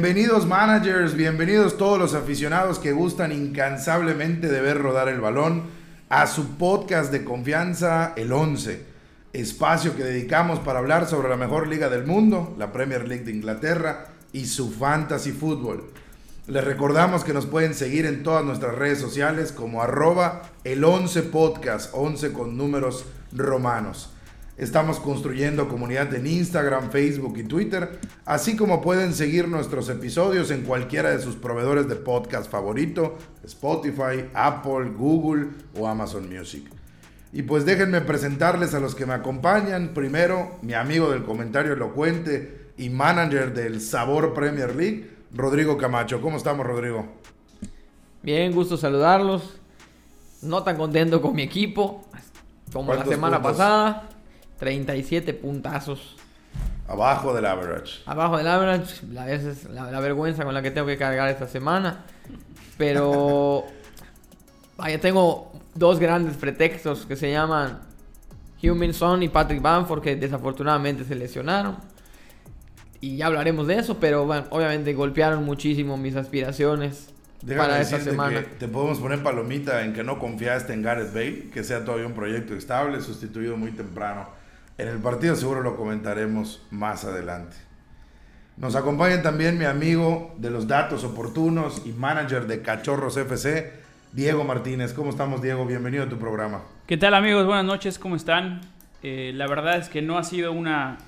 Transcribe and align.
Bienvenidos 0.00 0.46
managers, 0.46 1.16
bienvenidos 1.16 1.76
todos 1.76 1.98
los 1.98 2.14
aficionados 2.14 2.78
que 2.78 2.92
gustan 2.92 3.32
incansablemente 3.32 4.46
de 4.46 4.60
ver 4.60 4.80
rodar 4.80 5.08
el 5.08 5.20
balón 5.20 5.64
a 6.08 6.28
su 6.28 6.56
podcast 6.56 7.10
de 7.10 7.24
confianza, 7.24 8.12
el 8.14 8.32
11, 8.32 8.84
espacio 9.32 9.96
que 9.96 10.04
dedicamos 10.04 10.60
para 10.60 10.78
hablar 10.78 11.08
sobre 11.08 11.28
la 11.28 11.36
mejor 11.36 11.66
liga 11.66 11.88
del 11.88 12.06
mundo, 12.06 12.54
la 12.56 12.70
Premier 12.72 13.08
League 13.08 13.24
de 13.24 13.32
Inglaterra 13.32 14.06
y 14.32 14.46
su 14.46 14.70
fantasy 14.70 15.32
fútbol. 15.32 15.90
Les 16.46 16.62
recordamos 16.62 17.24
que 17.24 17.34
nos 17.34 17.46
pueden 17.46 17.74
seguir 17.74 18.06
en 18.06 18.22
todas 18.22 18.44
nuestras 18.44 18.76
redes 18.76 19.00
sociales 19.00 19.50
como 19.50 19.82
arroba 19.82 20.42
el 20.62 20.84
11 20.84 21.24
podcast, 21.24 21.90
11 21.92 22.32
con 22.32 22.56
números 22.56 23.04
romanos. 23.32 24.12
Estamos 24.58 24.98
construyendo 24.98 25.68
comunidad 25.68 26.12
en 26.14 26.26
Instagram, 26.26 26.90
Facebook 26.90 27.38
y 27.38 27.44
Twitter, 27.44 28.00
así 28.24 28.56
como 28.56 28.80
pueden 28.80 29.14
seguir 29.14 29.46
nuestros 29.46 29.88
episodios 29.88 30.50
en 30.50 30.62
cualquiera 30.62 31.10
de 31.10 31.20
sus 31.20 31.36
proveedores 31.36 31.88
de 31.88 31.94
podcast 31.94 32.50
favorito, 32.50 33.16
Spotify, 33.44 34.28
Apple, 34.34 34.90
Google 34.96 35.50
o 35.78 35.86
Amazon 35.86 36.28
Music. 36.28 36.64
Y 37.32 37.42
pues 37.42 37.64
déjenme 37.66 38.00
presentarles 38.00 38.74
a 38.74 38.80
los 38.80 38.96
que 38.96 39.06
me 39.06 39.14
acompañan. 39.14 39.94
Primero, 39.94 40.58
mi 40.62 40.74
amigo 40.74 41.12
del 41.12 41.22
comentario 41.22 41.74
elocuente 41.74 42.72
y 42.76 42.90
manager 42.90 43.54
del 43.54 43.80
Sabor 43.80 44.34
Premier 44.34 44.74
League, 44.74 45.08
Rodrigo 45.32 45.78
Camacho. 45.78 46.20
¿Cómo 46.20 46.36
estamos, 46.36 46.66
Rodrigo? 46.66 47.06
Bien, 48.24 48.52
gusto 48.52 48.76
saludarlos. 48.76 49.60
No 50.42 50.64
tan 50.64 50.76
contento 50.76 51.22
con 51.22 51.36
mi 51.36 51.42
equipo 51.42 52.04
como 52.72 52.92
la 52.92 53.04
semana 53.04 53.40
pasada. 53.40 54.08
37 54.58 55.34
puntazos. 55.34 56.16
Abajo 56.86 57.34
del 57.34 57.46
average. 57.46 58.02
Abajo 58.06 58.38
del 58.38 58.46
average. 58.46 59.06
La, 59.10 59.26
la, 59.26 59.90
la 59.90 60.00
vergüenza 60.00 60.44
con 60.44 60.54
la 60.54 60.62
que 60.62 60.70
tengo 60.70 60.86
que 60.86 60.96
cargar 60.96 61.28
esta 61.28 61.46
semana. 61.46 62.04
Pero... 62.76 63.64
vaya, 64.76 65.00
tengo 65.00 65.52
dos 65.74 65.98
grandes 65.98 66.36
pretextos 66.36 67.06
que 67.06 67.16
se 67.16 67.30
llaman 67.30 67.80
Human 68.62 68.92
Son 68.92 69.22
y 69.22 69.28
Patrick 69.28 69.60
Bamford 69.60 70.02
que 70.02 70.16
desafortunadamente 70.16 71.04
se 71.04 71.14
lesionaron 71.14 71.76
y 73.00 73.16
ya 73.16 73.26
hablaremos 73.26 73.66
de 73.66 73.78
eso, 73.78 73.98
pero 74.00 74.26
bueno, 74.26 74.46
obviamente 74.50 74.92
golpearon 74.92 75.44
muchísimo 75.44 75.96
mis 75.96 76.16
aspiraciones 76.16 77.10
para 77.56 77.80
esta 77.80 78.00
semana. 78.00 78.44
te 78.58 78.66
podemos 78.66 78.98
poner 78.98 79.22
palomita 79.22 79.84
en 79.84 79.92
que 79.92 80.02
no 80.02 80.18
confiaste 80.18 80.72
en 80.72 80.82
Gareth 80.82 81.14
Bale, 81.14 81.50
que 81.50 81.62
sea 81.62 81.84
todavía 81.84 82.06
un 82.06 82.14
proyecto 82.14 82.54
estable, 82.54 83.00
sustituido 83.00 83.56
muy 83.56 83.70
temprano. 83.70 84.28
En 84.78 84.86
el 84.86 84.98
partido 84.98 85.34
seguro 85.34 85.60
lo 85.60 85.74
comentaremos 85.74 86.64
más 86.70 87.04
adelante. 87.04 87.56
Nos 88.56 88.76
acompaña 88.76 89.20
también 89.22 89.58
mi 89.58 89.64
amigo 89.64 90.36
de 90.38 90.50
los 90.50 90.68
datos 90.68 91.02
oportunos 91.02 91.82
y 91.84 91.90
manager 91.90 92.46
de 92.46 92.62
Cachorros 92.62 93.16
FC, 93.16 93.72
Diego 94.12 94.44
Martínez. 94.44 94.92
¿Cómo 94.94 95.10
estamos, 95.10 95.42
Diego? 95.42 95.66
Bienvenido 95.66 96.04
a 96.04 96.08
tu 96.08 96.16
programa. 96.16 96.62
¿Qué 96.86 96.96
tal, 96.96 97.14
amigos? 97.14 97.44
Buenas 97.44 97.64
noches, 97.64 97.98
¿cómo 97.98 98.14
están? 98.14 98.60
Eh, 99.02 99.32
la 99.34 99.48
verdad 99.48 99.78
es 99.78 99.88
que 99.88 100.00
no 100.00 100.16
ha 100.16 100.22
sido 100.22 100.52
una 100.52 100.98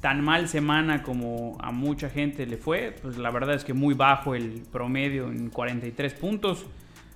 tan 0.00 0.20
mal 0.24 0.48
semana 0.48 1.04
como 1.04 1.56
a 1.60 1.70
mucha 1.70 2.10
gente 2.10 2.44
le 2.44 2.56
fue. 2.56 2.92
Pues 3.02 3.18
la 3.18 3.30
verdad 3.30 3.54
es 3.54 3.62
que 3.62 3.72
muy 3.72 3.94
bajo 3.94 4.34
el 4.34 4.64
promedio 4.72 5.28
en 5.28 5.48
43 5.48 6.12
puntos. 6.14 6.66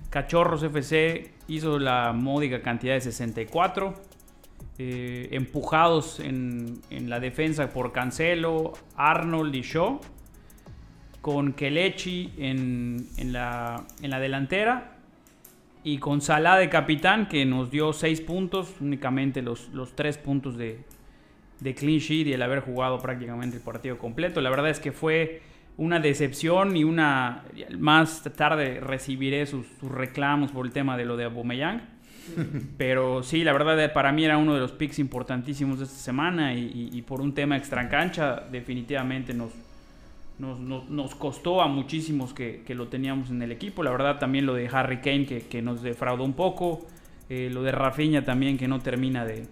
Cachorros 0.09 0.63
FC 0.63 1.33
hizo 1.49 1.79
la 1.79 2.13
módica 2.13 2.61
cantidad 2.61 2.93
de 2.93 3.01
64. 3.01 4.06
Eh, 4.79 5.29
empujados 5.31 6.19
en, 6.19 6.81
la 6.91 7.19
defensa 7.19 7.69
por 7.73 7.91
Cancelo, 7.91 8.73
Arnold 8.95 9.55
y 9.55 9.61
Shaw. 9.61 9.99
Con 11.21 11.53
Kelechi 11.53 12.33
en, 12.37 13.07
la, 13.33 13.85
en 14.01 14.09
la 14.09 14.19
delantera. 14.19 14.97
Y 15.83 15.99
con 15.99 16.21
Salah 16.21 16.57
de 16.57 16.69
capitán 16.69 17.27
que 17.27 17.45
nos 17.45 17.71
dio 17.71 17.93
6 17.93 18.21
puntos. 18.21 18.75
Únicamente 18.79 19.41
los, 19.41 19.69
los 19.69 19.95
3 19.95 20.17
puntos 20.19 20.57
de, 20.57 20.79
de 21.59 21.75
clean 21.75 21.99
sheet 21.99 22.27
y 22.27 22.33
el 22.33 22.41
haber 22.41 22.59
jugado 22.59 22.99
prácticamente 22.99 23.57
el 23.57 23.63
partido 23.63 23.97
completo. 23.97 24.41
La 24.41 24.49
verdad 24.49 24.69
es 24.69 24.79
que 24.79 24.91
fue 24.91 25.41
una 25.77 25.99
decepción 25.99 26.75
y 26.75 26.83
una... 26.83 27.43
Más 27.77 28.23
tarde 28.35 28.79
recibiré 28.79 29.45
sus, 29.45 29.65
reclamos 29.81 30.51
por 30.51 30.65
el 30.65 30.71
tema 30.71 30.97
de 30.97 31.05
lo 31.05 31.17
de 31.17 31.25
Aubameyang. 31.25 31.96
Pero 32.77 33.23
sí, 33.23 33.43
la 33.43 33.53
verdad 33.53 33.93
para 33.93 34.11
mí 34.11 34.25
era 34.25 34.37
uno 34.37 34.53
de 34.53 34.59
los 34.59 34.71
picks 34.71 34.99
importantísimos 34.99 35.79
de 35.79 35.85
esta 35.85 35.97
semana 35.97 36.53
y, 36.53 37.01
por 37.07 37.21
un 37.21 37.33
tema 37.33 37.57
extracancha 37.57 38.43
definitivamente 38.51 39.33
nos, 39.33 39.51
nos, 40.39 41.15
costó 41.15 41.61
a 41.61 41.67
muchísimos 41.67 42.33
que, 42.33 42.63
lo 42.69 42.87
teníamos 42.87 43.29
en 43.29 43.41
el 43.41 43.51
equipo. 43.51 43.83
La 43.83 43.91
verdad 43.91 44.19
también 44.19 44.45
lo 44.45 44.53
de 44.53 44.69
Harry 44.71 44.97
Kane 44.97 45.25
que, 45.25 45.61
nos 45.61 45.81
defraudó 45.81 46.23
un 46.23 46.33
poco. 46.33 46.85
Eh, 47.29 47.49
lo 47.51 47.61
de 47.61 47.73
Rafinha 47.73 48.23
también 48.23 48.57
que 48.57 48.69
no 48.69 48.79
termina 48.79 49.25
de, 49.25 49.47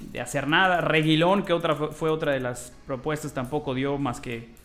de 0.00 0.20
hacer 0.20 0.48
nada. 0.48 0.80
Reguilón, 0.80 1.44
que 1.44 1.52
otra 1.52 1.74
fue 1.74 2.10
otra 2.10 2.32
de 2.32 2.40
las 2.40 2.72
propuestas, 2.86 3.34
tampoco 3.34 3.74
dio 3.74 3.98
más 3.98 4.20
que 4.20 4.55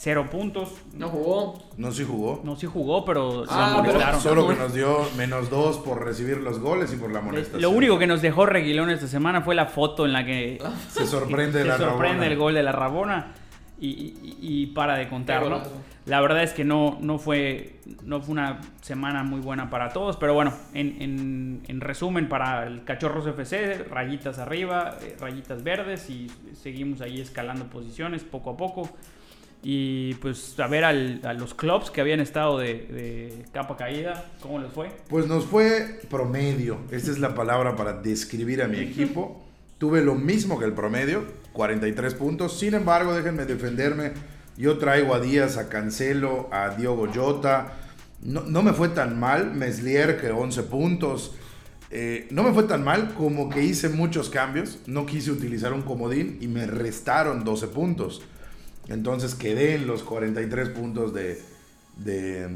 cero 0.00 0.28
puntos. 0.30 0.70
No 0.94 1.10
jugó. 1.10 1.58
No 1.76 1.92
sí 1.92 2.04
jugó. 2.04 2.40
No 2.42 2.56
sí 2.56 2.66
jugó, 2.66 3.04
pero, 3.04 3.44
ah, 3.50 4.18
Solo 4.18 4.48
que 4.48 4.54
nos 4.54 4.72
dio 4.72 5.06
menos 5.18 5.50
dos 5.50 5.76
por 5.76 6.02
recibir 6.02 6.38
los 6.38 6.58
goles 6.58 6.90
y 6.94 6.96
por 6.96 7.12
la 7.12 7.20
molestación. 7.20 7.60
Lo 7.60 7.68
único 7.70 7.98
que 7.98 8.06
nos 8.06 8.22
dejó 8.22 8.46
Reguilón 8.46 8.88
esta 8.88 9.06
semana 9.06 9.42
fue 9.42 9.54
la 9.54 9.66
foto 9.66 10.06
en 10.06 10.14
la 10.14 10.24
que 10.24 10.58
se 10.88 11.06
sorprende, 11.06 11.64
se 11.64 11.76
sorprende 11.76 12.26
el 12.26 12.38
gol 12.38 12.54
de 12.54 12.62
la 12.62 12.72
Rabona 12.72 13.34
y, 13.78 14.66
para 14.68 14.96
de 14.96 15.06
contarlo. 15.08 15.60
La 16.06 16.22
verdad 16.22 16.42
es 16.42 16.54
que 16.54 16.64
no, 16.64 16.96
no, 17.02 17.18
fue, 17.18 17.80
no 18.02 18.22
fue 18.22 18.32
una 18.32 18.60
semana 18.80 19.22
muy 19.22 19.40
buena 19.40 19.68
para 19.68 19.90
todos, 19.90 20.16
pero 20.16 20.32
bueno, 20.32 20.54
en, 20.72 21.80
resumen, 21.80 22.26
para 22.26 22.66
el 22.66 22.84
Cachorros 22.84 23.26
FC, 23.26 23.84
rayitas 23.84 24.38
arriba, 24.38 24.96
eh, 25.02 25.16
rayitas 25.20 25.62
verdes 25.62 26.08
y 26.08 26.30
seguimos 26.54 27.02
ahí 27.02 27.20
escalando 27.20 27.66
posiciones 27.66 28.24
poco 28.24 28.50
a 28.50 28.56
poco. 28.56 28.88
Y 29.62 30.14
pues 30.14 30.58
a 30.58 30.66
ver 30.68 30.84
a 30.84 30.92
los 31.34 31.54
clubs 31.54 31.90
que 31.90 32.00
habían 32.00 32.20
estado 32.20 32.58
de, 32.58 32.74
de, 32.74 33.44
capa 33.52 33.76
caída, 33.76 34.24
¿cómo 34.40 34.58
les 34.58 34.72
fue? 34.72 34.90
Pues 35.08 35.26
nos 35.26 35.44
fue 35.44 36.00
promedio, 36.08 36.78
esta 36.90 37.10
es 37.10 37.18
la 37.18 37.34
palabra 37.34 37.76
para 37.76 37.92
describir 37.92 38.62
a 38.62 38.68
mi 38.68 38.78
equipo. 38.78 39.44
Tuve 39.80 40.02
lo 40.02 40.14
mismo 40.14 40.58
que 40.58 40.66
el 40.66 40.74
promedio, 40.74 41.24
43 41.54 42.14
puntos. 42.14 42.58
Sin 42.58 42.74
embargo, 42.74 43.14
déjenme 43.14 43.46
defenderme. 43.46 44.12
Yo 44.58 44.76
traigo 44.76 45.14
a 45.14 45.20
Díaz, 45.20 45.56
a 45.56 45.70
Cancelo, 45.70 46.50
a 46.52 46.68
Diogo 46.76 47.08
Jota. 47.10 47.72
No, 48.20 48.62
me 48.62 48.74
fue 48.74 48.90
tan 48.90 49.18
mal. 49.18 49.54
Meslier, 49.54 50.20
que 50.20 50.30
11 50.30 50.64
puntos. 50.64 51.34
Eh, 51.90 52.28
no 52.30 52.42
me 52.42 52.52
fue 52.52 52.64
tan 52.64 52.84
mal 52.84 53.14
como 53.14 53.48
que 53.48 53.62
hice 53.62 53.88
muchos 53.88 54.28
cambios. 54.28 54.80
No 54.86 55.06
quise 55.06 55.30
utilizar 55.30 55.72
un 55.72 55.80
comodín 55.80 56.36
y 56.42 56.46
me 56.46 56.66
restaron 56.66 57.42
12 57.42 57.68
puntos. 57.68 58.20
Entonces 58.90 59.34
quedé 59.36 59.76
en 59.76 59.86
los 59.86 60.02
43 60.02 60.68
puntos 60.70 61.14
de, 61.14 61.40
de, 61.96 62.48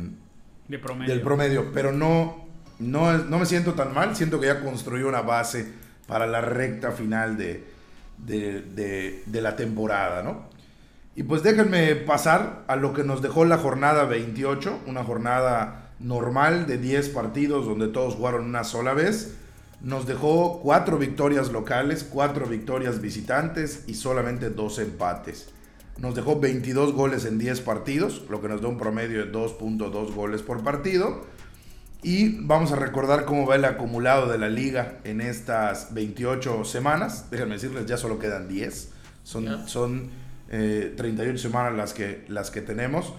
promedio. 0.83 1.15
del 1.15 1.23
promedio. 1.23 1.73
Pero 1.73 1.93
no, 1.93 2.45
no, 2.81 3.17
no 3.19 3.39
me 3.39 3.47
siento 3.47 3.75
tan 3.75 3.95
mal. 3.95 4.17
Siento 4.17 4.41
que 4.41 4.47
ya 4.49 4.61
construí 4.61 5.03
una 5.03 5.23
base 5.23 5.73
para 6.09 6.27
la 6.27 6.41
recta 6.41 6.91
final 6.91 7.37
de, 7.37 7.65
de, 8.19 9.41
la 9.41 9.55
temporada, 9.57 10.23
¿no? 10.23 10.53
Y 11.17 11.23
pues 11.23 11.45
déjenme 11.45 11.95
pasar 11.95 12.65
a 12.67 12.75
lo 12.75 12.93
que 12.93 13.05
nos 13.05 13.23
dejó 13.23 13.45
la 13.45 13.59
jornada 13.59 14.05
28, 14.05 14.81
una 14.87 15.05
jornada 15.05 15.93
normal 16.01 16.67
de 16.67 16.79
10 16.79 17.11
partidos 17.11 17.67
donde 17.67 17.87
todos 17.87 18.17
jugaron 18.17 18.45
una 18.45 18.65
sola 18.65 18.95
vez. 18.95 19.37
Nos 19.81 20.07
dejó 20.07 20.61
4 20.63 20.99
victorias 20.99 21.53
locales, 21.53 22.03
4 22.03 22.47
victorias 22.47 23.01
visitantes 23.01 23.85
y 23.87 23.95
solamente 23.95 24.51
2 24.51 24.79
empates. 24.81 25.54
Nos 25.99 26.15
dejó 26.15 26.41
22 26.41 26.93
goles 26.93 27.25
en 27.25 27.39
10 27.39 27.61
partidos, 27.61 28.25
lo 28.29 28.41
que 28.41 28.49
nos 28.49 28.61
da 28.61 28.69
un 28.69 28.79
promedio 28.79 29.25
de 29.25 29.33
2.2 29.33 30.13
goles 30.13 30.43
por 30.43 30.65
partido. 30.65 31.25
Y 32.03 32.41
vamos 32.41 32.73
a 32.73 32.77
recordar 32.77 33.25
cómo 33.25 33.47
va 33.47 33.55
el 33.55 33.65
acumulado 33.65 34.31
de 34.31 34.37
la 34.37 34.49
liga 34.49 34.99
en 35.05 35.21
estas 35.21 35.95
28 35.95 36.65
semanas. 36.65 37.31
Déjenme 37.31 37.55
decirles, 37.55 37.87
ya 37.87 37.97
solo 37.97 38.19
quedan 38.19 38.49
10. 38.49 38.93
Son, 39.23 39.69
son 39.69 40.11
38 40.49 41.23
eh, 41.31 41.39
semanas 41.39 41.75
las 41.75 41.95
que, 41.95 42.25
las 42.29 42.51
que 42.51 42.61
tenemos. 42.61 43.15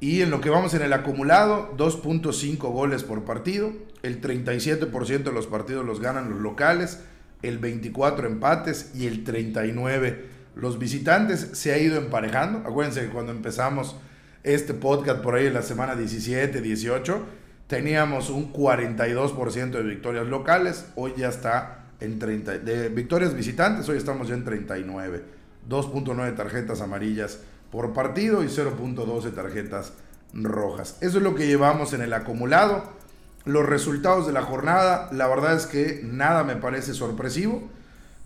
Y 0.00 0.22
en 0.22 0.30
lo 0.30 0.40
que 0.40 0.50
vamos 0.50 0.74
en 0.74 0.82
el 0.82 0.92
acumulado, 0.94 1.76
2.5 1.76 2.56
goles 2.72 3.04
por 3.04 3.24
partido. 3.24 3.72
El 4.02 4.20
37% 4.20 5.22
de 5.24 5.32
los 5.32 5.46
partidos 5.46 5.84
los 5.84 6.00
ganan 6.00 6.30
los 6.30 6.40
locales. 6.40 7.00
El 7.42 7.58
24 7.58 8.26
empates 8.26 8.92
y 8.94 9.06
el 9.06 9.24
39 9.24 10.37
los 10.54 10.78
visitantes. 10.78 11.50
Se 11.52 11.72
ha 11.72 11.78
ido 11.78 11.96
emparejando. 11.96 12.60
Acuérdense 12.60 13.02
que 13.02 13.08
cuando 13.08 13.32
empezamos 13.32 13.96
este 14.42 14.74
podcast 14.74 15.20
por 15.20 15.34
ahí 15.34 15.46
en 15.46 15.54
la 15.54 15.62
semana 15.62 15.94
17, 15.94 16.60
18 16.60 17.38
teníamos 17.68 18.30
un 18.30 18.52
42% 18.52 19.70
de 19.70 19.82
victorias 19.82 20.26
locales, 20.26 20.86
hoy 20.96 21.12
ya 21.16 21.28
está 21.28 21.84
en 22.00 22.18
30, 22.18 22.58
de 22.58 22.88
victorias 22.88 23.34
visitantes, 23.34 23.88
hoy 23.88 23.98
estamos 23.98 24.28
ya 24.28 24.34
en 24.34 24.44
39, 24.44 25.22
2.9 25.68 26.34
tarjetas 26.34 26.80
amarillas 26.80 27.40
por 27.70 27.92
partido 27.92 28.42
y 28.42 28.46
0.12 28.46 29.34
tarjetas 29.34 29.92
rojas. 30.32 30.96
Eso 31.02 31.18
es 31.18 31.22
lo 31.24 31.34
que 31.34 31.46
llevamos 31.46 31.92
en 31.92 32.00
el 32.00 32.14
acumulado. 32.14 32.84
Los 33.44 33.66
resultados 33.66 34.26
de 34.26 34.32
la 34.32 34.42
jornada, 34.42 35.10
la 35.12 35.26
verdad 35.28 35.54
es 35.54 35.66
que 35.66 36.00
nada 36.02 36.44
me 36.44 36.56
parece 36.56 36.94
sorpresivo. 36.94 37.68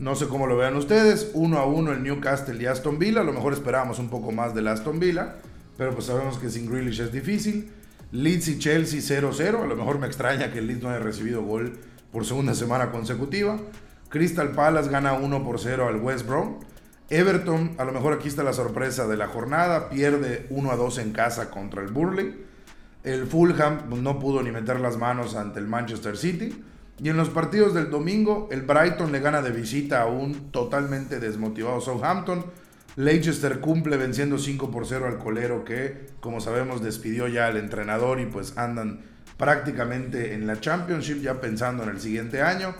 No 0.02 0.16
sé 0.16 0.26
cómo 0.26 0.48
lo 0.48 0.56
vean 0.56 0.74
ustedes. 0.74 1.30
Uno 1.32 1.58
a 1.58 1.64
uno 1.64 1.92
el 1.92 2.02
Newcastle 2.02 2.60
y 2.60 2.66
Aston 2.66 2.98
Villa. 2.98 3.20
A 3.20 3.24
lo 3.24 3.32
mejor 3.32 3.52
esperábamos 3.52 4.00
un 4.00 4.08
poco 4.08 4.32
más 4.32 4.52
del 4.52 4.66
Aston 4.66 4.98
Villa. 4.98 5.36
Pero 5.78 5.92
pues 5.92 6.06
sabemos 6.06 6.38
que 6.38 6.50
sin 6.50 6.68
Grealish 6.68 6.98
es 6.98 7.12
difícil. 7.12 7.70
Leeds 8.10 8.48
y 8.48 8.58
Chelsea 8.58 8.98
0-0. 8.98 9.62
A 9.62 9.66
lo 9.68 9.76
mejor 9.76 10.00
me 10.00 10.08
extraña 10.08 10.50
que 10.50 10.58
el 10.58 10.66
Leeds 10.66 10.82
no 10.82 10.88
haya 10.88 10.98
recibido 10.98 11.44
gol 11.44 11.78
por 12.10 12.26
segunda 12.26 12.52
semana 12.56 12.90
consecutiva. 12.90 13.60
Crystal 14.08 14.50
Palace 14.50 14.90
gana 14.90 15.12
1 15.12 15.44
por 15.44 15.60
0 15.60 15.86
al 15.86 16.00
West 16.00 16.26
Brom. 16.26 16.58
Everton, 17.08 17.76
a 17.78 17.84
lo 17.84 17.92
mejor 17.92 18.14
aquí 18.14 18.26
está 18.26 18.42
la 18.42 18.54
sorpresa 18.54 19.06
de 19.06 19.16
la 19.16 19.28
jornada, 19.28 19.88
pierde 19.88 20.48
1 20.50 20.68
a 20.72 20.74
2 20.74 20.98
en 20.98 21.12
casa 21.12 21.48
contra 21.48 21.80
el 21.80 21.92
Burley. 21.92 22.44
El 23.04 23.28
Fulham 23.28 23.88
pues, 23.88 24.02
no 24.02 24.18
pudo 24.18 24.42
ni 24.42 24.50
meter 24.50 24.80
las 24.80 24.96
manos 24.96 25.36
ante 25.36 25.60
el 25.60 25.68
Manchester 25.68 26.16
City. 26.16 26.60
Y 27.02 27.08
en 27.08 27.16
los 27.16 27.30
partidos 27.30 27.74
del 27.74 27.90
domingo, 27.90 28.48
el 28.52 28.62
Brighton 28.62 29.10
le 29.10 29.18
gana 29.18 29.42
de 29.42 29.50
visita 29.50 30.02
a 30.02 30.06
un 30.06 30.52
totalmente 30.52 31.18
desmotivado 31.18 31.80
Southampton. 31.80 32.44
Leicester 32.94 33.58
cumple 33.58 33.96
venciendo 33.96 34.38
5 34.38 34.70
por 34.70 34.86
0 34.86 35.08
al 35.08 35.18
colero 35.18 35.64
que, 35.64 36.06
como 36.20 36.40
sabemos, 36.40 36.80
despidió 36.80 37.26
ya 37.26 37.48
al 37.48 37.56
entrenador 37.56 38.20
y 38.20 38.26
pues 38.26 38.56
andan 38.56 39.00
prácticamente 39.36 40.34
en 40.34 40.46
la 40.46 40.60
Championship 40.60 41.20
ya 41.20 41.40
pensando 41.40 41.82
en 41.82 41.88
el 41.88 42.00
siguiente 42.00 42.40
año. 42.40 42.72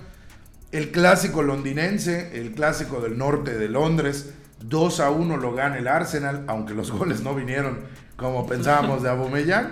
El 0.70 0.92
clásico 0.92 1.42
londinense, 1.42 2.38
el 2.38 2.52
clásico 2.52 3.00
del 3.00 3.18
norte 3.18 3.58
de 3.58 3.68
Londres, 3.68 4.34
2 4.60 5.00
a 5.00 5.10
1 5.10 5.36
lo 5.36 5.52
gana 5.52 5.78
el 5.78 5.88
Arsenal, 5.88 6.44
aunque 6.46 6.74
los 6.74 6.92
goles 6.96 7.22
no 7.22 7.34
vinieron 7.34 7.80
como 8.14 8.46
pensábamos 8.46 9.02
de 9.02 9.08
Aubameyang. 9.08 9.70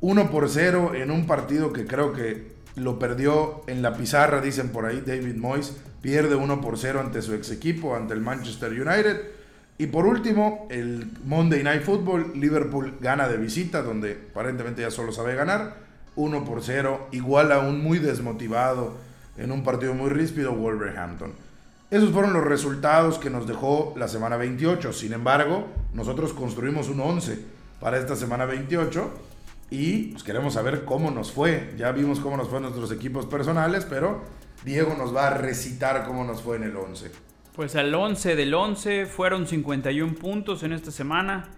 1 0.00 0.30
por 0.30 0.48
0 0.48 0.92
en 0.94 1.10
un 1.10 1.26
partido 1.26 1.72
que 1.72 1.84
creo 1.84 2.12
que 2.12 2.61
lo 2.76 2.98
perdió 2.98 3.62
en 3.66 3.82
la 3.82 3.94
pizarra, 3.94 4.40
dicen 4.40 4.70
por 4.70 4.86
ahí 4.86 5.02
David 5.06 5.36
Moyes, 5.36 5.76
pierde 6.00 6.34
1 6.34 6.60
por 6.60 6.78
0 6.78 7.00
ante 7.00 7.22
su 7.22 7.34
ex 7.34 7.50
equipo, 7.50 7.94
ante 7.94 8.14
el 8.14 8.20
Manchester 8.20 8.70
United. 8.70 9.20
Y 9.78 9.86
por 9.86 10.06
último, 10.06 10.66
el 10.70 11.10
Monday 11.24 11.62
Night 11.62 11.82
Football, 11.82 12.32
Liverpool 12.34 12.94
gana 13.00 13.28
de 13.28 13.36
visita, 13.36 13.82
donde 13.82 14.18
aparentemente 14.30 14.82
ya 14.82 14.90
solo 14.90 15.12
sabe 15.12 15.34
ganar, 15.34 15.76
1 16.16 16.44
por 16.44 16.62
0, 16.62 17.08
igual 17.12 17.52
a 17.52 17.60
un 17.60 17.82
muy 17.82 17.98
desmotivado 17.98 18.96
en 19.36 19.50
un 19.50 19.64
partido 19.64 19.94
muy 19.94 20.10
ríspido 20.10 20.54
Wolverhampton. 20.54 21.32
Esos 21.90 22.10
fueron 22.10 22.32
los 22.32 22.44
resultados 22.44 23.18
que 23.18 23.28
nos 23.28 23.46
dejó 23.46 23.94
la 23.96 24.08
semana 24.08 24.36
28. 24.36 24.92
Sin 24.92 25.12
embargo, 25.12 25.66
nosotros 25.92 26.32
construimos 26.32 26.88
un 26.88 27.00
11 27.00 27.38
para 27.80 27.98
esta 27.98 28.16
semana 28.16 28.46
28 28.46 29.10
y 29.72 30.08
pues, 30.12 30.22
queremos 30.22 30.54
saber 30.54 30.84
cómo 30.84 31.10
nos 31.10 31.32
fue. 31.32 31.72
Ya 31.78 31.90
vimos 31.92 32.20
cómo 32.20 32.36
nos 32.36 32.48
fue 32.48 32.58
en 32.58 32.64
nuestros 32.64 32.92
equipos 32.92 33.26
personales, 33.26 33.86
pero 33.88 34.22
Diego 34.64 34.94
nos 34.96 35.14
va 35.14 35.28
a 35.28 35.34
recitar 35.34 36.04
cómo 36.06 36.24
nos 36.24 36.42
fue 36.42 36.56
en 36.56 36.64
el 36.64 36.76
11. 36.76 37.10
Pues 37.56 37.74
el 37.74 37.94
11 37.94 38.36
del 38.36 38.52
11 38.52 39.06
fueron 39.06 39.46
51 39.46 40.14
puntos 40.14 40.62
en 40.62 40.72
esta 40.72 40.90
semana. 40.90 41.48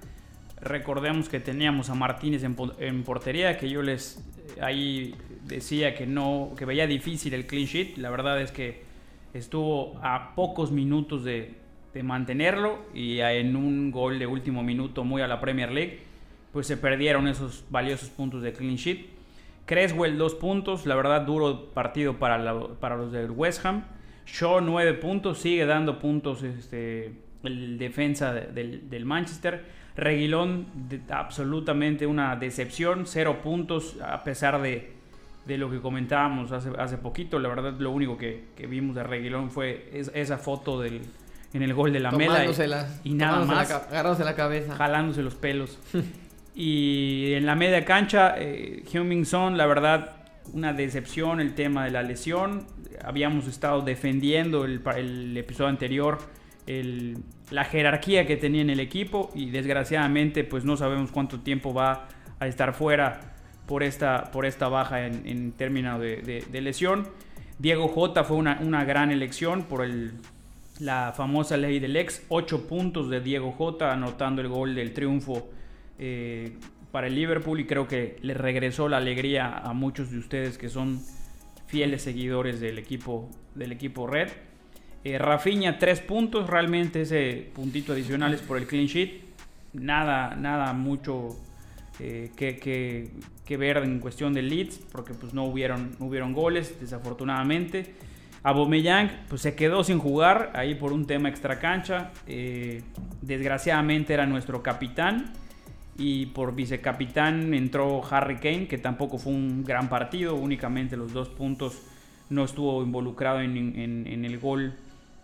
Recordemos 0.61 1.29
que 1.29 1.41
teníamos 1.41 1.91
a 1.91 1.95
Martínez 1.95 2.45
en, 2.45 2.57
en 2.79 3.03
portería, 3.03 3.59
que 3.59 3.69
yo 3.69 3.83
les 3.83 4.23
ahí 4.61 5.15
decía 5.45 5.95
que 5.95 6.07
no, 6.07 6.53
que 6.57 6.65
veía 6.65 6.87
difícil 6.87 7.35
el 7.35 7.47
clean 7.47 7.67
sheet. 7.67 7.97
La 7.97 8.11
verdad 8.11 8.41
es 8.41 8.53
que 8.53 8.83
estuvo 9.33 9.99
a 10.03 10.35
pocos 10.35 10.71
minutos 10.71 11.25
de, 11.25 11.63
mantenerlo 12.03 12.81
y 12.93 13.21
en 13.21 13.55
un 13.55 13.93
gol 13.93 14.19
de 14.19 14.27
último 14.27 14.65
minuto 14.65 15.05
muy 15.05 15.23
a 15.23 15.29
la 15.29 15.41
Premier 15.41 15.71
League, 15.71 16.01
pues 16.55 16.69
se 16.69 16.77
perdieron 16.77 17.27
esos 17.27 17.65
valiosos 17.69 18.09
puntos 18.09 18.41
de 18.41 18.53
clean 18.53 18.77
sheet. 18.77 19.09
Creswell 19.67 20.17
dos 20.17 20.37
puntos, 20.37 20.87
la 20.87 20.95
verdad 20.95 21.23
duro 21.23 21.67
partido 21.75 22.19
para, 22.19 22.55
para 22.81 22.97
los 22.97 23.11
del 23.13 23.33
West 23.33 23.67
Ham. 23.67 23.85
Shaw 24.25 24.61
nueve 24.61 24.95
puntos, 24.95 25.41
sigue 25.41 25.67
dando 25.67 25.99
puntos 25.99 26.45
este, 26.45 27.13
el 27.43 27.77
defensa 27.77 28.33
del, 28.33 28.89
del 28.89 29.05
Manchester. 29.05 29.65
Reguilón, 29.97 30.67
absolutamente 31.11 32.07
una 32.07 32.37
decepción, 32.37 33.07
cero 33.07 33.41
puntos 33.43 33.97
a 34.01 34.23
pesar 34.23 34.63
de, 34.63 34.93
de 35.47 35.59
lo 35.59 35.71
que 35.71 35.81
comentábamos 35.81 36.53
hace, 36.53 36.71
hace 36.79 36.99
poquito. 36.99 37.41
La 37.41 37.49
verdad, 37.49 37.75
lo 37.79 37.91
único 37.91 38.17
que, 38.17 38.45
que 38.57 38.69
vimos 38.69 38.95
de 38.95 39.03
Reguilón 39.03 39.51
fue 39.51 39.91
esa 39.93 40.39
foto 40.39 40.81
del, 40.81 41.03
en 41.53 41.63
el 41.63 41.75
gol 41.75 41.93
de 41.93 42.01
la 42.01 42.13
Mela. 42.13 42.45
Y, 43.03 43.15
nada 43.15 43.45
más. 43.45 43.69
La, 43.69 43.77
agarrándose 43.77 44.25
la 44.25 44.35
cabeza. 44.35 44.77
Jalándose 44.77 45.23
los 45.23 45.35
pelos. 45.35 45.79
y 46.55 47.35
en 47.35 47.47
la 47.47 47.57
media 47.57 47.85
cancha, 47.85 48.37
eh, 48.39 48.85
Son, 49.25 49.59
la 49.59 49.67
verdad, 49.67 50.17
una 50.53 50.73
decepción 50.73 51.41
el 51.41 51.55
tema 51.55 51.85
de 51.85 51.91
la 51.91 52.03
lesión. 52.03 52.67
Habíamos 53.05 53.49
estado 53.49 53.83
defendiendo 53.83 54.65
el, 54.65 55.37
episodio 55.37 55.69
anterior 55.69 56.19
la 57.51 57.65
jerarquía 57.65 58.27
que 58.27 58.37
tenía 58.37 58.63
en 58.63 58.71
el 58.71 58.81
equipo 58.81 59.31
y 59.35 59.51
desgraciadamente 59.51 60.45
pues 60.45 60.65
no 60.65 60.79
sabemos 60.79 61.11
cuánto 61.11 61.41
tiempo 61.41 61.75
va 61.75 62.09
a 62.41 62.47
estar 62.47 62.73
fuera 62.73 63.35
por 63.67 63.83
esta, 63.83 64.31
por 64.31 64.47
esta 64.47 64.69
baja 64.69 65.07
en, 65.07 65.53
términos 65.53 66.01
de, 66.01 66.61
lesión. 66.63 67.09
Diego 67.59 67.89
J 67.89 68.25
fue 68.25 68.37
una, 68.37 68.85
gran 68.85 69.11
elección 69.11 69.65
por 69.65 69.85
el, 69.85 70.13
la 70.79 71.13
famosa 71.15 71.57
ley 71.57 71.81
del 71.81 71.97
ex. 71.97 72.25
8 72.29 72.67
puntos 72.67 73.11
de 73.11 73.21
Diego 73.21 73.53
J 73.53 73.93
anotando 73.93 74.41
el 74.41 74.49
gol 74.49 74.75
del 74.75 74.95
triunfo 74.95 75.49
eh, 75.99 76.53
para 76.91 77.09
el 77.09 77.15
Liverpool 77.15 77.61
y 77.61 77.67
creo 77.67 77.89
que 77.89 78.17
le 78.23 78.35
regresó 78.35 78.89
la 78.89 78.99
alegría 78.99 79.59
a 79.59 79.73
muchos 79.73 80.11
de 80.11 80.19
ustedes 80.19 80.59
que 80.59 80.69
son 80.69 81.01
fieles 81.67 82.03
seguidores 82.03 82.61
del 82.61 82.79
equipo, 82.79 83.29
del 83.55 83.73
equipo 83.73 84.07
Red. 84.07 84.29
Eh, 85.05 85.19
Rafinha, 85.19 85.79
tres 85.79 86.01
puntos. 86.01 86.49
Realmente 86.49 87.03
ese 87.03 87.51
puntito 87.55 87.93
adicional 87.93 88.33
es 88.33 88.41
por 88.41 88.59
el 88.59 88.67
clean 88.67 88.87
sheet. 88.87 89.23
Nada, 89.75 90.35
nada 90.37 90.73
mucho 90.73 91.37
eh, 92.01 92.31
que, 92.37 93.57
ver 93.57 93.77
en 93.79 94.01
cuestión 94.01 94.33
de 94.33 94.43
leads, 94.43 94.79
porque 94.91 95.15
pues 95.15 95.35
no 95.35 95.45
hubieron, 95.45 95.97
hubieron 96.01 96.33
goles, 96.33 96.81
desafortunadamente. 96.81 97.95
Abomeyang 98.43 99.25
pues 99.29 99.43
se 99.43 99.55
quedó 99.55 99.85
sin 99.85 99.99
jugar 99.99 100.53
ahí 100.55 100.75
por 100.75 100.93
un 100.93 101.07
tema 101.07 101.29
extra 101.29 101.59
cancha. 101.59 102.13
Eh, 102.27 102.83
desgraciadamente 103.23 104.15
era 104.15 104.27
nuestro 104.27 104.63
capitán. 104.63 105.33
Y 105.97 106.27
por 106.27 106.55
vicecapitán 106.55 107.55
entró 107.55 108.03
Harry 108.11 108.37
Kane, 108.37 108.67
que 108.67 108.79
tampoco 108.79 109.19
fue 109.19 109.33
un 109.33 109.65
gran 109.65 109.89
partido, 109.89 110.35
únicamente 110.35 110.97
los 110.97 111.13
dos 111.13 111.29
puntos 111.29 111.83
no 112.31 112.45
estuvo 112.45 112.83
involucrado 112.83 113.41
en, 113.41 113.57
en 113.57 114.25
el 114.25 114.39
gol 114.39 114.75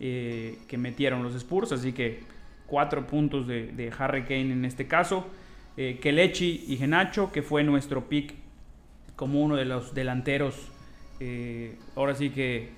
eh, 0.03 0.57
que 0.67 0.79
metieron 0.79 1.23
los 1.23 1.35
Spurs, 1.35 1.73
así 1.73 1.93
que 1.93 2.21
cuatro 2.67 3.07
puntos 3.07 3.47
de, 3.47 3.93
Harry 3.99 4.23
Kane 4.23 4.53
en 4.53 4.65
este 4.65 4.87
caso. 4.87 5.27
Eh, 5.77 5.99
Kelechi 6.01 6.65
y 6.69 6.79
Genacho, 6.79 7.31
que 7.31 7.43
fue 7.43 7.63
nuestro 7.65 8.09
pick 8.09 8.35
como 9.15 9.43
uno 9.43 9.57
de 9.57 9.67
los 9.67 9.95
delanteros, 9.95 10.55
eh, 11.21 11.77
ahora 11.97 12.15
sí 12.15 12.31
que 12.31 12.71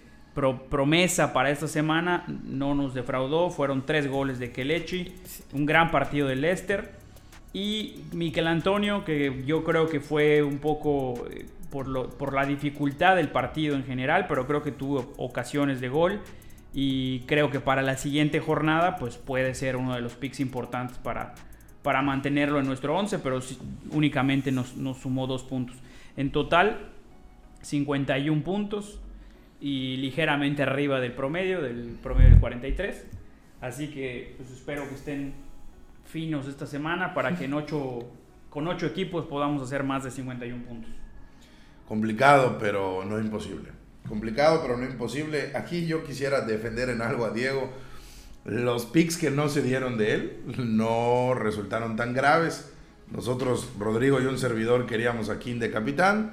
promesa 0.69 1.33
para 1.33 1.51
esta 1.51 1.69
semana, 1.69 2.25
no 2.27 2.75
nos 2.75 2.93
defraudó, 2.93 3.51
fueron 3.51 3.87
tres 3.87 4.09
goles 4.11 4.41
de 4.41 4.51
Kelechi, 4.51 5.15
un 5.53 5.65
gran 5.65 5.93
partido 5.93 6.27
de 6.27 6.35
Leicester. 6.35 7.02
Y 7.53 7.97
Miquel 8.13 8.47
Antonio, 8.47 9.05
que 9.05 9.43
yo 9.47 9.63
creo 9.63 9.89
que 9.89 10.01
fue 10.01 10.43
un 10.43 10.59
poco 10.59 11.27
por, 11.71 12.11
por 12.17 12.33
la 12.33 12.47
dificultad 12.47 13.17
del 13.17 13.29
partido 13.29 13.77
en 13.77 13.85
general, 13.85 14.27
pero 14.29 14.47
creo 14.47 14.63
que 14.63 14.73
tuvo 14.73 15.13
ocasiones 15.17 15.81
de 15.81 15.89
gol 15.89 16.21
y 16.75 17.21
creo 17.21 17.51
que 17.51 17.61
para 17.61 17.83
la 17.83 17.97
siguiente 17.97 18.41
jornada 18.41 18.97
pues 18.97 19.19
puede 19.19 19.55
ser 19.55 19.77
uno 19.77 19.95
de 19.95 20.01
los 20.01 20.15
picks 20.15 20.41
importantes 20.41 20.97
para, 20.99 21.35
para 21.83 22.01
mantenerlo 22.01 22.59
en 22.61 22.67
nuestro 22.67 22.97
11, 22.97 23.19
pero 23.19 23.41
únicamente 23.91 24.53
nos, 24.53 24.77
nos, 24.77 24.99
sumó 24.99 25.27
dos 25.27 25.43
puntos. 25.43 25.77
En 26.17 26.31
total, 26.31 26.91
51 27.61 28.43
puntos 28.43 29.01
y 29.61 29.97
ligeramente 29.97 30.63
arriba 30.63 31.01
del 31.01 31.13
promedio, 31.13 31.61
del 31.61 31.99
promedio 32.03 32.31
del 32.31 32.41
43. 32.41 33.07
Así 33.61 33.89
que 33.89 34.35
pues 34.39 34.51
espero 34.51 34.89
que 34.89 34.95
estén 34.95 35.35
finos 36.05 36.47
esta 36.47 36.67
semana 36.67 37.15
para 37.15 37.37
que 37.37 37.47
en 37.47 37.55
ocho, 37.55 38.07
con 38.51 38.69
8 38.69 38.87
equipos 38.87 39.27
podamos 39.27 39.63
hacer 39.63 39.83
más 39.83 40.05
de 40.05 40.11
51 40.11 40.65
puntos. 40.65 40.91
Complicado, 41.87 42.59
pero 42.59 43.05
no 43.05 43.19
imposible. 43.19 43.71
Complicado, 44.09 44.61
pero 44.63 44.77
no 44.77 44.85
imposible. 44.85 45.53
Aquí 45.55 45.87
yo 45.87 46.05
quisiera 46.05 46.43
defender 46.43 46.89
en 46.89 47.03
algo 47.03 47.25
a 47.25 47.31
Diego. 47.31 47.71
Los 48.45 48.87
picks 48.87 49.17
que 49.17 49.31
no 49.31 49.49
se 49.49 49.63
dieron 49.63 49.97
de 49.97 50.15
él 50.15 50.43
no 50.59 51.35
resultaron 51.35 51.97
tan 51.97 52.15
graves. 52.15 52.73
Nosotros, 53.11 53.71
Rodrigo 53.79 54.21
y 54.21 54.25
un 54.25 54.39
servidor, 54.39 54.87
queríamos 54.87 55.29
a 55.29 55.39
King 55.39 55.59
de 55.59 55.71
capitán. 55.71 56.33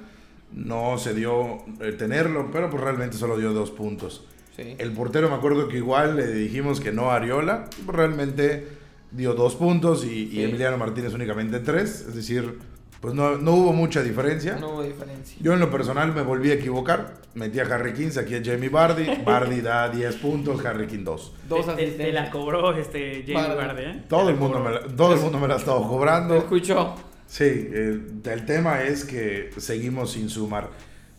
No 0.52 0.98
se 0.98 1.14
dio 1.14 1.58
eh, 1.80 1.92
tenerlo, 1.92 2.50
pero 2.50 2.70
pues 2.70 2.82
realmente 2.82 3.16
solo 3.16 3.38
dio 3.38 3.52
dos 3.52 3.70
puntos. 3.70 4.26
El 4.56 4.92
portero 4.92 5.30
me 5.30 5.36
acuerdo 5.36 5.68
que 5.68 5.78
igual 5.78 6.16
le 6.16 6.26
dijimos 6.26 6.80
que 6.80 6.92
no 6.92 7.10
a 7.10 7.16
Ariola. 7.16 7.70
Realmente 7.86 8.79
dio 9.12 9.34
dos 9.34 9.54
puntos 9.56 10.04
y, 10.04 10.08
y 10.24 10.30
Sí. 10.30 10.42
Emiliano 10.44 10.76
Martínez 10.78 11.12
únicamente 11.14 11.60
tres. 11.60 12.04
Es 12.08 12.14
decir, 12.14 12.58
pues 13.00 13.14
no, 13.14 13.36
no 13.38 13.52
hubo 13.54 13.72
mucha 13.72 14.02
diferencia. 14.02 14.56
No 14.60 14.70
hubo 14.74 14.82
diferencia. 14.82 15.36
Yo 15.40 15.52
en 15.54 15.60
lo 15.60 15.70
personal 15.70 16.12
me 16.14 16.22
volví 16.22 16.50
a 16.50 16.54
equivocar. 16.54 17.14
Metí 17.34 17.60
a 17.60 17.62
Harry 17.62 17.92
King, 17.94 18.10
aquí 18.20 18.34
a 18.34 18.42
Jamie 18.44 18.68
Bardi. 18.68 19.06
Bardi 19.24 19.60
da 19.62 19.88
10 19.88 20.16
puntos, 20.16 20.64
Harry 20.64 20.86
King 20.86 21.04
2. 21.04 21.32
Dos 21.48 21.66
te, 21.76 21.86
te- 21.86 21.90
te 21.92 22.12
la 22.12 22.30
cobró 22.30 22.76
este 22.76 23.24
Jamie. 23.26 23.54
Vardy, 23.56 23.82
¿eh? 23.82 24.04
Todo 24.08 24.26
Te 24.26 24.32
el, 24.32 24.36
mundo 24.36 24.60
me 24.60 24.70
la, 24.70 24.80
todo 24.80 25.14
el 25.14 25.20
mundo 25.20 25.38
me 25.38 25.48
la 25.48 25.54
ha 25.54 25.58
estado 25.58 25.80
¿Lo 25.80 25.88
cobrando. 25.88 26.36
escuchó? 26.36 26.94
Sí, 27.26 27.44
eh, 27.44 28.00
el 28.24 28.44
tema 28.44 28.82
es 28.82 29.04
que 29.04 29.50
seguimos 29.56 30.12
sin 30.12 30.28
sumar. 30.28 30.68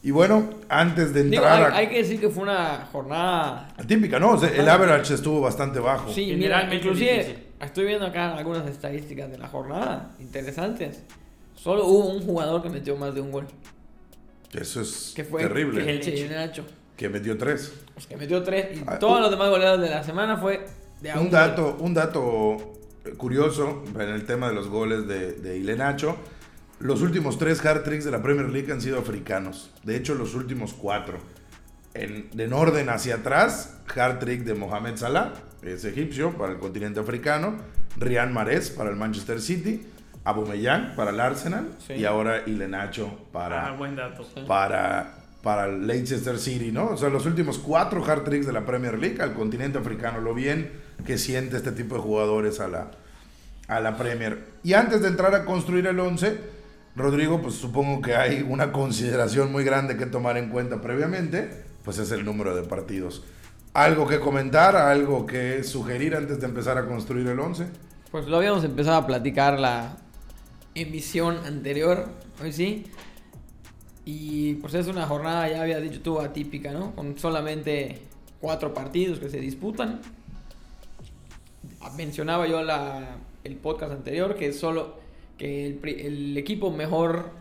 Y 0.03 0.11
bueno, 0.11 0.49
antes 0.67 1.13
de 1.13 1.23
Digo, 1.23 1.35
entrar 1.43 1.63
hay, 1.67 1.71
a... 1.73 1.77
hay 1.77 1.87
que 1.89 1.97
decir 1.99 2.19
que 2.19 2.27
fue 2.29 2.43
una 2.43 2.87
jornada... 2.91 3.67
Típica, 3.87 4.19
¿no? 4.19 4.31
O 4.31 4.37
sea, 4.37 4.49
el 4.49 4.67
average 4.67 5.13
estuvo 5.13 5.39
bastante 5.41 5.79
bajo. 5.79 6.11
Sí, 6.11 6.35
mira, 6.37 6.63
inclusive 6.73 7.11
difícil. 7.17 7.37
Estoy 7.65 7.85
viendo 7.85 8.05
acá 8.05 8.35
algunas 8.37 8.67
estadísticas 8.69 9.29
de 9.31 9.37
la 9.37 9.47
jornada 9.47 10.15
interesantes. 10.19 11.01
Solo 11.55 11.85
hubo 11.85 12.09
un 12.09 12.23
jugador 12.25 12.61
que 12.63 12.69
metió 12.69 12.95
más 12.97 13.13
de 13.13 13.21
un 13.21 13.31
gol. 13.31 13.47
Eso 14.53 14.81
es 14.81 15.13
Que 15.15 15.23
fue 15.23 15.41
terrible. 15.43 15.85
Que, 15.85 16.03
sí, 16.03 16.27
Nacho. 16.29 16.65
Que 16.97 17.07
metió 17.09 17.37
tres. 17.37 17.73
Pues 17.93 18.05
que 18.07 18.17
metió 18.17 18.43
tres. 18.43 18.77
Y 18.77 18.83
Ah, 18.87 18.99
todos 18.99 19.15
un- 19.17 19.21
los 19.21 19.31
demás 19.31 19.49
goleadores 19.49 19.81
de 19.89 19.95
la 19.95 20.03
semana 20.03 20.37
fue 20.37 20.65
de 21.01 21.11
a 21.11 21.15
Un 21.15 21.23
gol. 21.23 21.31
dato, 21.31 21.77
un 21.79 21.93
dato 21.93 22.73
curioso 23.17 23.83
en 23.95 24.01
el 24.09 24.25
tema 24.25 24.49
de 24.49 24.55
los 24.55 24.67
goles 24.67 25.07
de, 25.07 25.33
de 25.33 25.57
Ilenacho. 25.57 26.17
Los 26.79 27.01
últimos 27.01 27.37
tres 27.37 27.63
hard 27.65 27.83
tricks 27.83 28.05
de 28.05 28.11
la 28.11 28.21
Premier 28.21 28.49
League 28.49 28.71
han 28.71 28.81
sido 28.81 28.99
africanos. 28.99 29.71
De 29.83 29.95
hecho, 29.95 30.15
los 30.15 30.33
últimos 30.35 30.73
cuatro. 30.73 31.19
En, 31.93 32.29
en 32.37 32.53
orden 32.53 32.89
hacia 32.89 33.15
atrás, 33.15 33.77
hard 33.95 34.19
trick 34.19 34.43
de 34.43 34.53
Mohamed 34.53 34.95
Salah, 34.97 35.33
es 35.63 35.83
egipcio 35.85 36.31
para 36.37 36.53
el 36.53 36.59
continente 36.59 36.99
africano. 36.99 37.55
Rian 37.97 38.33
Mahrez 38.33 38.69
para 38.71 38.89
el 38.89 38.95
Manchester 38.95 39.41
City. 39.41 39.85
Aubameyang 40.23 40.95
para 40.95 41.11
el 41.11 41.19
Arsenal. 41.19 41.69
Sí. 41.85 41.93
Y 41.93 42.05
ahora 42.05 42.43
Ilenacho 42.45 43.09
para, 43.31 43.67
Ah, 43.67 43.71
buen 43.73 43.95
dato. 43.95 44.23
para, 44.47 45.15
para 45.41 45.65
el 45.65 45.87
Leicester 45.87 46.37
City, 46.37 46.71
¿no? 46.71 46.89
O 46.89 46.97
sea, 46.97 47.09
los 47.09 47.25
últimos 47.25 47.57
cuatro 47.57 48.03
hard 48.05 48.23
tricks 48.23 48.45
de 48.45 48.53
la 48.53 48.65
Premier 48.65 48.99
League 48.99 49.21
al 49.21 49.33
continente 49.33 49.79
africano, 49.79 50.19
lo 50.21 50.33
bien 50.35 50.71
que 51.05 51.17
siente 51.17 51.57
este 51.57 51.71
tipo 51.71 51.95
de 51.95 52.01
jugadores 52.01 52.59
a 52.59 52.67
la, 52.67 52.91
a 53.67 53.79
la 53.79 53.97
Premier. 53.97 54.45
Y 54.63 54.73
antes 54.73 55.01
de 55.01 55.07
entrar 55.07 55.33
a 55.33 55.43
construir 55.43 55.87
el 55.87 55.99
11, 55.99 56.37
Rodrigo, 56.95 57.41
pues 57.41 57.55
supongo 57.55 58.01
que 58.01 58.15
hay 58.15 58.45
una 58.47 58.71
consideración 58.71 59.51
muy 59.51 59.63
grande 59.63 59.97
que 59.97 60.05
tomar 60.05 60.37
en 60.37 60.49
cuenta 60.49 60.81
previamente, 60.81 61.63
pues 61.83 61.97
es 61.97 62.11
el 62.11 62.23
número 62.25 62.55
de 62.55 62.61
partidos. 62.63 63.23
¿Algo 63.73 64.05
que 64.05 64.19
comentar, 64.19 64.75
algo 64.75 65.25
que 65.25 65.63
sugerir 65.63 66.13
antes 66.15 66.41
de 66.41 66.45
empezar 66.45 66.77
a 66.77 66.85
construir 66.85 67.25
el 67.27 67.39
11? 67.39 67.67
Pues 68.11 68.27
lo 68.27 68.35
habíamos 68.35 68.65
empezado 68.65 68.97
a 68.97 69.07
platicar 69.07 69.57
la 69.57 69.95
emisión 70.75 71.37
anterior, 71.45 72.09
hoy 72.43 72.51
sí. 72.51 72.85
Y 74.03 74.55
pues 74.55 74.73
es 74.73 74.87
una 74.87 75.07
jornada, 75.07 75.47
ya 75.47 75.61
había 75.61 75.79
dicho 75.79 76.01
tú, 76.01 76.19
atípica, 76.19 76.73
¿no? 76.73 76.93
Con 76.95 77.17
solamente 77.17 78.01
cuatro 78.41 78.73
partidos 78.73 79.19
que 79.19 79.29
se 79.29 79.39
disputan. 79.39 80.01
Mencionaba 81.95 82.47
yo 82.47 82.61
la, 82.63 83.15
el 83.45 83.55
podcast 83.55 83.93
anterior 83.93 84.35
que 84.35 84.51
solo 84.51 84.99
que 85.37 85.67
el, 85.67 85.79
el 85.87 86.37
equipo 86.37 86.71
mejor 86.71 87.31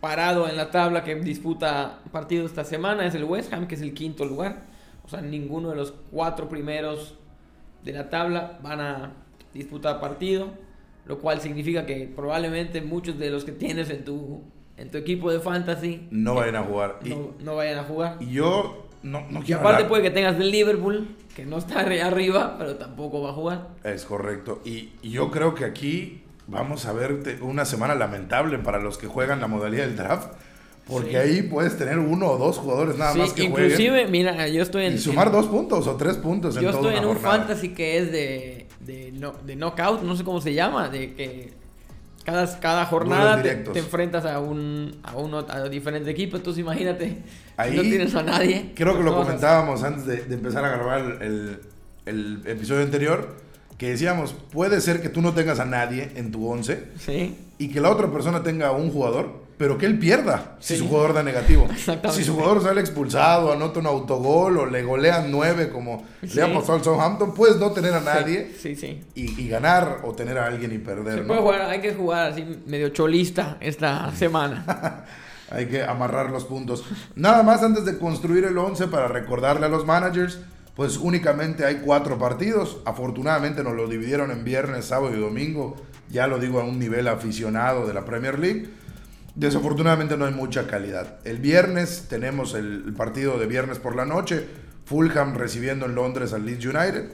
parado 0.00 0.48
en 0.48 0.56
la 0.56 0.72
tabla 0.72 1.04
que 1.04 1.14
disputa 1.14 2.00
partidos 2.10 2.50
esta 2.50 2.64
semana 2.64 3.06
es 3.06 3.14
el 3.14 3.22
West 3.22 3.52
Ham, 3.52 3.68
que 3.68 3.76
es 3.76 3.80
el 3.80 3.94
quinto 3.94 4.24
lugar. 4.24 4.67
O 5.08 5.10
sea, 5.10 5.22
ninguno 5.22 5.70
de 5.70 5.76
los 5.76 5.94
cuatro 6.10 6.50
primeros 6.50 7.14
de 7.82 7.92
la 7.94 8.10
tabla 8.10 8.58
van 8.62 8.78
a 8.80 9.12
disputar 9.54 10.00
partido, 10.00 10.48
lo 11.06 11.18
cual 11.18 11.40
significa 11.40 11.86
que 11.86 12.12
probablemente 12.14 12.82
muchos 12.82 13.18
de 13.18 13.30
los 13.30 13.46
que 13.46 13.52
tienes 13.52 13.88
en 13.88 14.04
tu, 14.04 14.42
en 14.76 14.90
tu 14.90 14.98
equipo 14.98 15.32
de 15.32 15.40
fantasy 15.40 16.06
No 16.10 16.34
vayan 16.34 16.56
a 16.56 16.62
jugar. 16.62 16.98
Y, 17.02 17.08
no, 17.08 17.30
no 17.40 17.56
vayan 17.56 17.78
a 17.78 17.84
jugar. 17.84 18.16
y 18.20 18.32
yo 18.32 18.86
no, 19.02 19.22
no 19.30 19.40
Y 19.40 19.44
quiero 19.44 19.60
aparte 19.62 19.76
hablar- 19.84 19.88
puede 19.88 20.02
que 20.02 20.10
tengas 20.10 20.36
del 20.38 20.50
Liverpool, 20.50 21.08
que 21.34 21.46
no 21.46 21.56
está 21.56 21.82
arri- 21.86 22.02
arriba, 22.02 22.56
pero 22.58 22.76
tampoco 22.76 23.22
va 23.22 23.30
a 23.30 23.32
jugar. 23.32 23.68
Es 23.84 24.04
correcto. 24.04 24.60
Y, 24.66 24.90
y 25.00 25.08
yo 25.08 25.30
creo 25.30 25.54
que 25.54 25.64
aquí 25.64 26.22
vamos 26.48 26.84
a 26.84 26.92
ver 26.92 27.38
una 27.40 27.64
semana 27.64 27.94
lamentable 27.94 28.58
para 28.58 28.78
los 28.78 28.98
que 28.98 29.06
juegan 29.06 29.40
la 29.40 29.46
modalidad 29.46 29.86
del 29.86 29.96
draft. 29.96 30.34
Porque 30.88 31.10
Sí. 31.10 31.16
ahí 31.16 31.42
puedes 31.42 31.76
tener 31.76 31.98
uno 31.98 32.28
o 32.30 32.38
dos 32.38 32.58
jugadores 32.58 32.96
nada 32.96 33.12
Sí, 33.12 33.18
más 33.18 33.32
que 33.34 33.44
inclusive, 33.44 33.90
jueguen. 33.90 34.10
mira, 34.10 34.48
yo 34.48 34.62
estoy 34.62 34.86
en... 34.86 34.94
Y 34.94 34.98
sumar 34.98 35.26
en- 35.26 35.32
dos 35.34 35.46
puntos 35.46 35.86
o 35.86 35.96
tres 35.96 36.16
puntos 36.16 36.56
en 36.56 36.62
Yo 36.62 36.70
toda 36.70 36.82
estoy 36.82 36.96
en 36.98 37.04
un 37.08 37.14
jornada. 37.14 37.38
fantasy 37.44 37.68
que 37.74 37.98
es 37.98 38.10
de, 38.10 38.66
de, 38.80 39.12
no- 39.12 39.34
de 39.44 39.54
knockout, 39.56 40.02
no 40.02 40.16
sé 40.16 40.24
cómo 40.24 40.40
se 40.40 40.54
llama, 40.54 40.88
de 40.88 41.14
que 41.14 41.52
cada, 42.24 42.58
cada 42.60 42.86
jornada 42.86 43.42
te, 43.42 43.78
enfrentas 43.78 44.24
a 44.24 44.38
un 44.40 44.96
a 45.02 45.16
uno 45.16 45.46
a 45.48 45.68
diferentes 45.68 46.08
equipos, 46.10 46.40
entonces 46.40 46.60
imagínate, 46.62 47.18
Ahí 47.58 47.74
no 47.76 47.82
tienes 47.82 48.14
a 48.14 48.22
nadie. 48.22 48.72
Creo 48.74 48.96
que 48.96 49.02
lo 49.02 49.14
comentábamos 49.14 49.82
antes 49.82 50.06
de, 50.06 50.16
de 50.24 50.34
empezar 50.34 50.64
a 50.64 50.70
grabar 50.70 51.18
el, 51.22 51.58
el 52.06 52.42
episodio 52.46 52.82
anterior. 52.82 53.36
Que 53.76 53.90
decíamos, 53.90 54.34
puede 54.52 54.80
ser 54.80 55.00
que 55.02 55.08
tú 55.08 55.22
no 55.22 55.34
tengas 55.34 55.60
a 55.60 55.64
nadie 55.64 56.10
en 56.16 56.32
tu 56.32 56.48
11 56.50 56.82
Sí, 56.98 57.36
y 57.58 57.68
que 57.68 57.80
la 57.80 57.90
otra 57.90 58.10
persona 58.10 58.42
tenga 58.42 58.72
un 58.72 58.90
jugador, 58.90 59.42
pero 59.58 59.76
que 59.76 59.86
él 59.86 59.98
pierda 59.98 60.56
si 60.60 60.74
Sí. 60.74 60.80
su 60.80 60.88
jugador 60.88 61.12
da 61.14 61.22
negativo. 61.24 61.66
Si 62.12 62.24
su 62.24 62.34
jugador 62.34 62.62
sale 62.62 62.80
expulsado, 62.80 63.52
anota 63.52 63.80
un 63.80 63.86
autogol 63.86 64.56
o 64.58 64.66
le 64.66 64.82
golean 64.84 65.30
nueve 65.30 65.68
como 65.68 66.04
Sí. 66.22 66.36
le 66.36 66.42
ha 66.42 66.54
pasado 66.54 66.74
al 66.78 66.84
Southampton, 66.84 67.34
puedes 67.34 67.56
no 67.56 67.72
tener 67.72 67.92
a 67.92 68.00
nadie 68.00 68.54
Sí, 68.58 68.76
y, 69.14 69.42
y 69.42 69.48
ganar 69.48 69.98
o 70.04 70.12
tener 70.12 70.38
a 70.38 70.46
alguien 70.46 70.70
y 70.72 70.76
Se 70.76 70.80
perder, 70.80 71.26
puede 71.26 71.40
¿no? 71.40 71.42
jugar, 71.46 71.62
hay 71.62 71.80
que 71.80 71.92
jugar 71.92 72.30
así 72.32 72.62
medio 72.66 72.88
cholista 72.90 73.56
esta 73.60 74.10
semana. 74.16 75.04
Hay 75.50 75.66
que 75.66 75.82
amarrar 75.82 76.30
los 76.30 76.44
puntos. 76.44 76.84
Nada 77.16 77.42
más 77.42 77.62
antes 77.62 77.84
de 77.84 77.98
construir 77.98 78.44
el 78.44 78.56
11 78.58 78.86
para 78.88 79.08
recordarle 79.08 79.66
a 79.66 79.68
los 79.70 79.86
managers, 79.86 80.38
pues 80.76 80.98
únicamente 80.98 81.64
hay 81.64 81.76
cuatro 81.84 82.18
partidos. 82.18 82.78
Afortunadamente 82.84 83.64
nos 83.64 83.74
lo 83.74 83.88
dividieron 83.88 84.30
en 84.30 84.44
viernes, 84.44 84.84
sábado 84.84 85.12
y 85.16 85.18
domingo. 85.18 85.74
Ya 86.10 86.26
lo 86.26 86.38
digo 86.38 86.60
a 86.60 86.64
un 86.64 86.78
nivel 86.78 87.08
aficionado 87.08 87.86
de 87.86 87.94
la 87.94 88.04
Premier 88.04 88.38
League. 88.38 88.68
Desafortunadamente 89.38 90.16
no 90.16 90.24
hay 90.24 90.34
mucha 90.34 90.66
calidad. 90.66 91.20
El 91.24 91.38
viernes 91.38 92.06
tenemos 92.08 92.54
el, 92.54 92.92
partido 92.96 93.38
de 93.38 93.46
viernes 93.46 93.78
por 93.78 93.94
la 93.94 94.04
noche. 94.04 94.44
Fulham 94.84 95.36
recibiendo 95.36 95.86
en 95.86 95.94
Londres 95.94 96.32
al 96.32 96.44
Leeds 96.44 96.66
United. 96.66 97.12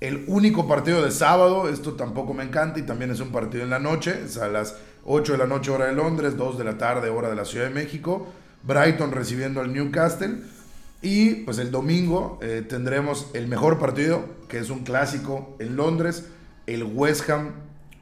El 0.00 0.24
único 0.26 0.66
partido 0.66 1.00
de 1.00 1.12
sábado, 1.12 1.68
esto 1.68 1.92
tampoco 1.92 2.34
me 2.34 2.42
encanta 2.42 2.80
y 2.80 2.82
también 2.82 3.12
es 3.12 3.20
un 3.20 3.30
partido 3.30 3.62
en 3.62 3.70
la 3.70 3.78
noche, 3.78 4.22
es 4.24 4.36
a 4.38 4.48
las 4.48 4.74
8 5.04 5.32
de 5.32 5.38
la 5.38 5.46
noche 5.46 5.70
hora 5.70 5.84
de 5.84 5.92
Londres, 5.92 6.36
2 6.36 6.58
de 6.58 6.64
la 6.64 6.76
tarde 6.76 7.08
hora 7.08 7.30
de 7.30 7.36
la 7.36 7.44
Ciudad 7.44 7.66
de 7.66 7.74
México. 7.74 8.26
Brighton 8.64 9.12
recibiendo 9.12 9.60
al 9.60 9.72
Newcastle. 9.72 10.38
Y 11.02 11.44
pues 11.44 11.58
el 11.58 11.70
domingo 11.70 12.40
eh, 12.42 12.66
tendremos 12.68 13.30
el 13.32 13.46
mejor 13.46 13.78
partido, 13.78 14.24
que 14.48 14.58
es 14.58 14.70
un 14.70 14.80
clásico 14.80 15.54
en 15.60 15.76
Londres, 15.76 16.26
el 16.66 16.82
West 16.82 17.30
Ham 17.30 17.52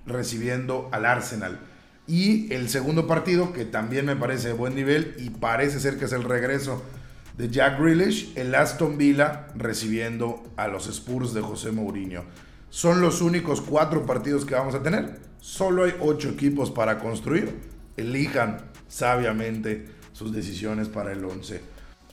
recibiendo 0.06 0.88
al 0.90 1.04
Arsenal. 1.04 1.67
Y 2.08 2.50
el 2.54 2.70
segundo 2.70 3.06
partido, 3.06 3.52
que 3.52 3.66
también 3.66 4.06
me 4.06 4.16
parece 4.16 4.48
de 4.48 4.54
buen 4.54 4.74
nivel 4.74 5.14
y 5.18 5.28
parece 5.28 5.78
ser 5.78 5.98
que 5.98 6.06
es 6.06 6.12
el 6.12 6.24
regreso 6.24 6.82
de 7.36 7.50
Jack 7.50 7.78
Grealish, 7.78 8.32
el 8.34 8.54
Aston 8.54 8.96
Villa 8.96 9.48
recibiendo 9.54 10.42
a 10.56 10.68
los 10.68 10.86
Spurs 10.86 11.34
de 11.34 11.42
José 11.42 11.70
Mourinho. 11.70 12.24
Son 12.70 13.02
los 13.02 13.20
únicos 13.20 13.60
cuatro 13.60 14.06
partidos 14.06 14.46
que 14.46 14.54
vamos 14.54 14.74
a 14.74 14.82
tener. 14.82 15.18
Solo 15.40 15.84
hay 15.84 15.94
ocho 16.00 16.30
equipos 16.30 16.70
para 16.70 16.98
construir. 16.98 17.54
Elijan 17.98 18.56
sabiamente 18.88 19.88
sus 20.12 20.32
decisiones 20.32 20.88
para 20.88 21.12
el 21.12 21.22
11. 21.22 21.60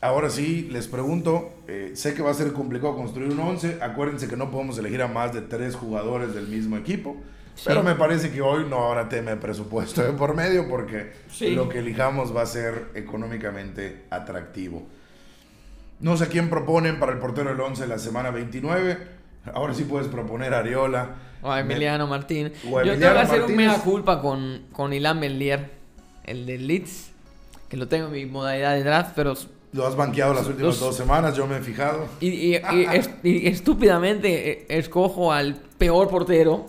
Ahora 0.01 0.29
sí, 0.29 0.67
les 0.71 0.87
pregunto, 0.89 1.53
eh, 1.69 1.91
sé 1.95 2.13
que 2.13 2.21
va 2.21 2.31
a 2.31 2.33
ser 2.33 2.51
complicado 2.51 2.97
construir 2.97 3.31
un 3.31 3.39
11. 3.39 3.79
Acuérdense 3.81 4.27
que 4.27 4.35
no 4.35 4.51
podemos 4.51 4.77
elegir 4.77 5.01
a 5.01 5.07
más 5.07 5.33
de 5.33 5.41
tres 5.41 5.73
jugadores 5.73 6.35
del 6.35 6.47
mismo 6.47 6.75
equipo. 6.75 7.15
Sí. 7.55 7.63
Pero 7.67 7.83
me 7.83 7.95
parece 7.95 8.31
que 8.31 8.41
hoy 8.41 8.65
no 8.69 8.85
habrá 8.87 9.07
tema 9.09 9.31
de 9.31 9.37
presupuesto 9.37 10.03
de 10.03 10.11
por 10.11 10.35
medio 10.35 10.67
porque 10.67 11.13
Sí. 11.31 11.51
lo 11.55 11.69
que 11.69 11.79
elijamos 11.79 12.35
va 12.35 12.41
a 12.41 12.45
ser 12.45 12.87
económicamente 12.95 14.03
atractivo. 14.09 14.83
No 15.99 16.17
sé 16.17 16.27
quién 16.27 16.49
proponen 16.49 16.99
para 16.99 17.13
el 17.13 17.19
portero 17.19 17.49
del 17.51 17.59
11 17.61 17.87
la 17.87 17.97
semana 17.97 18.29
29. 18.31 18.97
Ahora 19.53 19.73
sí 19.73 19.83
puedes 19.85 20.07
proponer 20.09 20.53
a 20.53 20.59
Ariola. 20.59 21.15
O 21.41 21.49
a 21.51 21.59
Emiliano 21.61 22.07
Martín. 22.07 22.51
O 22.69 22.79
a 22.79 22.83
Yo 22.83 22.91
tengo 22.91 22.93
Emiliano 22.93 23.13
que 23.15 23.19
hacer 23.21 23.35
un 23.35 23.41
Martínez. 23.55 23.67
mea 23.71 23.79
culpa 23.79 24.21
con, 24.21 24.63
con 24.73 24.91
Ilan 24.91 25.19
Melier, 25.19 25.71
el 26.25 26.45
de 26.45 26.57
Leeds, 26.57 27.11
que 27.69 27.77
lo 27.77 27.87
tengo 27.87 28.07
en 28.07 28.11
mi 28.13 28.25
modalidad 28.25 28.73
de 28.73 28.83
draft, 28.83 29.11
pero 29.15 29.33
Lo 29.71 29.85
has 29.87 29.95
banqueado 29.95 30.33
las 30.33 30.47
últimas 30.47 30.61
Los- 30.75 30.79
dos 30.79 30.95
semanas, 30.97 31.35
yo 31.35 31.47
me 31.47 31.57
he 31.57 31.61
fijado. 31.61 32.07
Y, 32.19 32.27
y- 32.55 32.61
y 33.23 33.47
estúpidamente 33.47 34.49
eh, 34.51 34.65
escojo 34.69 35.31
al 35.33 35.55
peor 35.77 36.09
portero 36.09 36.65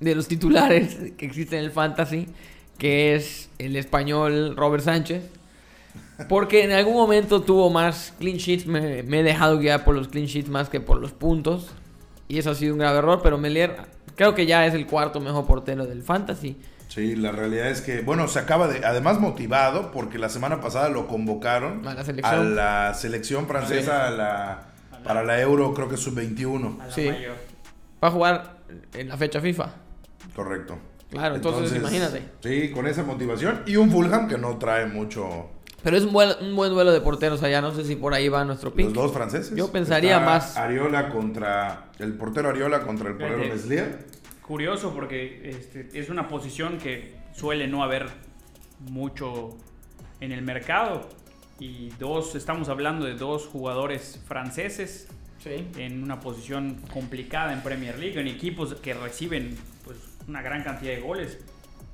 de 0.00 0.14
los 0.14 0.28
titulares 0.28 0.96
que 1.16 1.26
existen 1.26 1.60
en 1.60 1.64
el 1.66 1.70
fantasy, 1.70 2.28
que 2.78 3.14
es 3.14 3.50
el 3.58 3.76
español 3.76 4.56
Robert 4.56 4.84
Sánchez. 4.84 5.22
Porque 6.28 6.64
en 6.64 6.72
algún 6.72 6.94
momento 6.94 7.42
tuvo 7.42 7.70
más 7.70 8.12
clean 8.18 8.38
sheets, 8.38 8.66
me, 8.66 9.02
me 9.04 9.20
he 9.20 9.22
dejado 9.22 9.58
guiar 9.58 9.84
por 9.84 9.94
los 9.94 10.08
clean 10.08 10.26
sheets 10.26 10.48
más 10.48 10.68
que 10.68 10.80
por 10.80 10.98
los 11.00 11.12
puntos. 11.12 11.68
Y 12.28 12.38
eso 12.38 12.50
ha 12.50 12.54
sido 12.54 12.74
un 12.74 12.80
grave 12.80 12.98
error, 12.98 13.20
pero 13.22 13.38
Melier 13.38 13.76
Creo 14.16 14.34
que 14.34 14.46
ya 14.46 14.66
es 14.66 14.74
el 14.74 14.86
cuarto 14.86 15.20
mejor 15.20 15.46
portero 15.46 15.86
del 15.86 16.02
Fantasy. 16.02 16.56
Sí, 16.88 17.14
la 17.14 17.30
realidad 17.30 17.70
es 17.70 17.80
que, 17.82 18.00
bueno, 18.00 18.26
se 18.26 18.40
acaba 18.40 18.66
de, 18.66 18.84
además 18.84 19.20
motivado, 19.20 19.92
porque 19.92 20.18
la 20.18 20.28
semana 20.28 20.60
pasada 20.60 20.88
lo 20.88 21.06
convocaron 21.06 21.86
A 21.86 21.94
la 21.94 22.00
a 22.00 22.04
selección. 22.04 22.56
la 22.56 22.94
selección 22.94 23.46
francesa 23.46 24.08
a 24.08 24.10
la, 24.10 24.62
para 25.04 25.22
la 25.22 25.40
Euro, 25.40 25.72
creo 25.72 25.88
que 25.88 25.96
sub-21. 25.96 26.80
A 26.80 26.86
la 26.86 26.92
Sí. 26.92 27.06
mayor. 27.08 27.36
Va 28.02 28.08
a 28.08 28.10
jugar 28.10 28.56
en 28.94 29.08
la 29.08 29.16
fecha 29.16 29.40
FIFA. 29.40 29.70
Correcto. 30.34 30.78
Claro, 31.10 31.36
entonces, 31.36 31.76
imagínate. 31.78 32.22
Sí, 32.40 32.70
con 32.70 32.86
esa 32.86 33.02
motivación. 33.02 33.62
Y 33.66 33.76
un 33.76 33.90
Fulham 33.90 34.28
que 34.28 34.36
no 34.36 34.58
trae 34.58 34.86
mucho. 34.86 35.50
Pero 35.82 35.96
es 35.96 36.04
un 36.04 36.12
buen, 36.12 36.30
un 36.42 36.54
buen 36.56 36.70
duelo 36.70 36.92
de 36.92 37.00
porteros 37.00 37.42
allá. 37.42 37.60
No 37.62 37.72
sé 37.74 37.84
si 37.84 37.96
por 37.96 38.12
ahí 38.12 38.28
va 38.28 38.44
nuestro 38.44 38.74
pick. 38.74 38.86
Los 38.86 38.94
dos 38.94 39.12
franceses. 39.12 39.56
Yo 39.56 39.70
pensaría 39.72 40.14
Está 40.18 40.26
más- 40.26 40.56
Ariola 40.56 41.08
contra. 41.08 41.90
El 41.98 42.12
portero 42.14 42.48
Ariola 42.50 42.82
contra 42.82 43.08
el 43.08 43.16
portero. 43.16 43.38
Meslier. 43.38 44.06
Curioso 44.42 44.92
porque 44.94 45.48
este, 45.50 45.88
es 45.98 46.08
una 46.10 46.28
posición 46.28 46.78
que 46.78 47.14
suele 47.34 47.68
no 47.68 47.82
haber 47.82 48.06
mucho 48.80 49.56
en 50.20 50.32
el 50.32 50.42
mercado. 50.42 51.08
Y 51.60 51.88
dos, 51.98 52.34
estamos 52.34 52.68
hablando 52.68 53.04
de 53.04 53.14
dos 53.14 53.46
jugadores 53.46 54.20
franceses 54.26 55.08
Sí. 55.42 55.68
en 55.76 56.02
una 56.02 56.18
posición 56.20 56.80
complicada 56.92 57.52
en 57.52 57.62
Premier 57.62 57.96
League, 57.98 58.20
en 58.20 58.26
equipos 58.26 58.74
que 58.74 58.92
reciben 58.94 59.56
una 60.28 60.42
gran 60.42 60.62
cantidad 60.62 60.92
de 60.94 61.00
goles 61.00 61.38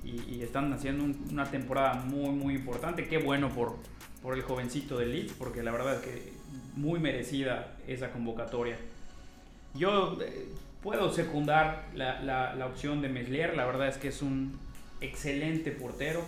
y, 0.05 0.21
y 0.35 0.43
están 0.43 0.73
haciendo 0.73 1.05
un- 1.05 1.27
una 1.31 1.51
temporada 1.51 1.95
muy, 1.95 2.31
muy 2.31 2.55
importante. 2.55 3.07
Qué 3.07 3.19
bueno 3.19 3.49
por, 3.49 3.77
por 4.23 4.35
el 4.35 4.43
jovencito 4.43 4.99
de 4.99 5.07
Leeds, 5.07 5.33
porque 5.35 5.63
la 5.63 5.71
verdad 5.73 5.95
es 5.97 6.01
que 6.03 6.33
muy 6.77 6.99
merecida 7.01 7.77
esa 7.87 8.11
convocatoria. 8.11 8.77
Yo 9.75 10.19
eh, 10.23 10.49
puedo 10.83 11.13
secundar 11.13 11.87
la, 11.95 12.21
la- 12.23 12.55
la 12.55 12.67
opción 12.67 13.01
de 13.03 13.09
Meslier, 13.09 13.57
la 13.57 13.65
verdad 13.67 13.89
es 13.89 13.97
que 13.97 14.09
es 14.09 14.21
un 14.23 14.59
excelente 15.01 15.71
portero. 15.71 16.23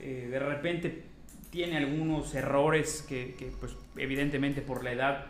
Eh, 0.00 0.28
de 0.30 0.38
repente 0.38 1.04
tiene 1.50 1.76
algunos 1.78 2.34
errores 2.34 3.04
que, 3.08 3.34
que, 3.38 3.46
pues, 3.60 3.72
evidentemente 3.96 4.60
por 4.60 4.84
la 4.84 4.92
edad 4.92 5.26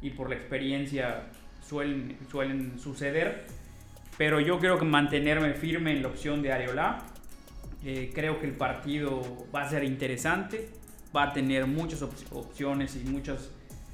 y 0.00 0.10
por 0.10 0.28
la 0.30 0.36
experiencia 0.36 1.24
suelen, 1.66 2.16
suelen 2.30 2.78
suceder. 2.80 3.46
Pero 4.18 4.40
yo 4.40 4.58
creo 4.58 4.78
que 4.78 4.84
mantenerme 4.84 5.54
firme 5.54 5.92
en 5.92 6.02
la 6.02 6.08
opción 6.08 6.42
de 6.42 6.52
Areola. 6.52 6.98
Eh, 7.84 8.10
creo 8.14 8.40
que 8.40 8.46
el 8.46 8.52
partido 8.52 9.22
va 9.54 9.62
a 9.62 9.70
ser 9.70 9.84
interesante. 9.84 10.68
Va 11.16 11.22
a 11.24 11.32
tener 11.32 11.66
muchas 11.66 12.02
op- 12.02 12.12
opciones 12.32 12.96
y 12.96 13.08
muchas 13.08 13.48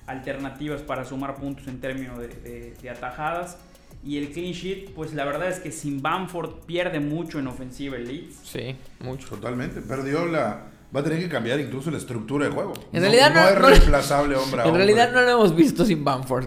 alternativas 0.06 0.82
para 0.82 1.04
sumar 1.04 1.36
puntos 1.36 1.66
en 1.68 1.80
términos 1.80 2.18
de, 2.18 2.28
de- 2.28 2.74
de 2.80 2.90
atajadas. 2.90 3.58
Y 4.02 4.18
el 4.18 4.30
clean 4.32 4.52
sheet, 4.52 4.90
pues 4.94 5.14
la 5.14 5.24
verdad 5.24 5.48
es 5.48 5.60
que 5.60 5.70
sin 5.72 6.02
Bamford 6.02 6.64
pierde 6.66 7.00
mucho 7.00 7.38
en 7.38 7.46
ofensiva 7.46 7.96
el 7.96 8.06
Leeds. 8.08 8.34
Sí, 8.44 8.76
mucho. 9.00 9.28
Totalmente. 9.28 9.80
Perdió 9.80 10.26
la. 10.26 10.66
Va 10.94 11.00
a 11.00 11.02
tener 11.04 11.18
que 11.20 11.28
cambiar 11.28 11.58
incluso 11.58 11.90
la 11.90 11.98
estructura 11.98 12.46
de 12.46 12.52
juego. 12.52 12.72
En 12.92 13.00
realidad 13.00 13.34
no- 13.34 13.48
es 13.48 13.58
no- 13.60 13.68
reemplazable 13.68 14.36
hombre 14.36 14.60
En 14.62 14.66
hombre. 14.68 14.84
realidad 14.84 15.12
no 15.12 15.22
lo 15.22 15.30
hemos 15.30 15.56
visto 15.56 15.84
sin 15.84 16.04
Bamford. 16.04 16.46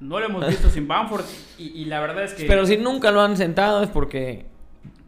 No 0.00 0.18
lo 0.18 0.26
hemos 0.26 0.46
visto 0.48 0.70
sin 0.70 0.88
Bamford 0.88 1.24
y, 1.58 1.68
y 1.82 1.84
la 1.84 2.00
verdad 2.00 2.24
es 2.24 2.34
que... 2.34 2.44
Pero 2.46 2.66
si 2.66 2.76
nunca 2.76 3.10
lo 3.10 3.20
han 3.20 3.36
sentado 3.36 3.82
es 3.82 3.90
porque 3.90 4.46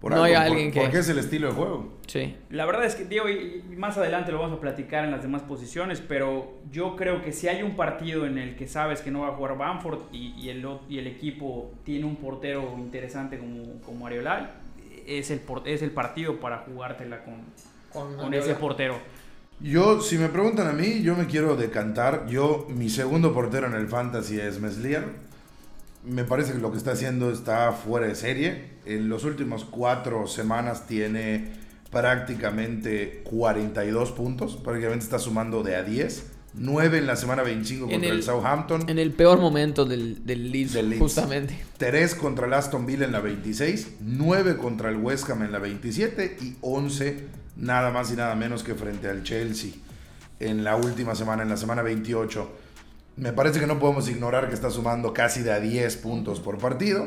Por 0.01 0.11
no 0.13 0.23
algo, 0.23 0.27
hay 0.27 0.33
por- 0.35 0.43
alguien 0.43 0.71
que... 0.73 0.81
Porque 0.83 0.99
es 0.99 1.09
el 1.09 1.19
estilo 1.19 1.49
de 1.49 1.55
juego. 1.55 1.93
Sí. 2.07 2.37
La 2.51 2.67
verdad 2.67 2.85
es 2.85 2.95
que, 2.95 3.05
Diego, 3.07 3.29
y 3.31 3.63
y 3.73 3.77
más 3.77 3.97
adelante 3.97 4.31
lo 4.33 4.39
vamos 4.39 4.59
a 4.59 4.61
platicar 4.61 5.05
en 5.05 5.11
las 5.11 5.23
demás 5.23 5.41
posiciones, 5.43 6.03
pero 6.07 6.59
yo 6.71 6.95
creo 6.97 7.23
que 7.23 7.33
si 7.33 7.49
hay 7.49 7.63
un 7.63 7.75
partido 7.75 8.27
en 8.27 8.37
el 8.37 8.55
que 8.55 8.69
sabes 8.69 9.01
que 9.01 9.11
no 9.11 9.21
va 9.23 9.29
a 9.29 9.33
jugar 9.33 9.57
Bamford 9.57 9.99
y, 10.13 10.35
y 10.39 10.51
el, 10.51 10.67
y 10.91 10.99
el 10.99 11.07
equipo 11.07 11.73
tiene 11.85 12.05
un 12.05 12.17
portero 12.17 12.75
interesante 12.77 13.39
como, 13.39 13.81
como 13.81 14.07
Areola, 14.07 14.51
es 15.07 15.31
el, 15.31 15.41
por- 15.41 15.67
es 15.67 15.81
el 15.81 15.91
partido 15.93 16.39
para 16.39 16.59
jugártela 16.59 17.25
con, 17.25 18.17
con 18.19 18.35
ese 18.35 18.55
portero. 18.57 18.99
Yo, 19.63 20.01
si 20.01 20.19
me 20.19 20.29
preguntan 20.29 20.67
a 20.67 20.73
mí, 20.73 21.03
yo 21.03 21.15
me 21.15 21.27
quiero 21.27 21.57
decantar. 21.57 22.27
Yo, 22.29 22.67
mi 22.69 22.89
segundo 22.91 23.33
portero 23.33 23.67
en 23.69 23.75
el 23.75 23.87
fantasy 23.89 24.41
es 24.41 24.61
Meslier. 24.61 25.05
Me 26.05 26.25
parece 26.25 26.53
que 26.53 26.59
lo 26.59 26.73
que 26.73 26.79
está 26.79 26.93
haciendo 26.93 27.31
está 27.31 27.71
fuera 27.73 28.07
de 28.09 28.15
serie. 28.17 28.71
En 28.87 29.09
los 29.09 29.25
últimos 29.25 29.65
cuatro 29.65 30.27
semanas 30.27 30.87
tiene 30.89 31.53
prácticamente 31.93 33.23
42 33.25 34.11
puntos. 34.13 34.57
Prácticamente 34.57 35.05
está 35.05 35.19
sumando 35.21 35.63
de 35.63 35.77
a 35.77 35.83
10. 35.85 36.27
9 36.55 36.99
en 36.99 37.07
la 37.07 37.17
semana 37.17 37.43
25 37.43 37.85
En 37.87 37.91
contra 37.93 38.11
el, 38.11 38.17
el- 38.17 38.23
Southampton. 38.23 38.89
En 38.91 38.99
el 38.99 39.13
peor 39.13 39.41
momento 39.41 39.85
del, 39.87 40.27
del 40.27 40.51
Leeds, 40.51 40.73
Del 40.75 40.91
Leeds. 40.91 41.01
justamente. 41.03 41.57
3 41.79 42.15
contra 42.17 42.47
el 42.47 42.53
Aston 42.53 42.85
Villa 42.85 43.07
en 43.07 43.13
la 43.13 43.21
26, 43.21 43.93
9 44.01 44.57
contra 44.59 44.91
el 44.91 44.97
West 44.97 45.31
Ham 45.31 45.45
en 45.45 45.53
la 45.53 45.59
27 45.61 46.37
y 46.43 46.57
11 46.61 47.25
nada 47.57 47.91
más 47.91 48.13
y 48.13 48.17
nada 48.17 48.35
menos 48.35 48.63
que 48.63 48.75
frente 48.75 49.09
al 49.09 49.23
Chelsea 49.23 49.73
en 50.41 50.65
la 50.65 50.77
última 50.77 51.15
semana, 51.15 51.43
en 51.43 51.49
la 51.49 51.57
semana 51.57 51.83
28. 51.83 52.51
Me 53.17 53.33
parece 53.33 53.61
que 53.61 53.67
no 53.67 53.79
podemos 53.79 54.09
ignorar 54.09 54.49
que 54.49 54.55
está 54.55 54.71
sumando 54.71 55.13
casi 55.13 55.43
de 55.43 55.53
a 55.53 55.61
10 55.61 55.97
puntos 55.99 56.41
por 56.41 56.59
partido 56.59 57.07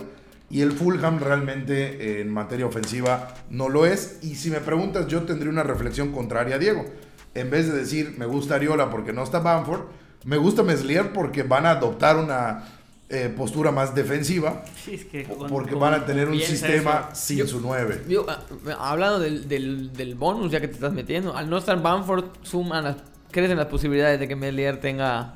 y 0.50 0.62
el 0.62 0.72
Fulham 0.72 1.20
realmente 1.20 2.20
eh, 2.20 2.22
en 2.22 2.32
materia 2.32 2.66
ofensiva 2.66 3.34
no 3.50 3.70
lo 3.70 3.86
es 3.86 4.20
y 4.22 4.36
si 4.36 4.52
me 4.52 4.60
preguntas 4.60 5.08
yo 5.08 5.24
tendría 5.24 5.52
una 5.52 5.64
reflexión 5.64 6.12
contraria 6.12 6.56
a 6.56 6.60
Diego. 6.60 6.86
En 7.34 7.50
vez 7.50 7.68
de 7.68 7.78
decir 7.78 8.16
me 8.18 8.26
gusta 8.26 8.56
Ariola 8.56 8.90
porque 8.90 9.14
no 9.14 9.24
está 9.24 9.40
Bamford, 9.40 9.86
me 10.24 10.38
gusta 10.38 10.64
Meslier 10.64 11.12
porque 11.12 11.44
van 11.44 11.66
a 11.66 11.72
adoptar 11.72 12.18
una 12.18 12.64
eh, 13.10 13.32
postura 13.36 13.72
más 13.72 13.94
defensiva 13.94 14.64
Sí, 14.84 14.96
es 14.96 15.06
que 15.06 15.24
po- 15.26 15.36
con- 15.38 15.50
porque 15.50 15.72
con- 15.72 15.80
van 15.82 15.94
a 15.94 16.06
tener 16.06 16.28
un 16.28 16.40
sistema 16.40 17.10
eso. 17.12 17.22
sin 17.26 17.38
Yo- 17.40 17.48
su 17.48 17.60
9. 17.62 18.04
Yo, 18.10 18.26
ah, 18.28 18.42
hablando 18.80 19.20
del, 19.20 19.48
del, 19.48 19.94
del 19.94 20.16
bonus, 20.16 20.52
ya 20.52 20.60
que 20.60 20.68
te 20.68 20.74
estás 20.74 20.92
metiendo, 20.94 21.36
al 21.38 21.50
no 21.50 21.58
estar 21.58 21.80
Bamford, 21.82 22.26
suman 22.42 22.84
las, 22.84 22.98
crecen 23.32 23.58
las 23.58 23.68
posibilidades 23.68 24.20
de 24.20 24.28
que 24.28 24.36
Melier 24.36 24.80
tenga, 24.80 25.36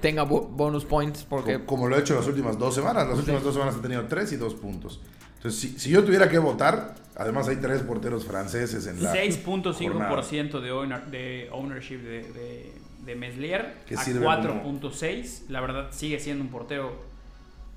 tenga 0.00 0.24
bo- 0.24 0.42
bonus 0.48 0.84
points. 0.84 1.24
Porque 1.28 1.60
Co- 1.60 1.66
como 1.66 1.86
lo 1.88 1.96
he 1.96 2.00
hecho 2.00 2.14
las 2.16 2.26
últimas 2.26 2.58
dos 2.58 2.74
semanas. 2.74 3.06
Las 3.08 3.18
últimas 3.18 3.42
dos 3.44 3.54
semanas 3.54 3.76
he 3.78 3.80
tenido 3.80 4.04
3 4.06 4.32
y 4.32 4.36
2 4.36 4.54
puntos. 4.54 5.00
Entonces, 5.36 5.60
si, 5.60 5.78
si 5.78 5.90
yo 5.90 6.02
tuviera 6.04 6.28
que 6.28 6.38
votar, 6.38 6.94
además 7.16 7.46
hay 7.48 7.56
tres 7.56 7.82
porteros 7.82 8.24
franceses 8.24 8.86
en 8.86 9.02
la 9.02 9.12
6.5% 9.12 10.60
de, 10.60 10.72
owner- 10.72 11.04
de 11.06 11.48
ownership 11.52 11.98
de, 11.98 12.22
de, 12.32 12.72
de 13.02 13.14
Meslier 13.14 13.76
a 13.96 14.02
sirve 14.02 14.24
4.6. 14.26 15.48
La 15.48 15.60
verdad 15.60 15.88
sigue 15.90 16.18
siendo 16.18 16.44
un 16.44 16.50
portero 16.50 17.00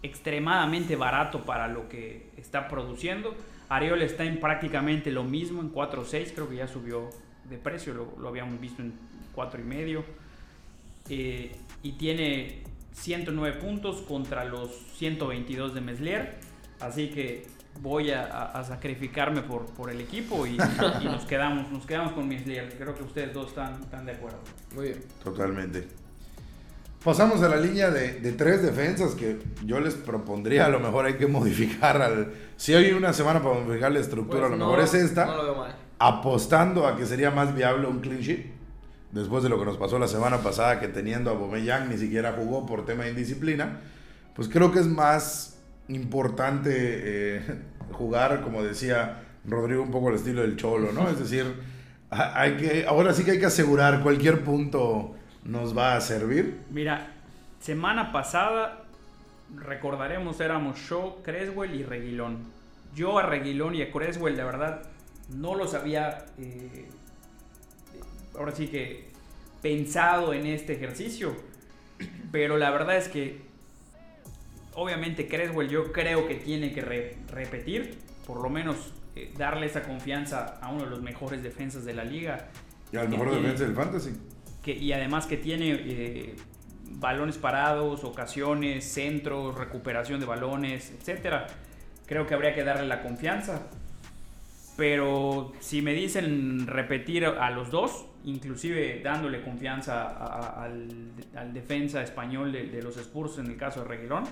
extremadamente 0.04 0.96
barato 0.96 1.44
para 1.44 1.68
lo 1.68 1.90
que 1.90 2.30
está 2.38 2.68
produciendo. 2.68 3.36
Ariol 3.70 4.02
está 4.02 4.24
en 4.24 4.40
prácticamente 4.40 5.12
lo 5.12 5.24
mismo, 5.24 5.62
en 5.62 5.74
4.6. 5.74 6.34
Creo 6.34 6.50
que 6.50 6.58
ya 6.58 6.68
subió 6.68 7.10
de 7.50 7.58
precio, 7.58 7.94
lo, 7.94 8.14
lo 8.20 8.30
habíamos 8.30 8.60
visto 8.60 8.82
en 8.82 8.94
4.5. 9.36 10.04
Eh, 11.10 11.56
y 11.84 11.92
tiene 11.94 12.64
109 12.94 13.60
puntos 13.60 14.02
contra 14.02 14.46
los 14.46 14.72
122 14.98 15.74
de 15.74 15.82
Meslier. 15.82 16.36
Así 16.80 17.10
que 17.10 17.46
voy 17.82 18.12
a, 18.12 18.24
a- 18.26 18.60
a 18.60 18.64
sacrificarme 18.64 19.42
por, 19.42 19.66
por 19.68 19.90
el 19.90 20.02
equipo 20.02 20.46
y, 20.48 20.52
y 21.02 21.06
nos, 21.06 21.26
quedamos, 21.26 21.72
nos 21.72 21.86
quedamos 21.86 22.14
con 22.14 22.28
Meslier. 22.28 22.74
Creo 22.78 22.96
que 22.96 23.04
ustedes 23.04 23.34
dos 23.34 23.50
están, 23.50 23.82
están 23.82 24.06
de 24.06 24.14
acuerdo. 24.14 24.40
Muy 24.76 24.86
bien. 24.88 25.04
Totalmente. 25.24 25.88
Pasamos 27.04 27.44
a 27.44 27.50
la 27.50 27.58
línea 27.58 27.92
de, 27.92 28.20
de 28.20 28.32
tres 28.32 28.64
defensas 28.64 29.14
que 29.14 29.38
yo 29.64 29.80
les 29.80 29.94
propondría, 29.94 30.66
a 30.66 30.70
lo 30.70 30.80
mejor 30.80 31.06
hay 31.06 31.14
que 31.16 31.28
modificar. 31.28 32.02
Al, 32.02 32.34
si 32.58 32.74
hay 32.74 32.94
una 32.94 33.14
semana 33.14 33.44
para 33.44 33.60
modificar 33.60 33.92
la 33.92 34.00
estructura, 34.00 34.48
a 34.48 34.50
lo 34.50 34.58
Pues 34.58 34.60
mejor 34.60 34.80
es 34.80 34.94
esta. 34.96 35.26
No 35.26 35.36
lo 35.38 35.44
veo 35.44 35.56
mal. 35.56 35.76
apostando 36.00 36.88
a 36.88 36.96
que 36.98 37.06
sería 37.06 37.30
más 37.30 37.54
viable 37.54 37.86
un 37.88 38.00
clean 38.00 38.22
sheet. 38.22 38.48
Después 39.12 39.44
de 39.44 39.50
lo 39.50 39.60
que 39.60 39.66
nos 39.66 39.78
pasó 39.78 40.00
la 40.00 40.08
semana 40.08 40.40
pasada, 40.40 40.80
que 40.80 40.88
teniendo 40.88 41.30
a 41.30 41.34
Aubameyang 41.34 41.90
ni 41.90 41.98
siquiera 41.98 42.34
jugó 42.36 42.66
por 42.66 42.86
tema 42.86 43.04
de 43.04 43.12
indisciplina, 43.12 43.82
pues 44.36 44.50
creo 44.50 44.72
que 44.72 44.80
es 44.80 44.88
más 44.88 45.55
importante 45.88 46.72
eh, 46.74 47.42
jugar, 47.92 48.42
como 48.42 48.64
decía 48.64 49.24
Rodrigo, 49.46 49.84
un 49.84 49.92
poco 49.92 50.10
el 50.10 50.16
estilo 50.16 50.42
del 50.42 50.56
cholo, 50.58 50.92
¿no? 50.92 51.10
Es 51.10 51.20
decir, 51.20 51.46
ha- 52.10 52.40
hay 52.42 52.58
que, 52.58 52.86
ahora 52.88 53.14
sí 53.14 53.24
que 53.24 53.32
hay 53.32 53.40
que 53.40 53.46
asegurar 53.46 54.02
cualquier 54.02 54.44
punto 54.44 55.16
nos 55.44 55.78
va 55.78 55.96
a 55.96 56.02
servir. 56.02 56.60
Mira, 56.72 57.12
semana 57.60 58.12
pasada, 58.12 58.84
recordaremos, 59.56 60.40
éramos 60.40 60.80
Shaw, 60.80 61.22
Creswell 61.24 61.76
y 61.76 61.84
Reguilón. 61.84 62.40
Yo 62.96 63.20
a 63.20 63.24
Reguilón 63.24 63.76
y 63.76 63.82
a 63.84 63.92
Creswell, 63.92 64.38
la 64.38 64.46
verdad, 64.46 64.82
no 65.30 65.54
los 65.56 65.74
había, 65.76 66.26
eh, 66.40 66.88
ahora 68.38 68.52
sí 68.54 68.68
que, 68.68 69.10
pensado 69.62 70.34
en 70.34 70.46
este 70.48 70.74
ejercicio. 70.74 71.36
Pero 72.32 72.58
la 72.58 72.72
verdad 72.72 72.98
es 72.98 73.08
que, 73.08 73.42
obviamente, 74.76 75.28
Creswell 75.28 75.70
yo 75.70 75.92
creo 75.92 76.28
que 76.28 76.36
tiene 76.36 76.72
que 76.74 76.82
re- 76.82 77.18
repetir, 77.32 77.98
por 78.26 78.42
lo 78.42 78.50
menos 78.50 78.94
eh, 79.16 79.34
darle 79.38 79.66
esa 79.66 79.84
confianza 79.84 80.60
a 80.62 80.70
uno 80.72 80.84
de 80.86 80.90
los 80.90 81.02
mejores 81.02 81.42
defensas 81.44 81.86
de 81.86 81.94
la 81.94 82.04
liga. 82.04 82.50
Y 82.92 82.98
al 82.98 83.10
mejor 83.10 83.32
defensa 83.32 83.64
del 83.66 83.74
fantasy. 83.76 84.12
que, 84.64 84.74
y 84.74 84.94
además 84.94 85.26
que 85.26 85.38
tiene 85.38 85.72
eh, 85.72 86.36
balones 86.92 87.38
parados, 87.38 88.04
ocasiones, 88.04 88.86
centros, 88.86 89.56
recuperación 89.56 90.20
de 90.20 90.26
balones, 90.26 90.92
etcétera. 91.00 91.48
creo 92.06 92.28
que 92.28 92.34
habría 92.34 92.54
que 92.54 92.64
darle 92.64 92.88
la 92.88 93.02
confianza. 93.02 93.68
Pero 94.78 95.54
si 95.62 95.82
me 95.82 95.94
dicen 95.94 96.68
repetir 96.68 97.26
a 97.26 97.50
los 97.50 97.72
dos, 97.72 98.06
inclusive 98.26 99.00
dándole 99.02 99.42
confianza 99.42 100.08
al, 100.62 100.90
defensa 101.54 102.02
español 102.04 102.52
de, 102.52 102.82
los 102.84 102.98
Spurs 102.98 103.38
en 103.38 103.46
el 103.48 103.56
caso 103.56 103.82
de 103.84 103.88
Reguilón, 103.88 104.26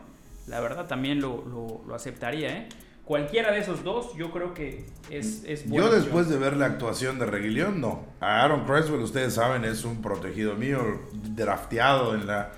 la 0.48 0.60
verdad 0.60 0.88
también 0.88 1.22
lo, 1.22 1.82
lo, 1.86 1.96
aceptaría. 1.96 2.58
¿eh? 2.58 2.70
Cualquiera 3.06 3.52
de 3.52 3.60
esos 3.60 3.84
dos, 3.84 4.16
yo 4.16 4.32
creo 4.32 4.54
que 4.54 4.86
es, 5.10 5.44
es 5.46 5.70
Yo 5.70 5.92
después 5.92 6.30
de 6.30 6.38
ver 6.38 6.56
la 6.56 6.68
actuación 6.68 7.20
de 7.20 7.26
Reguilón, 7.26 7.82
no. 7.82 8.06
Aaron 8.20 8.66
Creswell, 8.66 9.02
ustedes 9.02 9.34
saben, 9.34 9.66
es 9.66 9.84
un 9.84 10.02
protegido 10.02 10.56
mío, 10.56 11.02
drafteado 11.12 12.16
en 12.16 12.28
la, 12.28 12.52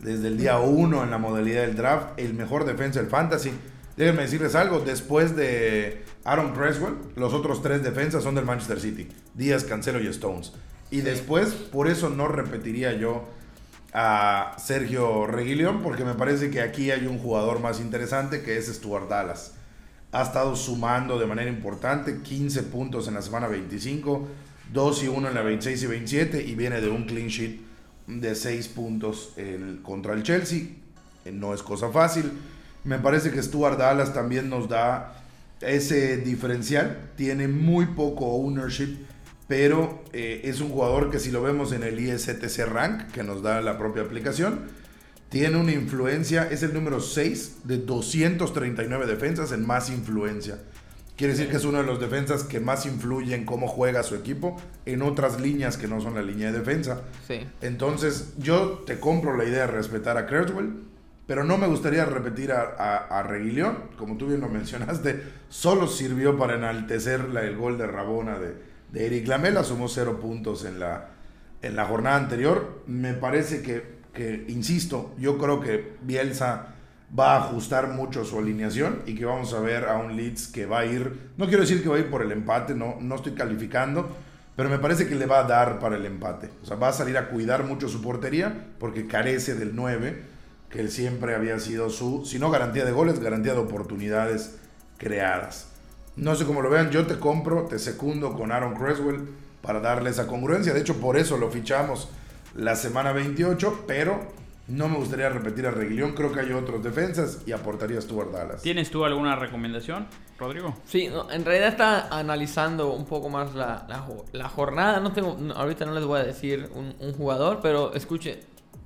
desde 0.00 0.28
el 0.28 0.38
día 0.38 0.58
uno 0.58 1.02
en 1.02 1.10
la 1.10 1.18
modalidad 1.18 1.62
del 1.62 1.76
draft, 1.76 2.18
el 2.18 2.34
mejor 2.34 2.64
defensa 2.64 3.00
del 3.00 3.08
fantasy. 3.08 3.52
Déjenme 3.96 4.22
decirles 4.22 4.54
algo, 4.54 4.80
después 4.80 5.36
de 5.36 6.04
Aaron 6.24 6.54
Creswell, 6.54 6.94
los 7.14 7.32
otros 7.32 7.62
tres 7.62 7.82
defensas 7.82 8.22
son 8.22 8.34
del 8.34 8.44
Manchester 8.44 8.80
City. 8.80 9.08
Díaz, 9.34 9.64
Cancelo 9.64 10.00
y 10.00 10.06
Stones. 10.08 10.52
Y 10.90 11.02
después, 11.02 11.52
por 11.52 11.88
eso 11.88 12.10
no 12.10 12.28
repetiría 12.28 12.92
yo 12.92 13.24
a 13.92 14.56
Sergio 14.58 15.26
Reguilón, 15.26 15.82
porque 15.82 16.04
me 16.04 16.14
parece 16.14 16.50
que 16.50 16.60
aquí 16.60 16.90
hay 16.90 17.06
un 17.06 17.18
jugador 17.18 17.60
más 17.60 17.80
interesante 17.80 18.42
que 18.42 18.56
es 18.56 18.66
Stuart 18.68 19.08
Dallas. 19.08 19.52
Ha 20.12 20.22
estado 20.22 20.56
sumando 20.56 21.18
de 21.18 21.26
manera 21.26 21.50
importante 21.50 22.20
15 22.22 22.62
puntos 22.64 23.08
en 23.08 23.14
la 23.14 23.22
semana 23.22 23.48
25, 23.48 24.28
2 24.72 25.04
y 25.04 25.08
1 25.08 25.28
en 25.28 25.34
la 25.34 25.42
26 25.42 25.82
y 25.82 25.86
27 25.86 26.42
y 26.42 26.54
viene 26.54 26.80
de 26.80 26.88
un 26.88 27.04
clean 27.04 27.28
sheet 27.28 27.60
de 28.06 28.34
6 28.34 28.68
puntos 28.68 29.34
contra 29.82 30.14
el 30.14 30.22
Chelsea. 30.22 30.68
No 31.32 31.54
es 31.54 31.62
cosa 31.62 31.90
fácil. 31.90 32.32
Me 32.84 32.98
parece 32.98 33.30
que 33.30 33.42
Stuart 33.42 33.78
Dallas 33.78 34.12
también 34.12 34.50
nos 34.50 34.68
da 34.68 35.22
ese 35.60 36.16
diferencial. 36.16 37.10
Tiene 37.16 37.46
muy 37.46 37.86
poco 37.86 38.26
ownership, 38.26 38.96
pero 39.48 40.02
eh, 40.12 40.42
es 40.44 40.60
un 40.60 40.70
jugador 40.70 41.10
que 41.10 41.18
si 41.18 41.30
lo 41.30 41.42
vemos 41.42 41.72
en 41.72 41.82
el 41.82 41.98
ISTC 41.98 42.66
Rank, 42.66 43.10
que 43.12 43.22
nos 43.22 43.42
da 43.42 43.60
la 43.60 43.78
propia 43.78 44.02
aplicación, 44.02 44.60
tiene 45.28 45.56
una 45.56 45.72
influencia, 45.72 46.48
es 46.50 46.62
el 46.62 46.74
número 46.74 47.00
6 47.00 47.58
de 47.64 47.78
239 47.78 49.06
defensas 49.06 49.52
en 49.52 49.66
más 49.66 49.90
influencia. 49.90 50.58
Quiere 51.16 51.34
decir 51.34 51.50
que 51.50 51.56
es 51.56 51.64
uno 51.64 51.78
de 51.78 51.84
los 51.84 52.00
defensas 52.00 52.44
que 52.44 52.58
más 52.58 52.86
influye 52.86 53.34
en 53.34 53.44
cómo 53.44 53.68
juega 53.68 54.02
su 54.02 54.14
equipo 54.14 54.60
en 54.86 55.02
otras 55.02 55.40
líneas 55.40 55.76
que 55.76 55.86
no 55.86 56.00
son 56.00 56.14
la 56.14 56.22
línea 56.22 56.50
de 56.50 56.58
defensa. 56.58 57.02
Entonces, 57.60 58.32
yo 58.38 58.82
te 58.86 58.98
compro 58.98 59.36
la 59.36 59.44
idea 59.44 59.66
de 59.66 59.72
respetar 59.72 60.16
a 60.16 60.26
Creswell 60.26 60.92
pero 61.26 61.44
no 61.44 61.56
me 61.56 61.66
gustaría 61.66 62.04
repetir 62.04 62.52
a, 62.52 62.74
a, 63.08 63.28
como 63.96 64.16
tú 64.16 64.26
bien 64.26 64.40
lo 64.40 64.48
mencionaste, 64.48 65.22
solo 65.48 65.86
sirvió 65.86 66.36
para 66.36 66.56
enaltecer 66.56 67.26
el 67.42 67.56
gol 67.56 67.78
de 67.78 67.86
Rabona 67.86 68.38
de, 68.38 68.54
de 68.92 69.06
Eric 69.06 69.26
Lamela, 69.26 69.64
sumó 69.64 69.88
cero 69.88 70.20
puntos 70.20 70.64
en 70.64 70.78
la, 70.78 71.08
en 71.62 71.74
la 71.74 71.86
jornada 71.86 72.16
anterior. 72.16 72.82
Me 72.86 73.14
parece 73.14 73.62
que, 73.62 74.00
que, 74.12 74.44
insisto, 74.48 75.14
yo 75.18 75.38
creo 75.38 75.60
que 75.60 75.96
Bielsa 76.02 76.74
va 77.18 77.34
a 77.34 77.44
ajustar 77.44 77.88
mucho 77.88 78.24
su 78.24 78.38
alineación 78.38 79.02
y 79.06 79.14
que 79.14 79.24
vamos 79.24 79.52
a 79.52 79.60
ver 79.60 79.86
a 79.86 79.96
un 79.96 80.16
Leeds 80.16 80.48
que 80.48 80.66
va 80.66 80.80
a 80.80 80.86
ir, 80.86 81.30
no 81.36 81.46
quiero 81.46 81.62
decir 81.62 81.82
que 81.82 81.88
va 81.88 81.96
a 81.96 82.00
ir 82.00 82.10
por 82.10 82.22
el 82.22 82.32
empate, 82.32 82.74
no, 82.74 82.96
no 83.00 83.16
estoy 83.16 83.32
calificando, 83.32 84.08
pero 84.56 84.68
me 84.68 84.78
parece 84.78 85.08
que 85.08 85.14
le 85.14 85.26
va 85.26 85.40
a 85.40 85.44
dar 85.44 85.78
para 85.78 85.96
el 85.96 86.06
empate. 86.06 86.50
O 86.62 86.66
sea, 86.66 86.76
va 86.76 86.88
a 86.88 86.92
salir 86.92 87.16
a 87.18 87.28
cuidar 87.28 87.64
mucho 87.64 87.88
su 87.88 88.02
portería 88.02 88.66
porque 88.78 89.06
carece 89.06 89.54
del 89.54 89.74
9 89.74 90.32
que 90.70 90.80
él 90.80 90.90
siempre 90.90 91.34
había 91.34 91.58
sido 91.58 91.90
su, 91.90 92.24
si 92.24 92.38
no 92.38 92.50
garantía 92.50 92.84
de 92.84 92.92
goles, 92.92 93.20
garantía 93.20 93.52
de 93.52 93.58
oportunidades 93.58 94.56
creadas. 94.96 95.71
No 96.16 96.34
sé 96.34 96.44
cómo 96.44 96.60
lo 96.60 96.68
vean, 96.68 96.90
yo 96.90 97.06
te 97.06 97.18
compro, 97.18 97.62
te 97.62 97.78
secundo 97.78 98.34
con 98.34 98.52
Aaron 98.52 98.74
Creswell 98.74 99.28
para 99.62 99.80
darle 99.80 100.10
esa 100.10 100.26
congruencia. 100.26 100.74
De 100.74 100.80
hecho, 100.80 100.96
por 101.00 101.16
eso 101.16 101.38
lo 101.38 101.50
fichamos 101.50 102.08
la 102.54 102.76
semana 102.76 103.12
28, 103.12 103.84
pero 103.86 104.20
no 104.68 104.88
me 104.88 104.96
gustaría 104.96 105.30
repetir 105.30 105.66
a 105.66 105.70
Reguilón. 105.70 106.12
Creo 106.12 106.30
que 106.32 106.40
hay 106.40 106.52
otros 106.52 106.84
defensas 106.84 107.42
y 107.46 107.52
aportaría 107.52 108.00
Stuart 108.00 108.30
Dallas. 108.30 108.62
¿Tienes 108.62 108.90
tú 108.90 109.04
alguna 109.06 109.36
recomendación, 109.36 110.06
Rodrigo? 110.38 110.76
Sí, 110.84 111.08
en 111.30 111.44
realidad 111.44 111.68
está 111.68 112.08
analizando 112.08 112.92
un 112.92 113.06
poco 113.06 113.30
más 113.30 113.54
la, 113.54 113.86
la, 114.32 114.48
jornada. 114.48 115.00
No 115.00 115.12
tengo, 115.12 115.38
ahorita 115.54 115.86
no 115.86 115.94
les 115.94 116.04
voy 116.04 116.20
a 116.20 116.24
decir 116.24 116.68
un, 116.74 116.94
un 117.00 117.14
jugador, 117.14 117.60
pero 117.62 117.94
escuchen, 117.94 118.38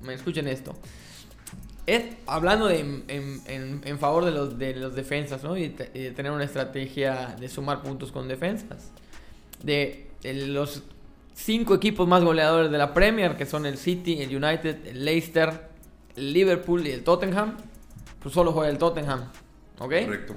me 0.02 0.14
escuchen 0.14 0.46
esto 0.46 0.74
hablando 2.26 2.66
de, 2.66 2.80
en, 3.08 3.98
favor 3.98 4.24
de 4.24 4.32
los, 4.32 4.58
de 4.58 4.74
los 4.74 4.94
defensas, 4.94 5.44
¿no? 5.44 5.56
Y, 5.56 5.68
de 5.68 6.10
tener 6.10 6.32
una 6.32 6.44
estrategia 6.44 7.36
de 7.38 7.48
sumar 7.48 7.82
puntos 7.82 8.12
con 8.12 8.28
defensas. 8.28 8.90
De, 9.62 10.10
los 10.24 10.82
cinco 11.34 11.74
equipos 11.74 12.08
más 12.08 12.24
goleadores 12.24 12.70
de 12.70 12.78
la 12.78 12.92
Premier, 12.92 13.36
que 13.36 13.46
son 13.46 13.66
el 13.66 13.78
City, 13.78 14.20
el 14.22 14.34
United, 14.34 14.86
el 14.86 15.04
Leicester, 15.04 15.68
el 16.16 16.32
Liverpool 16.32 16.86
y 16.86 16.90
el 16.90 17.04
Tottenham, 17.04 17.56
pues 18.20 18.34
solo 18.34 18.52
juega 18.52 18.68
el 18.68 18.78
Tottenham, 18.78 19.30
¿ok? 19.78 19.94
Correcto. 20.04 20.34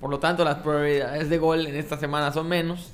Por 0.00 0.10
lo 0.10 0.18
tanto, 0.18 0.44
las 0.44 0.56
probabilidades 0.56 1.28
de 1.28 1.38
gol 1.38 1.66
en 1.66 1.76
esta 1.76 1.98
semana 1.98 2.32
son 2.32 2.48
menos. 2.48 2.90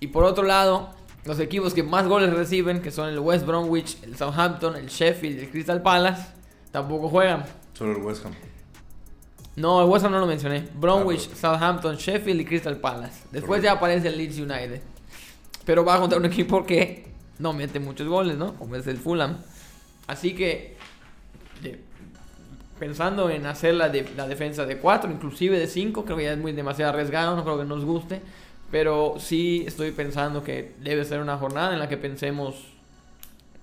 Y 0.00 0.08
por 0.08 0.24
otro 0.24 0.42
lado, 0.42 0.90
los 1.24 1.38
equipos 1.38 1.74
que 1.74 1.82
más 1.82 2.08
goles 2.08 2.32
reciben, 2.32 2.80
que 2.80 2.90
son 2.90 3.08
el 3.10 3.18
West 3.20 3.46
Bromwich, 3.46 4.02
el 4.02 4.16
Southampton, 4.16 4.74
el 4.74 4.88
Sheffield 4.88 5.38
y 5.38 5.40
el 5.42 5.50
Crystal 5.50 5.82
Palace, 5.82 6.41
Tampoco 6.72 7.08
juegan. 7.08 7.44
Solo 7.74 7.92
el 7.92 8.02
West 8.02 8.26
Ham. 8.26 8.32
No, 9.54 9.82
el 9.82 9.88
West 9.88 10.06
Ham 10.06 10.12
no 10.12 10.18
lo 10.18 10.26
mencioné. 10.26 10.66
Bromwich, 10.74 11.28
ah, 11.30 11.36
Southampton, 11.36 11.96
Sheffield 11.96 12.40
y 12.40 12.44
Crystal 12.46 12.78
Palace. 12.78 13.22
Después 13.30 13.62
ya 13.62 13.72
aparece 13.72 14.08
el 14.08 14.16
Leeds 14.16 14.38
United. 14.38 14.80
Pero 15.66 15.84
va 15.84 15.96
a 15.96 16.00
contra 16.00 16.18
un 16.18 16.24
equipo 16.24 16.64
que 16.64 17.06
no 17.38 17.52
mete 17.52 17.78
muchos 17.78 18.08
goles, 18.08 18.36
¿no? 18.38 18.54
Como 18.54 18.74
es 18.74 18.86
el 18.86 18.96
Fulham. 18.96 19.36
Así 20.06 20.34
que, 20.34 20.76
pensando 22.78 23.28
en 23.28 23.46
hacer 23.46 23.74
la, 23.74 23.90
de, 23.90 24.10
la 24.16 24.26
defensa 24.26 24.64
de 24.64 24.78
4, 24.78 25.10
inclusive 25.10 25.58
de 25.58 25.66
5, 25.66 26.04
creo 26.04 26.16
que 26.16 26.24
ya 26.24 26.32
es 26.32 26.38
muy 26.38 26.52
demasiado 26.52 26.92
arriesgado, 26.92 27.36
no 27.36 27.44
creo 27.44 27.58
que 27.58 27.64
nos 27.64 27.84
guste. 27.84 28.22
Pero 28.70 29.16
sí 29.18 29.64
estoy 29.66 29.92
pensando 29.92 30.42
que 30.42 30.74
debe 30.80 31.04
ser 31.04 31.20
una 31.20 31.36
jornada 31.36 31.74
en 31.74 31.78
la 31.78 31.88
que 31.90 31.98
pensemos 31.98 32.72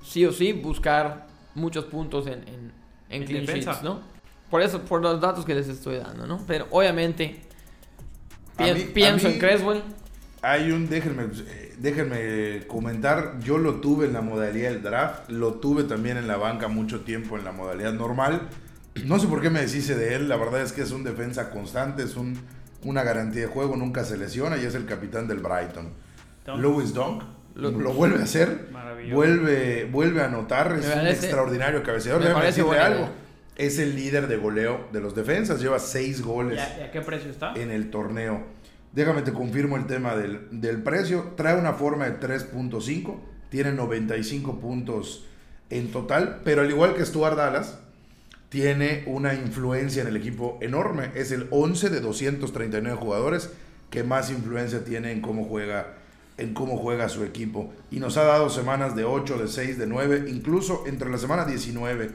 sí 0.03 0.23
o 0.25 0.31
sí 0.31 0.53
buscar 0.53 1.27
muchos 1.55 1.85
puntos 1.85 2.27
en 2.27 2.47
en, 2.47 2.78
clean 3.09 3.45
sheets, 3.45 3.83
¿no? 3.83 4.01
Por 4.49 4.61
eso, 4.61 4.81
por 4.81 5.01
los 5.01 5.21
datos 5.21 5.45
que 5.45 5.53
les 5.53 5.67
estoy 5.67 5.97
dando, 5.97 6.25
¿no? 6.25 6.43
Pero 6.47 6.67
obviamente 6.71 7.41
pienso 8.93 9.27
en 9.27 9.39
Creswell. 9.39 9.83
Hay 10.41 10.71
un, 10.71 10.87
déjenme, 10.87 11.27
déjenme 11.79 12.65
comentar, 12.67 13.39
yo 13.41 13.57
lo 13.57 13.75
tuve 13.75 14.05
en 14.05 14.13
la 14.13 14.21
modalidad 14.21 14.71
del 14.71 14.81
draft, 14.81 15.29
lo 15.29 15.55
tuve 15.55 15.83
también 15.83 16.17
en 16.17 16.27
la 16.27 16.37
banca 16.37 16.67
mucho 16.69 17.01
tiempo 17.01 17.37
en 17.37 17.43
la 17.43 17.51
modalidad 17.51 17.93
normal. 17.93 18.47
No 19.03 19.19
sé 19.19 19.27
por 19.27 19.41
qué 19.41 19.49
me 19.49 19.61
deshice 19.61 19.95
de 19.95 20.15
él, 20.15 20.29
la 20.29 20.37
verdad 20.37 20.61
es 20.61 20.71
que 20.71 20.81
es 20.81 20.91
un 20.91 21.03
defensa 21.03 21.49
constante, 21.49 22.03
es 22.03 22.15
un, 22.15 22.39
una 22.83 23.03
garantía 23.03 23.41
de 23.41 23.47
juego, 23.47 23.75
nunca 23.75 24.03
se 24.05 24.17
lesiona 24.17 24.57
y 24.57 24.65
es 24.65 24.75
el 24.75 24.85
capitán 24.85 25.27
del 25.27 25.39
Brighton. 25.39 25.89
Louis 26.57 26.93
Dunk 26.93 27.23
lo, 27.59 27.93
vuelve 27.93 28.19
a 28.19 28.23
hacer, 28.23 28.67
vuelve, 29.11 29.85
vuelve 29.85 30.21
a 30.21 30.25
anotar, 30.25 30.77
es 30.79 30.85
un 30.85 31.07
extraordinario 31.07 31.83
cabeceador. 31.83 32.23
Me 32.23 32.31
parece 32.31 32.61
algo. 32.61 33.09
Es 33.55 33.77
el 33.77 33.95
líder 33.95 34.27
de 34.27 34.37
goleo 34.37 34.87
de 34.93 35.01
los 35.01 35.13
defensas, 35.15 35.59
lleva 35.59 35.79
seis 35.79 36.21
goles. 36.21 36.59
¿Y 36.79 36.81
a, 36.81 36.91
qué 36.91 37.01
precio 37.01 37.29
está? 37.29 37.53
En 37.55 37.71
el 37.71 37.89
torneo. 37.89 38.41
Déjame 38.93 39.21
te 39.21 39.33
confirmo 39.33 39.75
el 39.75 39.85
tema 39.85 40.15
del, 40.15 40.47
del 40.49 40.81
precio. 40.81 41.33
Trae 41.35 41.59
una 41.59 41.73
forma 41.73 42.09
de 42.09 42.19
3.5, 42.19 43.19
tiene 43.49 43.73
95 43.73 44.59
puntos 44.59 45.25
en 45.69 45.91
total, 45.91 46.39
pero 46.45 46.61
al 46.61 46.69
igual 46.69 46.95
que 46.95 47.05
Stuart 47.05 47.35
Dallas, 47.35 47.79
tiene 48.49 49.03
una 49.05 49.35
influencia 49.35 50.01
en 50.01 50.07
el 50.07 50.17
equipo 50.17 50.57
enorme. 50.61 51.11
Es 51.13 51.31
el 51.31 51.47
11 51.51 51.89
de 51.89 51.99
239 51.99 52.97
jugadores 52.97 53.51
que 53.89 54.03
más 54.03 54.31
influencia 54.31 54.83
tiene 54.83 55.11
en 55.11 55.21
cómo 55.21 55.45
juega 55.45 55.98
en 56.39 56.53
cómo 56.53 56.77
juega 56.77 57.09
su 57.09 57.23
equipo. 57.23 57.71
Y 57.91 57.99
nos 57.99 58.17
ha 58.17 58.23
dado 58.23 58.49
semanas 58.49 58.95
de 58.95 59.03
8, 59.03 59.37
de 59.37 59.47
6, 59.47 59.77
de 59.77 59.87
9, 59.87 60.25
incluso 60.29 60.83
entre 60.87 61.09
la 61.09 61.17
semana 61.17 61.45
19 61.45 62.11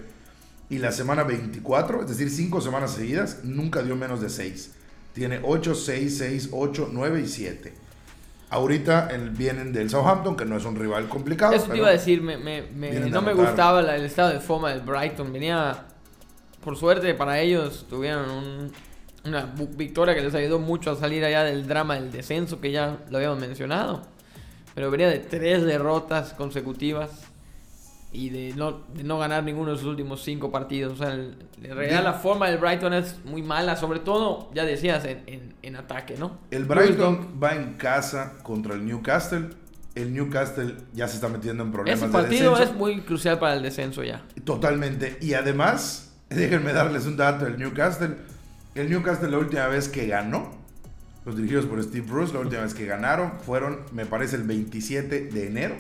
y 0.71 0.79
la 0.79 0.93
semana 0.93 1.25
24, 1.25 2.03
es 2.03 2.09
decir, 2.09 2.31
5 2.31 2.61
semanas 2.61 2.93
seguidas, 2.93 3.45
nunca 3.45 3.83
dio 3.83 3.97
menos 3.97 4.21
de 4.21 4.31
6. 4.31 4.73
Tiene 5.13 5.41
8, 5.43 5.75
6, 5.75 6.19
6, 6.19 6.49
8, 6.53 6.89
9 6.93 7.21
y 7.21 7.27
7. 7.29 7.73
Ahorita 8.51 9.11
vienen 9.33 9.73
del 9.73 9.91
Southampton, 9.91 10.37
que 10.37 10.45
no 10.45 10.57
es 10.57 10.65
un 10.65 10.77
rival 10.77 11.09
complicado. 11.09 11.55
Eso 11.55 11.67
te 11.71 11.77
iba 11.77 11.89
a 11.89 11.93
decir, 11.93 12.23
me, 12.23 12.37
me, 12.37 12.63
no 13.11 13.23
me 13.23 13.35
gustaba 13.35 13.81
el 13.95 14.05
estado 14.05 14.33
de 14.33 14.41
forma 14.41 14.71
del 14.71 14.81
Brighton. 14.81 15.33
Venía, 15.33 15.85
por 16.63 16.77
suerte 16.77 17.15
para 17.15 17.41
ellos, 17.41 17.87
tuvieron 17.89 18.71
una 19.25 19.55
victoria 19.77 20.15
que 20.15 20.21
les 20.21 20.35
ayudó 20.35 20.59
mucho 20.59 20.93
a 20.93 20.97
salir 20.97 21.25
allá 21.25 21.45
del 21.45 21.67
drama 21.67 21.95
del 21.95 22.13
descenso, 22.13 22.61
que 22.61 22.71
ya 22.71 22.99
lo 23.11 23.19
habíamos 23.19 23.41
mencionado 23.41 24.14
pero 24.75 24.91
venía 24.91 25.09
de 25.09 25.19
tres 25.21 25.65
derrotas 25.65 26.33
consecutivas. 26.35 27.11
y 28.17 28.31
de 28.31 28.55
no, 28.55 28.83
de 28.95 29.03
no 29.03 29.19
ganar 29.19 29.43
ninguno 29.43 29.73
de 29.73 29.77
sus 29.77 29.87
últimos 29.89 30.23
cinco 30.23 30.53
partidos. 30.53 30.93
O 30.93 30.97
sea, 31.05 31.13
el- 31.15 31.35
en 31.61 31.75
realidad 31.77 32.05
la 32.05 32.13
forma 32.13 32.49
del 32.49 32.59
Brighton 32.59 32.93
es 32.95 33.17
muy 33.25 33.43
mala, 33.43 33.75
sobre 33.75 33.99
todo, 33.99 34.51
ya 34.55 34.65
decías, 34.65 35.05
en, 35.05 35.25
en, 35.27 35.55
en 35.63 35.75
ataque, 35.75 36.15
¿no? 36.17 36.39
El 36.53 36.65
Brighton 36.65 37.41
va 37.43 37.57
en 37.57 37.75
casa 37.75 38.35
contra 38.45 38.75
el 38.75 38.87
Newcastle. 38.87 39.49
El 39.97 40.15
Newcastle 40.15 40.77
ya 40.93 41.09
se 41.09 41.17
está 41.17 41.29
metiendo 41.29 41.65
en 41.65 41.73
problemas 41.73 41.99
Ese 41.99 42.07
de 42.07 42.13
partido 42.13 42.51
descenso. 42.53 42.73
es 42.73 42.79
muy 42.79 43.01
crucial 43.01 43.41
para 43.41 43.55
el 43.55 43.63
descenso 43.63 44.05
ya. 44.05 44.23
Totalmente. 44.45 45.19
Y 45.21 45.35
además, 45.35 46.13
déjenme 46.31 46.73
darles 46.73 47.07
un 47.07 47.17
dato 47.17 47.47
del 47.47 47.59
Newcastle. 47.59 48.15
El 48.77 48.91
Newcastle 48.91 49.29
la 49.29 49.39
última 49.39 49.67
vez 49.67 49.89
que 49.89 50.07
ganó, 50.07 50.53
los 51.25 51.37
dirigidos 51.37 51.67
por 51.67 51.83
Steve 51.83 52.07
Bruce, 52.09 52.33
la 52.35 52.41
última 52.41 52.63
vez 52.63 52.75
que 52.75 52.87
ganaron 52.87 53.33
fueron, 53.45 53.81
me 53.93 54.07
parece, 54.07 54.37
el 54.37 54.43
27 54.45 55.27
de 55.27 55.47
enero. 55.47 55.75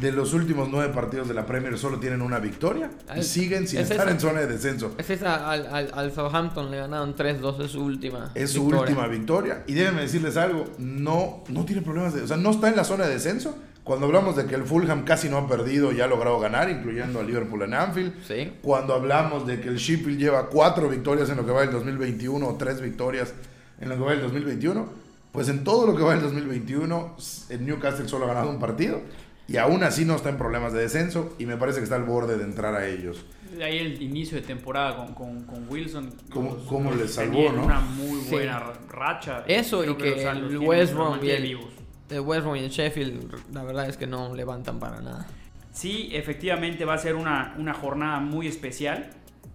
De 0.00 0.10
los 0.10 0.32
últimos 0.32 0.70
nueve 0.70 0.90
partidos 0.94 1.28
de 1.28 1.34
la 1.34 1.44
Premier 1.44 1.76
solo 1.76 1.98
tienen 1.98 2.22
una 2.22 2.38
victoria 2.38 2.90
y 3.08 3.18
Ay, 3.18 3.22
siguen 3.22 3.68
sin 3.68 3.80
es 3.80 3.90
estar 3.90 4.06
esa. 4.06 4.14
en 4.14 4.20
zona 4.20 4.40
de 4.40 4.46
descenso. 4.46 4.94
Es 4.96 5.10
esa, 5.10 5.50
al, 5.50 5.66
al, 5.66 5.90
al 5.92 6.12
Southampton 6.12 6.70
le 6.70 6.78
ganaron 6.78 7.14
3-2, 7.14 7.62
es 7.62 7.72
su 7.72 7.84
última. 7.84 8.30
Es 8.34 8.52
su 8.52 8.62
victoria. 8.62 8.80
última 8.94 9.06
victoria. 9.06 9.64
Y 9.66 9.74
déjenme 9.74 10.00
decirles 10.00 10.38
algo, 10.38 10.64
no, 10.78 11.44
no 11.48 11.66
tiene 11.66 11.82
problemas 11.82 12.14
de... 12.14 12.22
O 12.22 12.26
sea, 12.26 12.38
no 12.38 12.52
está 12.52 12.70
en 12.70 12.76
la 12.76 12.84
zona 12.84 13.04
de 13.04 13.12
descenso. 13.12 13.54
Cuando 13.84 14.06
hablamos 14.06 14.34
de 14.34 14.46
que 14.46 14.54
el 14.54 14.62
Fulham 14.62 15.04
casi 15.04 15.28
no 15.28 15.36
ha 15.36 15.46
perdido 15.46 15.92
y 15.92 16.00
ha 16.00 16.06
logrado 16.06 16.40
ganar, 16.40 16.70
incluyendo 16.70 17.20
a 17.20 17.22
Liverpool 17.22 17.60
en 17.62 17.74
Anfield. 17.74 18.14
Sí. 18.26 18.50
Cuando 18.62 18.94
hablamos 18.94 19.46
de 19.46 19.60
que 19.60 19.68
el 19.68 19.76
Sheffield 19.76 20.18
lleva 20.18 20.46
cuatro 20.48 20.88
victorias 20.88 21.28
en 21.28 21.36
lo 21.36 21.44
que 21.44 21.52
va 21.52 21.60
del 21.62 21.72
2021 21.72 22.46
o 22.48 22.54
tres 22.56 22.80
victorias 22.80 23.34
en 23.82 23.88
lo 23.88 23.96
que 23.96 24.02
va 24.02 24.10
del 24.12 24.22
2021, 24.22 24.86
pues 25.32 25.48
en 25.48 25.64
todo 25.64 25.86
lo 25.86 25.96
que 25.96 26.02
va 26.02 26.12
del 26.12 26.22
2021 26.22 27.16
el 27.50 27.66
Newcastle 27.66 28.08
solo 28.08 28.24
ha 28.24 28.28
ganado 28.28 28.50
un 28.50 28.58
partido 28.58 29.00
y 29.48 29.56
aún 29.56 29.82
así 29.82 30.04
no 30.04 30.14
está 30.16 30.28
en 30.30 30.38
problemas 30.38 30.72
de 30.72 30.80
descenso 30.80 31.34
y 31.38 31.46
me 31.46 31.56
parece 31.56 31.78
que 31.78 31.84
está 31.84 31.96
al 31.96 32.04
borde 32.04 32.36
de 32.38 32.44
entrar 32.44 32.74
a 32.74 32.86
ellos. 32.86 33.24
De 33.56 33.64
ahí 33.64 33.78
el 33.78 34.00
inicio 34.00 34.36
de 34.40 34.46
temporada 34.46 34.96
con, 34.96 35.12
con, 35.14 35.42
con 35.44 35.68
Wilson. 35.68 36.10
¿Cómo- 36.32 36.54
los- 36.54 36.62
cómo 36.66 36.90
los 36.90 37.00
les 37.00 37.12
salvó, 37.14 37.52
no? 37.52 37.64
Una 37.64 37.80
muy 37.80 38.20
Sí. 38.22 38.30
buena 38.30 38.62
racha. 38.88 39.44
Eso 39.46 39.80
Creo 39.80 39.92
y 39.92 39.96
que 39.96 40.10
los 40.24 40.36
el 40.52 40.58
West 40.58 40.94
Brom 40.94 41.18
y 41.22 41.28
el, 41.30 41.42
vivos. 41.42 41.64
el 42.08 42.20
West 42.20 42.42
Brom 42.44 42.56
y 42.56 42.60
el 42.60 42.70
Sheffield, 42.70 43.34
la 43.52 43.62
verdad 43.64 43.88
es 43.88 43.96
que 43.98 44.06
no 44.06 44.34
levantan 44.34 44.78
para 44.78 45.00
nada. 45.02 45.26
Sí, 45.72 46.10
efectivamente 46.12 46.84
va 46.84 46.94
a 46.94 46.98
ser 46.98 47.14
una, 47.14 47.54
una 47.58 47.74
jornada 47.74 48.20
muy 48.20 48.46
especial. 48.46 49.10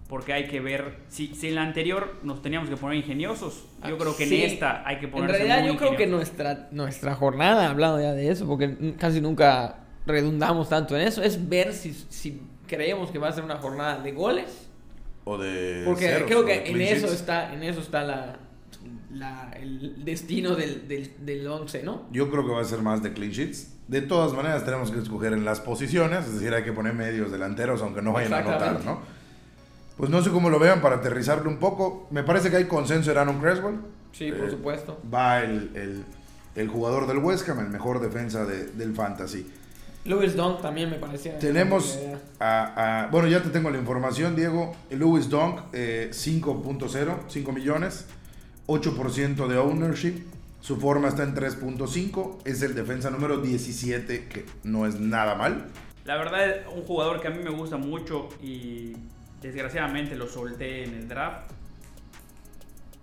Porque 0.08 0.32
hay 0.32 0.48
que 0.48 0.60
ver. 0.60 0.96
Si, 1.08 1.34
si 1.34 1.48
en 1.48 1.56
la 1.56 1.62
anterior 1.62 2.14
nos 2.22 2.40
teníamos 2.40 2.70
que 2.70 2.76
poner 2.78 2.96
ingeniosos, 2.96 3.66
yo 3.86 3.98
creo 3.98 4.16
que 4.16 4.26
Sí. 4.26 4.42
en 4.42 4.50
esta 4.50 4.82
hay 4.88 4.98
que 5.00 5.04
En 5.06 5.10
ponerse 5.12 5.36
realidad 5.36 5.60
muy 5.60 5.68
yo 5.72 5.76
creo 5.76 5.96
que 5.96 6.06
nuestra, 6.06 6.68
nuestra 6.70 7.14
jornada, 7.14 7.68
hablando 7.68 8.00
ya 8.00 8.12
de 8.12 8.30
eso, 8.30 8.46
porque 8.46 8.94
casi 8.98 9.20
nunca 9.20 9.80
redundamos 10.06 10.68
tanto 10.70 10.96
en 10.96 11.06
eso, 11.06 11.22
es 11.22 11.48
ver 11.48 11.74
si, 11.74 11.92
si 12.08 12.40
creemos 12.66 13.10
que 13.10 13.18
va 13.18 13.28
a 13.28 13.32
ser 13.32 13.44
una 13.44 13.56
jornada 13.58 13.98
de 14.02 14.12
goles. 14.12 14.68
O 15.24 15.36
de... 15.36 15.82
Porque 15.84 16.06
ceros, 16.08 16.26
creo 16.26 16.44
que 16.46 16.70
en 16.70 16.80
eso 16.80 17.06
sheets. 17.06 17.12
está, 17.20 17.52
en 17.52 17.62
eso 17.62 17.80
está 17.80 18.02
la, 18.02 18.38
la- 19.12 19.50
el 19.60 20.02
destino 20.06 20.54
del, 20.54 20.88
del, 20.88 21.12
del 21.20 21.46
once, 21.46 21.82
¿no? 21.82 22.06
Yo 22.12 22.30
creo 22.30 22.46
que 22.46 22.52
va 22.52 22.62
a 22.62 22.64
ser 22.64 22.80
más 22.80 23.02
de 23.02 23.12
clean 23.12 23.32
sheets. 23.32 23.74
De 23.88 24.00
todas 24.00 24.32
maneras, 24.32 24.64
tenemos 24.64 24.90
que 24.90 24.98
escoger 25.00 25.34
en 25.34 25.44
las 25.44 25.60
posiciones, 25.60 26.24
es 26.26 26.34
decir, 26.34 26.54
hay 26.54 26.62
que 26.62 26.72
poner 26.72 26.94
medios 26.94 27.30
delanteros, 27.30 27.82
aunque 27.82 28.00
no 28.00 28.12
vayan 28.14 28.32
a 28.32 28.38
anotar. 28.38 28.82
¿no? 28.84 29.17
Pues 29.98 30.08
no 30.10 30.22
sé 30.22 30.30
cómo 30.30 30.48
lo 30.48 30.58
vean 30.58 30.80
para 30.80 30.96
aterrizarlo 30.96 31.50
un 31.50 31.58
poco. 31.58 32.06
Me 32.10 32.22
parece 32.22 32.48
que 32.50 32.56
hay 32.56 32.64
consenso 32.64 33.10
en 33.10 33.18
Aaron 33.18 33.40
Creswell. 33.40 33.76
Sí, 34.12 34.32
por 34.32 34.46
Eh, 34.46 34.50
supuesto. 34.50 34.98
Va 35.12 35.42
el, 35.42 35.70
el- 35.74 36.04
el 36.54 36.68
jugador 36.68 37.06
del 37.06 37.18
West 37.18 37.48
Ham, 37.48 37.60
el 37.60 37.68
mejor 37.68 38.00
defensa 38.00 38.44
de- 38.46 38.66
del 38.68 38.94
Fantasy. 38.94 39.46
Lewis 40.04 40.34
Dunk 40.36 40.62
también 40.62 40.88
me 40.88 40.96
parecía. 40.96 41.38
Tenemos 41.38 41.98
a, 42.40 43.04
a- 43.04 43.06
Bueno, 43.08 43.28
ya 43.28 43.42
te 43.42 43.50
tengo 43.50 43.68
la 43.70 43.78
información, 43.78 44.34
Diego. 44.36 44.72
Louis 44.90 45.28
Dunk, 45.28 45.60
eh, 45.72 46.08
5.0, 46.12 47.24
5 47.28 47.52
millones, 47.52 48.06
8% 48.66 49.48
de 49.48 49.58
ownership. 49.58 50.22
Su 50.60 50.76
forma 50.78 51.08
está 51.08 51.24
en 51.24 51.34
3.5. 51.34 52.38
Es 52.44 52.62
el 52.62 52.74
defensa 52.74 53.10
número 53.10 53.38
17, 53.38 54.26
que 54.28 54.46
no 54.64 54.86
es 54.86 54.98
nada 54.98 55.34
mal. 55.34 55.66
La 56.04 56.16
verdad, 56.16 56.48
es 56.48 56.66
un 56.74 56.82
jugador 56.84 57.20
que 57.20 57.28
a 57.28 57.30
mí 57.30 57.42
me 57.42 57.50
gusta 57.50 57.76
mucho 57.76 58.28
y 58.42 58.96
desgraciadamente 59.40 60.16
lo 60.16 60.26
solté 60.28 60.84
en 60.84 60.94
el 60.94 61.08
draft. 61.08 61.50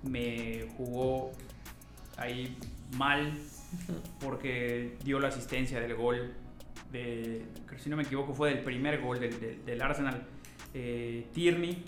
Me 0.03 0.67
jugó 0.77 1.31
ahí 2.17 2.57
mal 2.97 3.33
porque 4.19 4.97
dio 5.03 5.19
la 5.19 5.29
asistencia 5.29 5.79
del 5.79 5.95
gol 5.95 6.33
de, 6.91 7.45
si 7.77 7.89
no 7.89 7.97
me 7.97 8.03
equivoco, 8.03 8.33
fue 8.33 8.49
del 8.53 8.63
primer 8.63 9.01
gol 9.01 9.19
del, 9.19 9.39
del- 9.39 9.65
del 9.65 9.81
Arsenal. 9.81 10.23
Eh, 10.73 11.27
Tierney, 11.33 11.83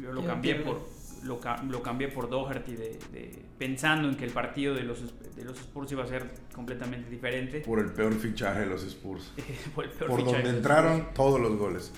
yo 0.00 0.12
lo 0.12 0.24
cambié 0.24 0.54
Tierney. 0.54 0.74
por 0.74 0.96
lo, 1.24 1.40
lo 1.70 1.82
cambié 1.82 2.08
por 2.08 2.30
Doherty 2.30 2.74
de, 2.76 2.98
de- 3.12 3.42
pensando 3.58 4.08
en 4.08 4.16
que 4.16 4.24
el 4.24 4.30
partido 4.30 4.74
de 4.74 4.82
los, 4.84 5.02
de 5.36 5.44
los 5.44 5.58
Spurs 5.58 5.92
iba 5.92 6.04
a 6.04 6.06
ser 6.06 6.30
completamente 6.54 7.10
diferente. 7.10 7.60
Por 7.60 7.78
el 7.80 7.92
peor 7.92 8.14
fichaje 8.14 8.60
de 8.60 8.66
los 8.66 8.82
Spurs. 8.84 9.32
Fue 9.74 9.84
el 9.84 9.90
peor 9.90 10.10
Por 10.10 10.20
fichaje 10.20 10.42
donde 10.42 10.56
entraron 10.56 11.08
todos 11.14 11.38
los 11.40 11.56
goles. 11.56 11.92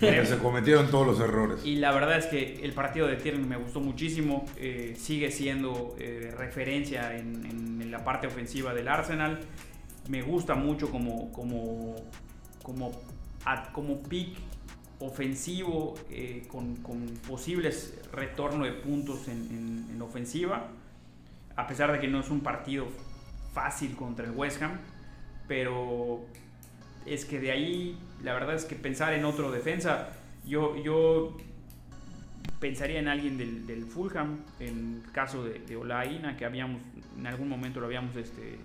Donde 0.00 0.26
se 0.26 0.38
cometieron 0.38 0.90
todos 0.90 1.06
los 1.06 1.20
errores. 1.20 1.64
Y 1.64 1.76
la 1.76 1.92
verdad 1.92 2.18
es 2.18 2.26
que 2.26 2.60
el 2.62 2.72
partido 2.72 3.06
de 3.06 3.16
Tierney 3.16 3.44
me 3.46 3.56
gustó 3.56 3.80
muchísimo. 3.80 4.44
eh, 4.56 4.94
sigue 4.98 5.30
siendo 5.30 5.96
eh, 5.98 6.32
referencia 6.36 7.16
en, 7.16 7.44
en 7.80 7.90
la 7.90 8.04
parte 8.04 8.26
ofensiva 8.26 8.74
del 8.74 8.86
Arsenal. 8.88 9.40
Me 10.08 10.22
gusta 10.22 10.54
mucho 10.54 10.90
como, 10.90 11.32
como, 11.32 11.96
como, 12.62 12.92
como 13.72 14.02
pick 14.02 14.36
ofensivo 15.00 15.94
eh, 16.10 16.44
con, 16.48 16.76
con 16.76 17.06
posibles 17.26 17.94
retorno 18.12 18.64
de 18.64 18.72
puntos 18.72 19.28
en, 19.28 19.38
en- 19.50 19.86
en 19.94 20.02
ofensiva. 20.02 20.68
A 21.56 21.66
pesar 21.66 21.92
de 21.92 21.98
que 21.98 22.08
no 22.08 22.20
es 22.20 22.30
un 22.30 22.40
partido 22.40 22.86
fácil 23.52 23.96
contra 23.96 24.24
el 24.26 24.32
West 24.32 24.62
Ham. 24.62 24.78
Pero 25.48 26.26
es 27.06 27.24
que 27.24 27.40
de 27.40 27.50
ahí, 27.52 27.98
la 28.22 28.34
verdad 28.34 28.54
es 28.54 28.64
que 28.64 28.74
pensar 28.74 29.12
en 29.14 29.24
otro 29.24 29.50
defensa, 29.50 30.08
yo, 30.44 30.76
yo 30.76 31.36
pensaría 32.60 32.98
en 32.98 33.08
alguien 33.08 33.38
del, 33.38 33.66
del 33.66 33.84
Fulham, 33.84 34.38
en 34.60 35.02
el 35.04 35.12
caso 35.12 35.44
de, 35.44 35.60
de 35.60 35.76
Olaina, 35.76 36.36
que 36.36 36.44
habíamos, 36.44 36.80
en 37.16 37.26
algún 37.26 37.48
momento 37.48 37.80
lo 37.80 37.86
habíamos, 37.86 38.16
este, 38.16 38.58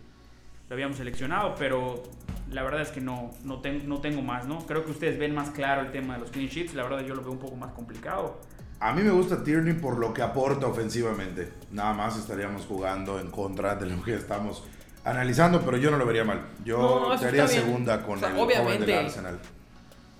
lo 0.69 0.73
habíamos 0.73 0.97
seleccionado, 0.97 1.55
pero 1.57 2.03
la 2.51 2.63
verdad 2.63 2.81
es 2.81 2.89
que 2.89 3.01
no, 3.01 3.31
no, 3.43 3.61
no 3.85 4.01
tengo 4.01 4.21
más, 4.21 4.47
¿no? 4.47 4.65
Creo 4.65 4.83
que 4.85 4.91
ustedes 4.91 5.19
ven 5.19 5.33
más 5.33 5.51
claro 5.51 5.81
el 5.81 5.91
tema 5.91 6.15
de 6.15 6.21
los 6.21 6.31
clean 6.31 6.49
la 6.75 6.83
verdad 6.83 7.01
yo 7.01 7.15
lo 7.15 7.21
veo 7.21 7.31
un 7.31 7.39
poco 7.39 7.55
más 7.55 7.71
complicado. 7.73 8.39
A 8.79 8.91
mí 8.91 9.01
me 9.01 9.11
gusta 9.11 9.43
Tierney 9.43 9.75
por 9.75 9.97
lo 9.97 10.13
que 10.13 10.21
aporta 10.21 10.67
ofensivamente. 10.67 11.53
Nada 11.71 11.93
más 11.93 12.17
estaríamos 12.17 12.65
jugando 12.65 13.19
en 13.19 13.31
contra 13.31 13.75
de 13.75 13.85
lo 13.85 14.03
que 14.03 14.15
estamos 14.15 14.63
analizando, 15.05 15.61
pero 15.61 15.77
yo 15.77 15.91
no 15.91 15.97
lo 15.97 16.05
vería 16.05 16.23
mal. 16.23 16.41
Yo 16.63 16.77
No, 17.17 17.31
bien. 17.31 17.47
segunda 17.47 18.01
con 18.03 18.17
O 18.17 18.19
sea, 18.19 18.29
el 18.29 18.35
joven 18.35 18.57
obviamente- 18.61 18.91
del 18.91 19.05
Arsenal. 19.05 19.39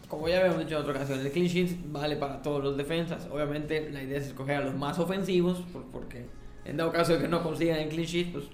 Como 0.07 0.27
ya 0.27 0.39
habíamos 0.39 0.59
dicho 0.59 0.75
en 0.75 0.81
otra 0.81 0.93
ocasión, 0.93 1.19
el 1.19 1.31
clean 1.31 1.47
sheet 1.47 1.77
vale 1.87 2.15
para 2.17 2.41
todos 2.41 2.63
los 2.63 2.77
defensas. 2.77 3.27
Obviamente 3.31 3.89
la 3.89 4.03
idea 4.03 4.19
es 4.19 4.27
escoger 4.27 4.57
a 4.57 4.61
los 4.61 4.75
más 4.75 4.99
ofensivos, 4.99 5.59
por- 5.73 5.85
porque 5.85 6.27
en 6.65 6.77
dado 6.77 6.91
caso 6.91 7.13
de 7.13 7.19
que 7.19 7.27
no 7.27 7.41
consigan 7.41 7.79
el 7.79 7.89
clean 7.89 8.05
sheet, 8.05 8.31
pues 8.31 8.45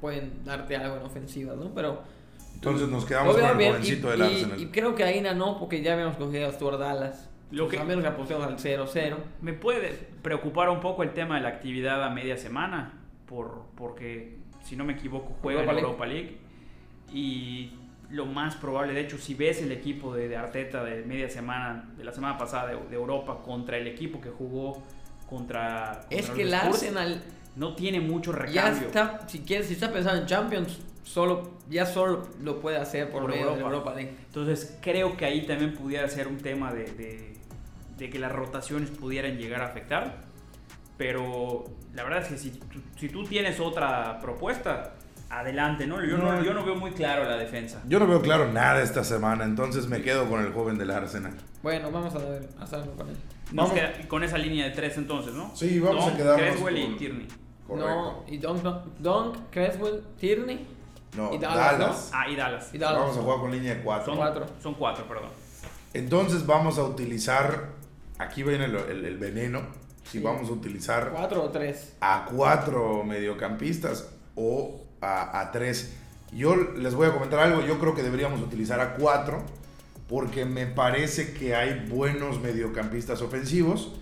pueden 0.00 0.44
darte 0.44 0.76
algo 0.76 0.96
en 0.96 1.02
ofensiva, 1.04 1.54
¿no? 1.56 1.70
Pero 1.74 2.02
Entonces 2.54 2.88
nos 2.88 3.04
quedamos 3.06 3.34
con 3.36 3.44
el 3.44 3.52
jovencito 3.70 4.08
y, 4.08 4.10
del 4.10 4.20
y- 4.20 4.22
Arsenal. 4.34 4.60
y 4.60 4.66
creo 4.66 4.94
que 4.94 5.04
Aina 5.04 5.32
no, 5.34 5.58
porque 5.58 5.82
ya 5.82 5.92
habíamos 5.94 6.16
cogido 6.16 6.48
a 6.48 6.52
Stuart 6.52 6.78
Dallas. 6.78 7.30
Lo 7.50 7.68
que 7.68 7.78
a 7.78 7.84
menos 7.84 8.02
que 8.02 8.08
apostemos 8.08 8.44
al 8.44 8.58
0-0. 8.58 9.16
Me 9.40 9.52
puede 9.52 9.90
preocupar 10.22 10.68
un 10.68 10.80
poco 10.80 11.02
el 11.04 11.12
tema 11.14 11.36
de 11.36 11.42
la 11.42 11.48
actividad 11.50 12.02
a 12.02 12.10
media 12.10 12.36
semana, 12.36 12.94
por, 13.26 13.62
porque 13.76 14.36
si 14.66 14.76
no 14.76 14.84
me 14.84 14.94
equivoco 14.94 15.36
juega 15.40 15.62
en. 15.62 15.70
Europa 15.70 16.06
League 16.06 16.38
y 17.12 17.70
lo 18.10 18.26
más 18.26 18.54
probable, 18.56 18.92
de 18.92 19.00
hecho, 19.00 19.18
si 19.18 19.34
ves 19.34 19.60
el 19.62 19.72
equipo 19.72 20.14
de, 20.14 20.28
de 20.28 20.36
Arteta 20.36 20.84
de 20.84 21.02
media 21.04 21.28
semana, 21.28 21.88
de 21.96 22.04
la 22.04 22.12
semana 22.12 22.38
pasada 22.38 22.68
de, 22.68 22.76
de 22.88 22.94
Europa 22.94 23.42
contra 23.44 23.76
el 23.78 23.86
equipo 23.86 24.20
que 24.20 24.30
jugó 24.30 24.82
contra, 25.28 26.00
contra 26.00 26.06
Es 26.10 26.30
que 26.30 26.42
el 26.42 26.54
Arsenal 26.54 27.22
no 27.56 27.74
tiene 27.74 28.00
mucho 28.00 28.32
ya 28.32 28.38
recambio. 28.38 28.86
está, 28.88 29.28
si 29.28 29.40
quieres, 29.40 29.66
si 29.66 29.72
está 29.74 29.92
pensando 29.92 30.20
en 30.20 30.26
Champions, 30.26 30.78
solo, 31.02 31.54
ya 31.68 31.84
solo 31.86 32.28
lo 32.42 32.60
puede 32.60 32.76
hacer 32.76 33.10
por, 33.10 33.22
Por 33.22 33.30
medio 33.30 33.46
de 33.46 33.52
Europa. 33.60 33.70
Europa 33.70 33.94
League. 33.94 34.14
Entonces 34.26 34.78
creo 34.80 35.16
que 35.16 35.24
ahí 35.24 35.46
también 35.46 35.74
pudiera 35.74 36.06
ser 36.08 36.28
un 36.28 36.38
tema 36.38 36.72
de, 36.72 36.84
de- 36.92 37.36
de 37.98 38.10
que 38.10 38.18
las 38.18 38.30
rotaciones 38.30 38.90
pudieran 38.90 39.38
llegar 39.38 39.62
a 39.62 39.66
afectar. 39.68 40.18
Pero 40.96 41.64
la 41.94 42.02
verdad 42.04 42.22
es 42.22 42.28
que 42.28 42.38
si, 42.38 42.50
tú- 42.50 42.80
si 42.98 43.08
tú 43.08 43.24
tienes 43.24 43.60
otra 43.60 44.18
propuesta, 44.20 44.94
adelante, 45.28 45.86
¿no? 45.86 46.02
Yo, 46.04 46.16
¿no? 46.18 46.32
No. 46.32 46.42
yo 46.42 46.54
no 46.54 46.64
veo 46.64 46.76
muy 46.76 46.92
claro 46.92 47.24
la 47.24 47.36
defensa. 47.36 47.82
Yo 47.88 47.98
no 47.98 48.06
veo 48.06 48.22
claro 48.22 48.50
nada 48.52 48.82
esta 48.82 49.04
semana, 49.04 49.44
entonces 49.44 49.86
me 49.88 50.00
quedo 50.02 50.28
con 50.28 50.40
el 50.44 50.52
joven 50.52 50.78
del 50.78 50.90
Arsenal. 50.90 51.34
Bueno, 51.62 51.90
vamos 51.90 52.14
a 52.14 52.18
ver, 52.18 52.48
a 52.58 52.64
hacerlo 52.64 52.92
con 52.92 53.08
él. 53.08 53.16
Vamos. 53.52 53.72
queda 53.72 53.92
con 54.08 54.24
esa 54.24 54.38
línea 54.38 54.64
de 54.64 54.70
tres 54.72 54.96
entonces, 54.96 55.34
¿no? 55.34 55.54
Sí, 55.54 55.78
vamos 55.80 56.04
a 56.04 56.08
Dunk, 56.08 56.16
quedarnos 56.16 56.46
Creswell 56.50 56.78
y 56.78 56.96
Tierney. 56.96 57.28
Correcto. 57.66 57.88
No, 57.90 58.24
y 58.26 58.38
Dunk, 58.38 58.62
no. 58.62 58.82
Dunk, 58.98 59.36
Creswell, 59.50 60.02
Tierney 60.18 60.66
No, 61.16 61.32
y 61.34 61.38
Dallas, 61.38 61.78
Dallas. 61.78 62.10
Ah, 62.14 62.28
y 62.28 62.36
Dallas. 62.36 62.70
y 62.74 62.78
Dallas. 62.78 63.00
Vamos 63.00 63.16
a 63.18 63.20
jugar 63.20 63.38
con 63.40 63.50
línea 63.52 63.70
de 63.74 63.76
Son 63.76 63.84
4. 63.84 64.16
Cuatro. 64.16 64.46
Son 64.62 64.74
cuatro, 64.74 65.04
perdón. 65.06 65.30
Entonces 65.94 66.46
vamos 66.46 66.78
a 66.78 66.84
utilizar, 66.84 67.70
aquí 68.18 68.42
viene 68.42 68.64
el, 68.66 68.76
el- 68.76 69.04
el 69.04 69.18
veneno, 69.18 69.62
si 70.10 70.18
Sí. 70.18 70.24
vamos 70.24 70.48
a 70.48 70.52
utilizar 70.52 71.10
¿Cuatro 71.10 71.42
o 71.44 71.50
tres? 71.50 71.92
a 72.00 72.26
cuatro 72.30 73.02
mediocampistas 73.04 74.08
o 74.34 74.82
a, 75.00 75.40
a 75.40 75.50
tres. 75.52 75.94
Yo 76.32 76.54
les 76.56 76.94
voy 76.94 77.06
a 77.08 77.12
comentar 77.12 77.38
algo, 77.40 77.60
yo 77.62 77.78
creo 77.78 77.94
que 77.94 78.02
deberíamos 78.02 78.40
utilizar 78.40 78.80
a 78.80 78.94
cuatro 78.94 79.42
porque 80.08 80.44
me 80.44 80.66
parece 80.66 81.32
que 81.34 81.54
hay 81.56 81.86
buenos 81.88 82.40
mediocampistas 82.40 83.22
ofensivos 83.22 83.92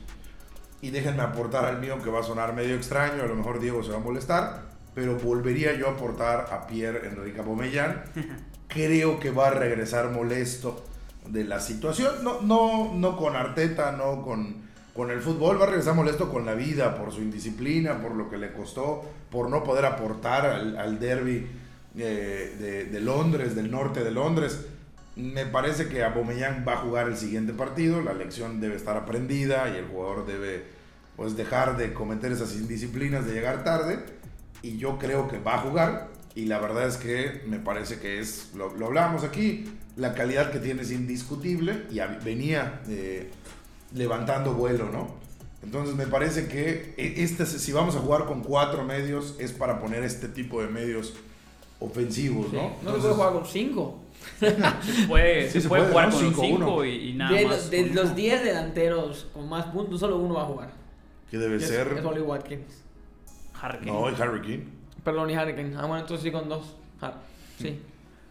y 0.83 0.91
déjenme 0.91 1.23
aportar 1.23 1.65
al 1.65 1.81
mío 1.81 2.03
que 2.03 2.11
va 2.11 2.21
a 2.21 2.23
sonar 2.23 2.55
medio 2.55 2.75
extraño, 2.75 3.23
a 3.23 3.27
lo 3.27 3.35
mejor 3.35 3.59
Diego 3.61 3.83
se 3.83 3.91
va 3.91 3.97
a 3.97 4.01
molestar, 4.01 4.63
pero 4.95 5.17
volvería 5.19 5.73
yo 5.75 5.89
a 5.89 5.93
aportar 5.93 6.49
a 6.53 6.67
Pierre 6.67 7.09
Enrique 7.09 7.41
Aubameyang. 7.41 8.03
Creo 8.69 9.19
que 9.21 9.31
va 9.31 9.49
a 9.49 9.51
regresar 9.51 10.11
molesto 10.11 10.85
de 11.29 11.45
la 11.45 11.61
situación, 11.61 12.23
no, 12.23 12.43
no, 12.43 12.93
no 12.95 13.17
con 13.17 13.35
Arteta, 13.37 13.93
no 13.93 14.21
con, 14.23 14.64
con 14.95 15.11
el 15.11 15.21
fútbol, 15.21 15.61
va 15.61 15.65
a 15.65 15.67
regresar 15.67 15.95
molesto 15.95 16.31
con 16.31 16.47
la 16.47 16.55
vida, 16.55 16.97
por 16.97 17.13
su 17.13 17.21
indisciplina, 17.21 18.01
por 18.01 18.15
lo 18.15 18.31
que 18.31 18.39
le 18.39 18.53
costó, 18.53 19.05
por 19.31 19.51
no 19.51 19.65
poder 19.65 19.85
aportar 19.87 20.47
al, 20.47 20.77
al 20.77 21.01
derby 21.01 21.47
eh, 21.99 22.57
de, 22.59 22.85
de 22.85 23.01
Londres, 23.01 23.57
del 23.57 23.71
norte 23.71 24.05
de 24.05 24.13
Londres. 24.13 24.67
Me 25.17 25.47
parece 25.47 25.89
que 25.89 26.05
Aubameyang 26.05 26.65
va 26.67 26.75
a 26.75 26.77
jugar 26.77 27.09
el 27.09 27.17
siguiente 27.17 27.53
partido, 27.53 28.03
la 28.03 28.15
lección 28.15 28.61
debe 28.61 28.77
estar 28.77 28.97
aprendida 28.97 29.69
y 29.69 29.79
el 29.79 29.87
jugador 29.87 30.27
debe 30.27 30.65
pues 31.17 31.37
dejar 31.37 31.77
de 31.77 31.93
cometer 31.93 32.33
esas 32.33 32.55
indisciplinas 32.55 33.27
de 33.27 33.35
llegar 33.35 33.63
tarde 33.63 33.99
y 34.63 34.79
yo 34.79 34.99
creo 34.99 35.29
que 35.29 35.39
va 35.39 35.55
a 35.55 35.59
jugar 35.59 36.09
y 36.35 36.47
la 36.47 36.59
verdad 36.59 36.89
es 36.89 36.97
que 36.97 37.43
me 37.47 37.59
parece 37.59 38.01
que 38.01 38.19
es, 38.19 38.51
lo, 38.57 38.75
lo 38.75 38.87
hablábamos 38.87 39.23
aquí, 39.23 39.71
la 39.97 40.15
calidad 40.15 40.51
que 40.51 40.59
tiene 40.59 40.83
es 40.83 40.91
indiscutible 40.91 41.85
y 41.91 42.01
venía 42.25 42.81
eh, 42.89 43.31
levantando 43.95 44.53
vuelo, 44.55 44.91
¿no? 44.91 45.09
Entonces 45.63 45.95
me 45.97 46.07
parece 46.07 46.47
que 46.49 46.95
e- 46.99 47.23
este, 47.23 47.47
si 47.47 47.73
vamos 47.73 47.97
a 47.97 48.01
jugar 48.01 48.27
con 48.27 48.43
cuatro 48.43 48.85
medios 48.85 49.35
es 49.39 49.53
para 49.53 49.81
poner 49.81 50.03
este 50.03 50.29
tipo 50.29 50.61
de 50.61 50.69
medios 50.69 51.15
ofensivos, 51.81 52.49
Sí. 52.51 52.57
¿no? 52.57 52.73
No 52.83 52.95
se 52.97 53.01
puede 53.01 53.15
jugar 53.15 53.33
con 53.33 53.47
cinco. 53.47 54.01
Se 54.41 55.07
puede, 55.07 55.47
Sí, 55.49 55.53
se 55.55 55.61
se 55.63 55.69
puede 55.69 55.83
puede, 55.83 55.93
jugar 55.93 56.09
¿no? 56.09 56.15
con 56.15 56.35
5-1. 56.35 56.57
5 56.57 56.85
y, 56.87 57.11
y 57.11 57.13
nada 57.15 57.37
de 57.37 57.47
más. 57.47 57.71
de 57.71 57.87
los 57.91 58.15
10 58.17 58.43
delanteros 58.45 59.27
con 59.35 59.49
más 59.49 59.67
puntos, 59.67 60.01
solo 60.01 60.17
uno 60.17 60.35
va 60.35 60.43
a 60.43 60.47
jugar. 60.47 60.71
que 61.31 61.37
debe 61.37 61.57
Es, 61.57 61.67
ser... 61.69 61.89
es 61.99 62.05
Oli 62.05 62.21
Watkins. 62.23 62.83
Harry 63.61 63.79
Kane. 63.81 63.93
No, 63.93 64.11
y 64.11 64.15
Harry 64.15 64.41
Kane. 64.41 64.65
Perdón, 65.05 65.31
y 65.31 65.35
Harry 65.35 65.55
Kane. 65.55 65.75
Ah, 65.77 65.81
bueno, 65.87 65.99
entonces 65.99 66.23
sí 66.25 66.31
con 66.31 66.49
dos. 66.49 66.75
Sí. 67.59 67.79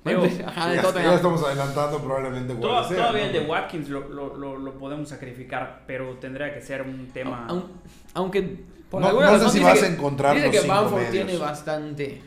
Digo, 0.06 0.24
Ajá, 0.48 0.70
de 0.70 0.76
ya, 0.76 0.82
Tottenham. 0.82 1.10
ya 1.12 1.16
estamos 1.16 1.44
adelantando 1.44 2.00
probablemente 2.00 2.56
Toda- 2.56 2.88
sea, 2.88 2.98
todavía 2.98 3.22
¿no? 3.22 3.28
el 3.28 3.34
de 3.34 3.40
Watkins 3.42 3.90
lo, 3.90 4.10
lo, 4.10 4.36
lo, 4.36 4.58
lo 4.58 4.74
podemos 4.74 5.08
sacrificar, 5.10 5.84
pero 5.88 6.16
tendría 6.18 6.54
que 6.54 6.62
ser 6.62 6.82
un 6.82 7.08
tema. 7.14 7.46
Aun- 7.48 7.68
Aunque 8.14 8.64
por 8.90 9.02
No- 9.02 9.08
alguna 9.08 9.26
no 9.28 9.32
sé 9.34 9.38
razón 9.38 9.52
si 9.52 9.60
dice 9.60 9.70
vas 9.72 9.80
que- 9.80 9.86
a 9.86 9.90
encontrar 9.90 10.36
dice 10.36 10.48
los 10.48 10.56
que 10.56 10.62
cinco 10.62 10.74
Bamford 10.76 10.98
medios. 11.02 11.12
tiene 11.12 11.38
bastante 11.38 12.22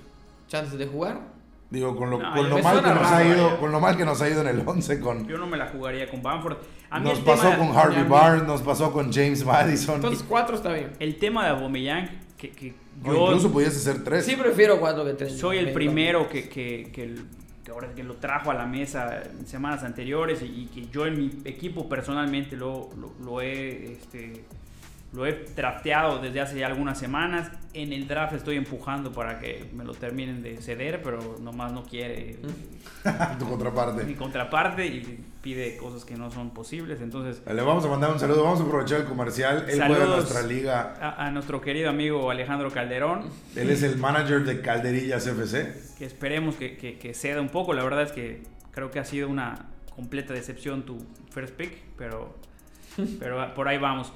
chances 0.48 0.78
de 0.78 0.86
jugar. 0.86 1.20
Digo, 1.68 1.96
con 1.96 2.10
lo, 2.10 2.18
No, 2.20 2.32
con 2.32 2.48
lo 2.48 2.56
me 2.56 2.62
mal 2.62 2.76
que 2.80 2.88
nos 2.90 2.98
raro, 3.00 3.16
ha 3.16 3.24
ido, 3.24 3.44
vaya. 3.46 3.56
con 3.58 3.72
lo 3.72 3.80
mal 3.80 3.96
que 3.96 4.04
nos 4.04 4.22
ha 4.22 4.28
ido 4.30 4.40
en 4.40 4.46
el 4.46 4.62
11 4.64 5.00
con 5.00 5.26
Yo 5.26 5.36
no 5.36 5.46
me 5.48 5.56
la 5.56 5.66
jugaría 5.66 6.08
con 6.08 6.22
Bamford. 6.22 6.56
A 6.90 7.00
mí 7.00 7.08
nos 7.08 7.18
el 7.18 7.24
pasó 7.24 7.50
tema, 7.50 7.58
con 7.58 7.76
Harvey 7.76 8.04
Barnes, 8.04 8.44
nos 8.46 8.62
pasó 8.62 8.92
con 8.92 9.12
James 9.12 9.44
Madison. 9.44 9.96
Entonces 9.96 10.24
cuatro 10.28 10.54
está 10.56 10.72
bien. 10.72 10.92
el 11.00 11.18
tema 11.18 11.44
de 11.44 11.50
Aubameyang, 11.50 12.08
que, 12.38 12.50
que 12.52 12.72
O 13.04 13.06
yo 13.12 13.26
incluso 13.26 13.50
pudiese 13.50 13.80
ser 13.80 14.04
tres. 14.04 14.24
Sí 14.24 14.36
prefiero 14.36 14.78
cuatro 14.78 15.04
que 15.04 15.14
tres. 15.14 15.36
soy 15.36 15.58
el 15.58 15.66
Me- 15.66 15.72
primero 15.72 16.28
que, 16.28 16.48
que, 16.48 16.88
que, 16.92 17.16
que 17.66 17.72
ahora 17.72 17.92
que 17.92 18.04
lo 18.04 18.14
trajo 18.14 18.52
a 18.52 18.54
la 18.54 18.64
mesa 18.64 19.24
en 19.24 19.44
semanas 19.44 19.82
anteriores 19.82 20.40
y, 20.40 20.66
que 20.66 20.86
yo 20.86 21.04
en 21.04 21.18
mi 21.18 21.30
equipo 21.44 21.88
personalmente 21.88 22.56
lo, 22.56 22.90
lo, 22.96 23.12
lo 23.20 23.40
he 23.40 23.92
este, 23.92 24.44
lo 25.16 25.24
he 25.26 25.32
trasteado 25.32 26.18
desde 26.20 26.40
hace 26.42 26.58
ya 26.58 26.66
algunas 26.66 26.98
semanas. 26.98 27.50
En 27.72 27.92
el 27.92 28.06
draft 28.06 28.34
estoy 28.34 28.56
empujando 28.56 29.12
para 29.12 29.38
que 29.40 29.68
me 29.74 29.82
lo 29.82 29.94
terminen 29.94 30.42
de 30.42 30.58
ceder, 30.58 31.02
pero 31.02 31.36
nomás 31.40 31.72
no 31.72 31.82
quiere 31.84 32.36
tu 33.38 33.48
contraparte. 33.48 34.04
mi 34.04 34.14
contraparte 34.14 34.86
y 34.86 35.24
pide 35.42 35.76
cosas 35.78 36.04
que 36.04 36.16
no 36.16 36.30
son 36.30 36.50
posibles. 36.50 37.00
Entonces, 37.00 37.42
Le 37.46 37.62
vamos 37.62 37.84
a 37.84 37.88
mandar 37.88 38.12
un 38.12 38.18
saludo, 38.20 38.44
vamos 38.44 38.60
a 38.60 38.64
aprovechar 38.64 39.00
el 39.00 39.06
comercial. 39.06 39.64
Él 39.68 39.82
juega 39.86 40.04
en 40.04 40.10
nuestra 40.10 40.42
liga. 40.42 40.94
a, 41.00 41.26
a 41.26 41.30
nuestro 41.30 41.60
querido 41.60 41.88
amigo 41.90 42.30
Alejandro 42.30 42.70
Calderón, 42.70 43.24
Él 43.54 43.70
es 43.70 43.82
el 43.82 43.96
manager 43.96 44.44
de 44.44 44.60
Calderillas 44.60 45.26
FC. 45.26 45.72
que 45.98 46.04
esperemos 46.04 46.56
que, 46.56 46.76
que- 46.76 46.98
que 46.98 47.14
ceda 47.14 47.40
un 47.40 47.48
poco. 47.48 47.72
La 47.72 47.82
verdad 47.84 48.02
es 48.02 48.12
que 48.12 48.42
creo 48.70 48.90
que 48.90 48.98
ha 48.98 49.04
sido 49.04 49.28
una 49.28 49.66
completa 49.94 50.34
decepción 50.34 50.84
tu 50.84 50.98
first 51.30 51.54
pick, 51.54 51.72
pero, 51.96 52.34
pero 53.18 53.54
por 53.54 53.68
ahí 53.68 53.78
vamos. 53.78 54.12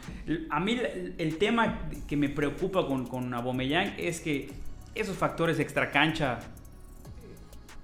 A 0.51 0.61
mí 0.61 0.81
el, 1.19 1.37
tema 1.39 1.81
que 2.09 2.17
me 2.17 2.29
preocupa 2.29 2.87
con, 2.87 3.07
con 3.07 3.33
Aubameyang 3.35 3.95
es 3.99 4.21
que 4.21 4.51
esos 4.95 5.17
factores 5.17 5.59
extracancha, 5.59 6.41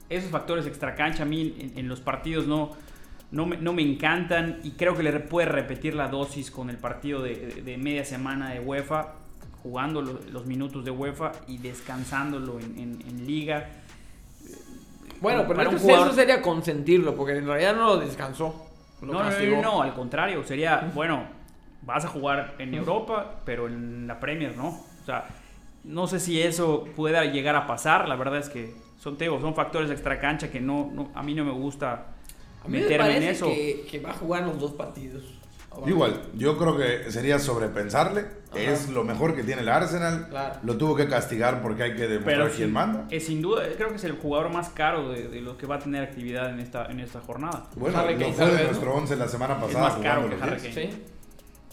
esos 0.09 0.31
factores 0.31 0.67
extracancha 0.67 1.23
a 1.25 1.27
mí 1.27 1.55
en, 1.59 1.79
en 1.79 1.89
los 1.89 2.01
partidos 2.01 2.47
no, 2.47 2.71
no, 3.31 3.47
me, 3.47 3.57
no 3.57 3.73
me 3.73 3.83
encantan 3.83 4.61
y 4.63 4.73
creo 4.73 4.97
que 4.97 5.03
le 5.03 5.13
puede 5.21 5.49
repetir 5.49 5.95
la 5.95 6.09
dosis 6.09 6.51
con 6.51 6.71
el 6.71 6.77
partido 6.79 7.23
de, 7.23 7.35
de- 7.37 7.63
de 7.63 7.77
media 7.79 8.05
semana 8.05 8.51
de 8.51 8.61
UEFA, 8.61 9.15
jugando 9.63 10.01
lo- 10.03 10.21
los 10.33 10.47
minutos 10.47 10.85
de 10.85 10.91
UEFA 10.93 11.33
y 11.49 11.59
descansándolo 11.59 12.59
en, 12.61 12.79
en- 12.79 13.03
en 13.09 13.27
liga. 13.27 13.69
Bueno, 15.21 15.45
pero 15.49 15.57
Para 15.57 15.71
jugador- 15.79 16.07
eso 16.09 16.15
sería 16.15 16.43
consentirlo, 16.43 17.17
porque 17.17 17.37
en 17.37 17.47
realidad 17.47 17.75
no 17.75 17.87
lo 17.87 17.97
descansó. 17.99 18.66
No, 19.03 19.13
no, 19.13 19.31
no, 19.31 19.63
no, 19.63 19.83
al 19.83 19.95
contrario, 19.95 20.43
sería, 20.45 20.91
bueno, 20.95 21.25
vas 21.83 22.05
a 22.05 22.09
jugar 22.09 22.55
en 22.59 22.75
Europa, 22.75 23.41
pero 23.45 23.67
en 23.69 24.07
la 24.07 24.19
Premier 24.19 24.57
no. 24.57 24.69
O 24.69 25.05
sea, 25.05 25.27
no 25.85 26.07
sé 26.07 26.19
si 26.19 26.41
eso 26.43 26.85
pueda 26.97 27.25
llegar 27.27 27.55
a 27.57 27.67
pasar, 27.67 28.09
la 28.09 28.17
verdad 28.17 28.39
es 28.39 28.49
que 28.49 28.75
son, 28.99 29.17
te 29.17 29.25
digo, 29.25 29.41
son 29.41 29.55
factores 29.55 29.91
extracancha 29.91 30.51
que 30.51 30.61
no, 30.61 30.91
no, 30.93 31.11
a 31.15 31.23
mí 31.23 31.35
no 31.35 31.45
me 31.45 31.53
gusta 31.53 32.07
A 32.65 32.69
mí 32.69 32.79
me 32.79 32.81
meterme 32.81 33.17
en 33.17 33.23
parece 33.23 33.31
eso. 33.31 33.47
que, 33.47 33.87
que 33.91 34.01
va 34.01 34.11
a 34.11 34.15
jugar 34.15 34.43
los 34.45 34.59
dos 34.59 34.73
partidos. 34.73 35.23
Igual, 35.87 36.23
yo 36.35 36.57
creo 36.57 36.77
que 36.77 37.11
sería 37.11 37.39
sobrepensarle. 37.39 38.21
Ajá. 38.51 38.61
Es 38.61 38.89
lo 38.89 39.05
mejor 39.05 39.35
que 39.35 39.43
tiene 39.43 39.63
el 39.63 39.69
Arsenal. 39.69 40.29
Claro. 40.31 40.55
Lo 40.63 40.77
tuvo 40.79 40.95
que 40.97 41.09
castigar 41.09 41.61
porque 41.63 41.83
hay 41.83 41.95
que 41.97 42.07
demostrar 42.09 42.37
Pero 42.37 42.47
quién 42.49 42.69
sin, 42.69 42.73
manda. 42.73 43.05
es 43.11 43.27
sin 43.27 43.43
duda, 43.43 43.65
creo 43.77 43.89
que 43.91 43.97
es 43.97 44.05
el 44.05 44.13
jugador 44.13 44.51
más 44.53 44.69
caro 44.71 45.11
de, 45.11 45.29
de 45.29 45.41
los 45.43 45.57
que 45.57 45.67
va 45.67 45.75
a 45.77 45.79
tener 45.81 46.03
actividad 46.05 46.49
en 46.51 46.61
esta, 46.61 46.87
en 46.87 47.01
esta 47.01 47.21
jornada. 47.21 47.65
Bueno, 47.77 47.99
Harry 47.99 48.15
lo 48.15 48.21
Kane, 48.21 48.33
fue 48.33 48.47
de 48.47 48.65
nuestro 48.65 48.95
11 48.95 49.17
la 49.17 49.29
semana 49.29 49.55
Es 49.55 49.61
pasada. 49.61 49.89
más 49.91 49.95
caro 49.99 50.29
que 50.29 50.37
Harry 50.43 50.61
10. 50.61 50.75
Kane. 50.75 50.93
Sí. 50.93 51.03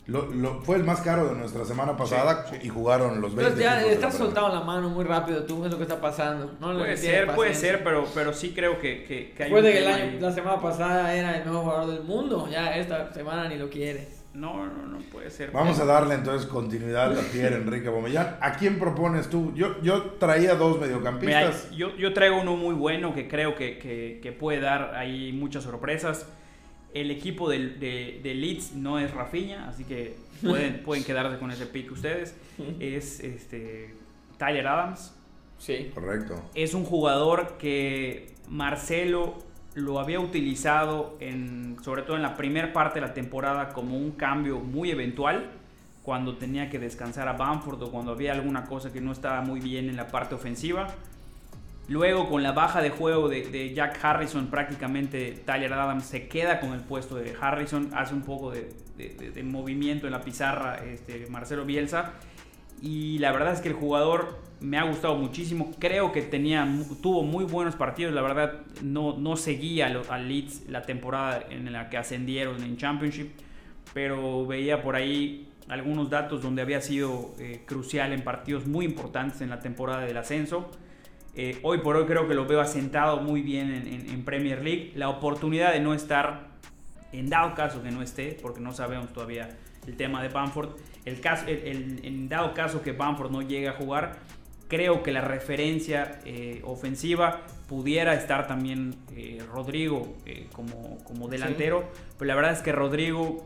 Lo, 0.05 0.25
lo- 0.25 0.61
fue 0.61 0.75
el 0.75 0.83
más 0.83 0.99
caro 0.99 1.29
de 1.29 1.35
nuestra 1.35 1.63
semana 1.63 1.95
pasada 1.95 2.45
y 2.61 2.67
jugaron 2.67 3.21
los 3.21 3.33
20 3.35 3.41
Entonces 3.41 3.63
ya 3.63 3.81
estás 3.89 4.15
soltado 4.15 4.49
la 4.53 4.59
mano 4.59 4.89
muy 4.89 5.05
rápido 5.05 5.43
tú, 5.45 5.63
es 5.63 5.71
lo 5.71 5.77
que 5.77 5.83
está 5.83 6.01
pasando. 6.01 6.51
No 6.59 6.77
Puede 6.77 6.97
ser, 6.97 7.27
puede 7.33 7.53
ser, 7.53 7.83
pero, 7.85 8.05
pero 8.13 8.33
sí 8.33 8.51
creo 8.53 8.79
que, 8.79 9.05
que, 9.05 9.31
que 9.31 9.43
hay 9.45 9.53
un 9.53 9.61
que 9.61 9.77
el 9.77 9.87
año, 9.87 10.19
la 10.19 10.31
semana 10.31 10.59
pasada 10.61 11.15
era 11.15 11.37
el 11.37 11.45
mejor 11.45 11.61
jugador 11.63 11.93
del 11.93 12.03
mundo. 12.03 12.49
Ya 12.51 12.75
esta 12.75 13.13
semana 13.13 13.47
ni 13.47 13.57
lo 13.57 13.69
quiere. 13.69 14.07
No, 14.33 14.65
no, 14.65 14.87
no 14.87 14.97
puede 15.11 15.29
ser. 15.29 15.51
Vamos 15.51 15.79
a 15.79 15.85
darle 15.85 16.15
entonces 16.15 16.49
continuidad 16.49 17.17
a 17.17 17.21
Pierre 17.31 17.55
Enrique 17.55 17.87
Aubameyang. 17.87 18.37
¿A 18.41 18.53
quién 18.53 18.79
propones 18.79 19.29
tú? 19.29 19.53
Yo, 19.53 19.79
yo 19.83 20.15
traía 20.19 20.55
dos 20.55 20.77
Mira, 20.77 20.87
mediocampistas. 20.87 21.69
yo, 21.71 21.95
yo 21.95 22.13
traigo 22.13 22.41
uno 22.41 22.55
muy 22.57 22.73
bueno 22.73 23.13
que 23.13 23.27
creo 23.27 23.55
que, 23.55 23.77
que- 23.77 24.19
que 24.23 24.31
puede 24.31 24.59
dar 24.59 24.95
ahí 24.95 25.31
muchas 25.33 25.63
sorpresas. 25.63 26.27
El 26.93 27.11
equipo 27.11 27.49
del, 27.49 27.79
de, 27.79 28.19
de 28.21 28.33
Leeds 28.33 28.73
no 28.73 28.99
es 28.99 29.11
Rafinha, 29.11 29.67
así 29.67 29.83
que 29.83 30.15
pueden, 30.41 30.81
pueden 30.85 31.03
quedarse 31.03 31.39
con 31.39 31.51
ese 31.51 31.65
pick 31.65 31.91
ustedes. 31.91 32.35
Es 32.79 33.19
este, 33.19 33.93
Tyler 34.37 34.67
Adams. 34.67 35.15
Sí. 35.57 35.91
Correcto. 35.93 36.41
Es 36.55 36.73
un 36.73 36.83
jugador 36.83 37.57
que 37.57 38.33
Marcelo 38.49 39.37
lo 39.75 39.99
había 39.99 40.19
utilizado 40.19 41.17
en, 41.19 41.77
sobre 41.83 42.03
todo 42.03 42.15
en 42.15 42.21
la 42.21 42.35
primera 42.35 42.73
parte 42.73 42.99
de 42.99 43.07
la 43.07 43.13
temporada 43.13 43.69
como 43.69 43.97
un 43.97 44.11
cambio 44.11 44.59
muy 44.59 44.91
eventual 44.91 45.49
cuando 46.03 46.35
tenía 46.35 46.69
que 46.69 46.79
descansar 46.79 47.27
a 47.27 47.33
Bamford 47.33 47.81
o 47.81 47.91
cuando 47.91 48.11
había 48.11 48.33
alguna 48.33 48.65
cosa 48.65 48.91
que 48.91 49.01
no 49.01 49.11
estaba 49.11 49.41
muy 49.41 49.59
bien 49.61 49.89
en 49.89 49.95
la 49.95 50.07
parte 50.07 50.35
ofensiva. 50.35 50.87
Luego 51.89 52.29
con 52.29 52.43
la 52.43 52.53
baja 52.53 52.81
de 52.81 52.89
juego 52.89 53.27
de, 53.27 53.73
Jack 53.73 54.03
Harrison 54.03 54.47
prácticamente 54.47 55.41
Tyler 55.45 55.73
Adams 55.73 56.05
se 56.05 56.27
queda 56.27 56.59
con 56.59 56.73
el 56.73 56.79
puesto 56.79 57.15
de 57.15 57.35
Harrison, 57.39 57.91
hace 57.93 58.13
un 58.13 58.21
poco 58.21 58.51
de, 58.51 59.43
movimiento 59.43 60.07
en 60.07 60.13
la 60.13 60.21
pizarra 60.21 60.83
este, 60.85 61.27
Marcelo 61.29 61.65
Bielsa 61.65 62.13
y 62.81 63.17
la 63.19 63.31
verdad 63.31 63.53
es 63.53 63.61
que 63.61 63.69
el 63.69 63.75
jugador 63.75 64.39
me 64.59 64.77
ha 64.77 64.83
gustado 64.83 65.15
muchísimo. 65.15 65.71
Creo 65.79 66.11
que 66.11 66.21
tenía, 66.21 66.67
tuvo 67.01 67.23
muy 67.23 67.45
buenos 67.45 67.75
partidos. 67.75 68.13
La 68.13 68.21
verdad, 68.21 68.61
no, 68.81 69.17
no 69.17 69.35
seguía 69.35 69.87
al 70.09 70.27
Leeds 70.27 70.69
la 70.69 70.81
temporada 70.81 71.45
en 71.49 71.71
la 71.71 71.89
que 71.89 71.97
ascendieron 71.97 72.61
en 72.63 72.77
Championship. 72.77 73.31
Pero 73.93 74.45
veía 74.45 74.81
por 74.81 74.95
ahí 74.95 75.47
algunos 75.69 76.09
datos 76.09 76.41
donde 76.41 76.61
había 76.61 76.81
sido 76.81 77.35
eh, 77.39 77.61
crucial 77.65 78.11
en 78.11 78.23
partidos 78.23 78.65
muy 78.65 78.85
importantes 78.85 79.41
en 79.41 79.49
la 79.49 79.59
temporada 79.59 80.01
del 80.01 80.17
ascenso. 80.17 80.69
Eh, 81.35 81.57
hoy 81.63 81.79
por 81.79 81.95
hoy 81.95 82.05
creo 82.05 82.27
que 82.27 82.33
lo 82.35 82.45
veo 82.45 82.61
asentado 82.61 83.21
muy 83.21 83.41
bien 83.41 83.71
en, 83.73 83.87
en- 83.87 84.09
en 84.09 84.23
Premier 84.25 84.63
League. 84.63 84.91
La 84.95 85.09
oportunidad 85.09 85.73
de 85.73 85.79
no 85.79 85.93
estar 85.93 86.47
en 87.11 87.29
dado 87.29 87.53
caso 87.55 87.81
que 87.81 87.91
no 87.91 88.01
esté, 88.01 88.37
porque 88.41 88.59
no 88.59 88.71
sabemos 88.73 89.11
todavía 89.13 89.49
el 89.87 89.95
tema 89.97 90.21
de 90.23 90.29
Bamford, 90.29 90.69
el 91.05 91.19
caso, 91.19 91.45
el, 91.47 91.99
en 92.03 92.29
dado 92.29 92.53
caso 92.53 92.81
que 92.81 92.91
Bamford 92.93 93.31
no 93.31 93.41
llegue 93.41 93.67
a 93.67 93.73
jugar, 93.73 94.17
creo 94.67 95.03
que 95.03 95.11
la 95.11 95.21
referencia 95.21 96.19
eh, 96.25 96.61
ofensiva 96.63 97.41
pudiera 97.67 98.13
estar 98.13 98.47
también 98.47 98.95
eh, 99.15 99.39
Rodrigo 99.51 100.15
eh, 100.25 100.47
como, 100.53 100.97
como 101.03 101.27
delantero, 101.27 101.89
pero 102.17 102.27
la 102.27 102.35
verdad 102.35 102.53
es 102.53 102.61
que 102.61 102.71
Rodrigo 102.71 103.45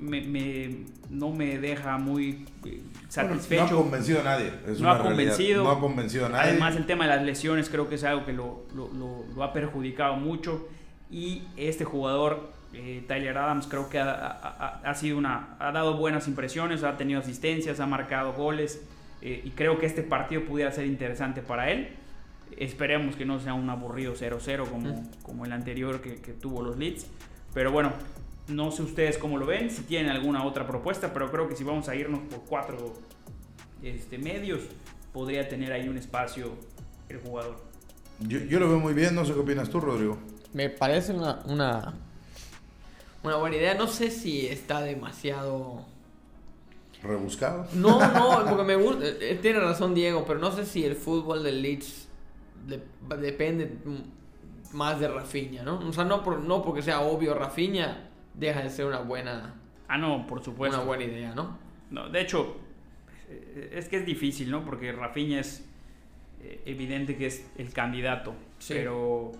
me, 0.00 0.84
no 1.10 1.30
me 1.30 1.58
deja 1.58 1.98
muy 1.98 2.46
satisfecho. 3.08 3.64
no 3.64 3.68
ha 3.68 3.82
convencido 3.82 4.20
a 4.20 4.24
nadie. 4.24 4.52
no 4.80 4.90
ha 4.90 5.02
convencido. 5.02 5.64
No 5.64 5.70
ha 5.70 5.80
convencido 5.80 6.26
a 6.26 6.28
nadie. 6.28 6.50
Además, 6.50 6.76
el 6.76 6.86
tema 6.86 7.04
de 7.04 7.16
las 7.16 7.24
lesiones 7.24 7.68
creo 7.68 7.88
que 7.88 7.96
es 7.96 8.04
algo 8.04 8.24
que 8.24 8.32
lo, 8.32 8.66
lo, 8.74 8.90
lo, 9.34 9.42
ha 9.42 9.52
perjudicado 9.52 10.16
mucho. 10.16 10.68
Y 11.10 11.42
este 11.56 11.84
jugador, 11.84 12.52
Tyler 13.06 13.36
Adams, 13.36 13.66
creo 13.66 13.90
que 13.90 13.98
ha, 13.98 14.80
ha, 14.82 14.94
sido 14.94 15.18
una, 15.18 15.56
ha 15.58 15.72
dado 15.72 15.96
buenas 15.96 16.26
impresiones, 16.26 16.82
ha 16.84 16.96
tenido 16.96 17.20
asistencias, 17.20 17.80
ha 17.80 17.86
marcado 17.86 18.32
goles. 18.32 18.82
Eh, 19.22 19.40
y 19.44 19.50
creo 19.50 19.78
que 19.78 19.86
este 19.86 20.02
partido 20.02 20.44
pudiera 20.44 20.72
ser 20.72 20.86
interesante 20.86 21.42
para 21.42 21.70
él. 21.70 21.90
Esperemos 22.58 23.16
que 23.16 23.24
no 23.24 23.38
sea 23.38 23.54
un 23.54 23.70
aburrido 23.70 24.14
0-0 24.14 24.68
como, 24.68 25.10
como 25.22 25.46
el 25.46 25.52
anterior 25.52 26.00
que, 26.02 26.16
tuvo 26.32 26.62
los 26.62 26.76
Leeds. 26.76 27.06
Pero 27.54 27.70
bueno, 27.70 27.92
no 28.48 28.70
sé 28.70 28.82
ustedes 28.82 29.18
cómo 29.18 29.38
lo 29.38 29.46
ven, 29.46 29.70
si 29.70 29.82
tienen 29.82 30.10
alguna 30.10 30.44
otra 30.44 30.66
propuesta, 30.66 31.12
pero 31.12 31.30
creo 31.30 31.48
que 31.48 31.56
si 31.56 31.64
vamos 31.64 31.88
a 31.88 31.94
irnos 31.94 32.20
por 32.30 32.40
cuatro 32.40 32.94
este, 33.82 34.18
medios, 34.18 34.62
podría 35.12 35.48
tener 35.48 35.72
ahí 35.72 35.88
un 35.88 35.98
espacio 35.98 36.52
el 37.08 37.18
jugador. 37.18 37.56
Yo, 38.20 38.38
yo, 38.40 38.60
lo 38.60 38.68
veo 38.68 38.78
muy 38.78 38.94
bien, 38.94 39.14
no 39.14 39.24
sé 39.24 39.32
qué 39.32 39.40
opinas 39.40 39.68
tú, 39.68 39.80
Rodrigo. 39.80 40.18
Me 40.52 40.68
parece 40.68 41.12
una, 41.12 41.40
una, 41.46 41.94
una 43.22 43.36
buena 43.36 43.56
idea. 43.56 43.74
No 43.74 43.88
sé 43.88 44.10
si 44.10 44.46
está 44.46 44.80
demasiado 44.82 45.84
rebuscado. 47.02 47.66
No, 47.74 47.98
no, 48.14 48.44
porque 48.48 48.64
me 48.64 48.76
gusta. 48.76 49.04
Eh, 49.06 49.38
tiene 49.40 49.60
razón 49.60 49.94
Diego, 49.94 50.24
pero 50.26 50.38
no 50.38 50.52
sé 50.52 50.66
si 50.66 50.84
el 50.84 50.94
fútbol 50.94 51.42
del 51.42 51.62
Leeds 51.62 52.08
depende 53.18 53.76
más 54.72 55.00
de 55.00 55.08
Rafinha, 55.08 55.62
¿no? 55.64 55.80
O 55.80 55.92
sea, 55.92 56.04
no, 56.04 56.22
por, 56.22 56.38
no 56.40 56.62
porque 56.62 56.82
sea 56.82 57.00
obvio, 57.00 57.34
Rafinha 57.34 58.11
deja 58.34 58.62
de 58.62 58.70
ser 58.70 58.86
una 58.86 59.00
buena. 59.00 59.54
Ah, 59.88 59.98
no, 59.98 60.26
por 60.26 60.42
supuesto. 60.42 60.78
Una 60.78 60.86
buena 60.86 61.04
idea, 61.04 61.34
¿no? 61.34 61.58
No, 61.90 62.08
de 62.08 62.20
hecho, 62.20 62.56
eh, 63.28 63.74
es 63.74 63.88
que 63.88 63.96
es 63.96 64.06
difícil, 64.06 64.50
¿no? 64.50 64.64
Porque 64.64 64.92
Rafinha 64.92 65.40
es 65.40 65.64
eh, 66.42 66.62
evidente 66.66 67.16
que 67.16 67.26
es 67.26 67.46
el 67.58 67.72
candidato, 67.72 68.34
pero 68.68 69.32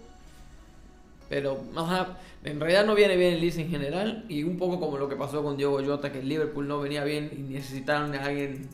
pero 1.29 1.65
en 2.45 2.61
realidad 2.61 2.85
no 2.85 2.95
viene 2.95 3.17
bien 3.17 3.33
el 3.33 3.41
Leeds 3.41 3.57
en 3.57 3.71
general. 3.71 4.27
Y 4.29 4.45
un 4.45 4.59
poco 4.59 4.79
como 4.79 4.99
lo 4.99 5.09
que 5.09 5.17
pasó 5.17 5.43
con 5.43 5.57
Diego 5.57 5.83
Jota, 5.83 6.13
que 6.13 6.19
el 6.19 6.29
Liverpool 6.29 6.69
no 6.69 6.79
venía 6.79 7.05
bien 7.05 7.31
y 7.35 7.41
necesitaron 7.41 8.15
a 8.15 8.25
alguien 8.25 8.69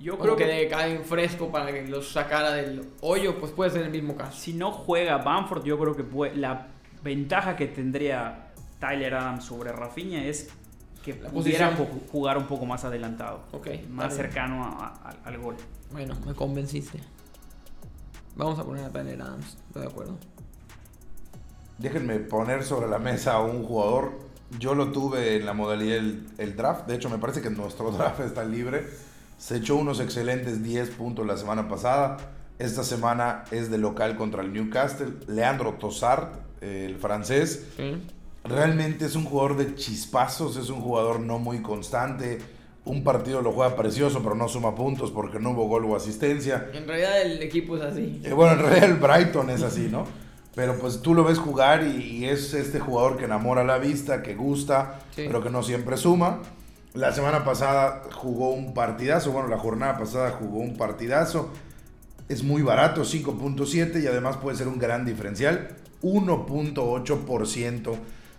yo 0.00 0.16
creo 0.16 0.36
que, 0.36 0.46
que 0.46 0.68
cae 0.68 1.00
fresco 1.00 1.50
para 1.50 1.72
que 1.72 1.82
los 1.86 2.12
sacara 2.12 2.52
del 2.52 2.84
hoyo, 3.00 3.38
pues 3.38 3.50
puede 3.50 3.70
ser 3.70 3.82
el 3.82 3.90
mismo 3.90 4.16
caso. 4.16 4.38
Si 4.38 4.52
no 4.52 4.70
juega 4.70 5.18
Bamford, 5.18 5.64
yo 5.64 5.78
creo 5.78 5.96
que 5.96 6.04
la 6.36 6.68
ventaja 7.02 7.56
que 7.56 7.66
tendría 7.66 8.47
Tyler 8.78 9.14
Adams 9.14 9.44
sobre 9.44 9.72
Rafinha 9.72 10.24
es 10.24 10.48
que 11.04 11.14
pudiera 11.14 11.76
jugar 12.12 12.38
un 12.38 12.46
poco 12.46 12.66
más 12.66 12.84
adelantado, 12.84 13.44
más 13.90 14.14
cercano 14.14 14.76
al 15.24 15.38
gol. 15.38 15.56
Bueno, 15.92 16.14
me 16.26 16.34
convenciste. 16.34 17.00
Vamos 18.36 18.58
a 18.58 18.64
poner 18.64 18.84
a 18.84 18.90
Tyler 18.90 19.20
Adams, 19.20 19.56
estoy 19.68 19.82
de 19.82 19.88
acuerdo. 19.88 20.18
Déjenme 21.78 22.18
poner 22.18 22.64
sobre 22.64 22.88
la 22.88 22.98
mesa 22.98 23.34
a 23.34 23.40
un 23.40 23.64
jugador. 23.64 24.18
Yo 24.58 24.74
lo 24.74 24.90
tuve 24.92 25.36
en 25.36 25.46
la 25.46 25.52
modalidad 25.52 25.98
el, 26.38 26.56
draft. 26.56 26.86
De 26.86 26.96
hecho, 26.96 27.08
me 27.08 27.18
parece 27.18 27.40
que 27.40 27.50
nuestro 27.50 27.90
draft 27.92 28.20
está 28.20 28.44
libre. 28.44 28.86
Se 29.38 29.56
echó 29.56 29.76
unos 29.76 30.00
excelentes 30.00 30.62
10 30.62 30.90
puntos 30.90 31.26
la 31.26 31.36
semana 31.36 31.68
pasada. 31.68 32.16
Esta 32.58 32.82
semana 32.82 33.44
es 33.52 33.70
de 33.70 33.78
local 33.78 34.16
contra 34.16 34.42
el 34.42 34.52
Newcastle. 34.52 35.14
Leandro 35.28 35.74
Tossard, 35.74 36.30
el 36.60 36.96
francés. 36.96 37.66
Realmente 38.44 39.04
es 39.04 39.14
un 39.14 39.24
jugador 39.24 39.56
de 39.56 39.74
chispazos, 39.74 40.56
es 40.56 40.70
un 40.70 40.80
jugador 40.80 41.20
no 41.20 41.38
muy 41.38 41.60
constante. 41.60 42.38
Un 42.84 43.04
partido 43.04 43.42
lo 43.42 43.52
juega 43.52 43.76
precioso, 43.76 44.22
pero 44.22 44.34
no 44.34 44.48
suma 44.48 44.74
puntos 44.74 45.10
porque 45.10 45.38
no 45.38 45.50
hubo 45.50 45.68
gol 45.68 45.84
o 45.84 45.96
asistencia. 45.96 46.70
En 46.72 46.86
realidad 46.86 47.20
el 47.20 47.42
equipo 47.42 47.76
es 47.76 47.82
así. 47.82 48.22
Eh, 48.24 48.32
bueno, 48.32 48.52
en 48.54 48.60
realidad 48.60 48.84
el 48.84 48.96
Brighton 48.96 49.50
es 49.50 49.62
así, 49.62 49.88
¿no? 49.90 50.06
Pero 50.54 50.78
pues 50.78 51.02
tú 51.02 51.14
lo 51.14 51.22
ves 51.22 51.38
jugar 51.38 51.84
y, 51.84 52.24
es 52.24 52.54
este 52.54 52.80
jugador 52.80 53.16
que 53.16 53.26
enamora 53.26 53.62
la 53.62 53.78
vista, 53.78 54.22
que 54.22 54.34
gusta, 54.34 55.00
pero 55.14 55.42
que 55.42 55.50
no 55.50 55.62
siempre 55.62 55.96
suma. 55.96 56.40
La 56.94 57.12
semana 57.12 57.44
pasada 57.44 58.02
jugó 58.12 58.50
un 58.50 58.74
partidazo, 58.74 59.30
bueno, 59.30 59.48
la 59.48 59.58
jornada 59.58 59.98
pasada 59.98 60.30
jugó 60.32 60.58
un 60.58 60.76
partidazo. 60.76 61.50
Es 62.28 62.42
muy 62.42 62.62
barato, 62.62 63.02
5.7 63.02 64.02
y 64.02 64.06
además 64.06 64.38
puede 64.38 64.56
ser 64.56 64.66
un 64.66 64.78
gran 64.78 65.04
diferencial. 65.04 65.76
1.8% 66.02 67.96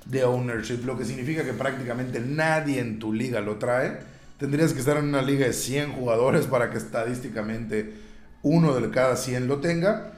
de 0.09 0.23
ownership, 0.23 0.83
lo 0.85 0.97
que 0.97 1.05
significa 1.05 1.43
que 1.43 1.53
prácticamente 1.53 2.19
nadie 2.19 2.79
en 2.79 2.99
tu 2.99 3.13
liga 3.13 3.41
lo 3.41 3.57
trae. 3.57 3.99
Tendrías 4.37 4.73
que 4.73 4.79
estar 4.79 4.97
en 4.97 5.05
una 5.05 5.21
liga 5.21 5.45
de 5.45 5.53
100 5.53 5.93
jugadores 5.93 6.47
para 6.47 6.69
que 6.69 6.77
estadísticamente 6.77 7.93
uno 8.41 8.73
de 8.73 8.89
cada 8.89 9.15
100 9.15 9.47
lo 9.47 9.59
tenga 9.59 10.13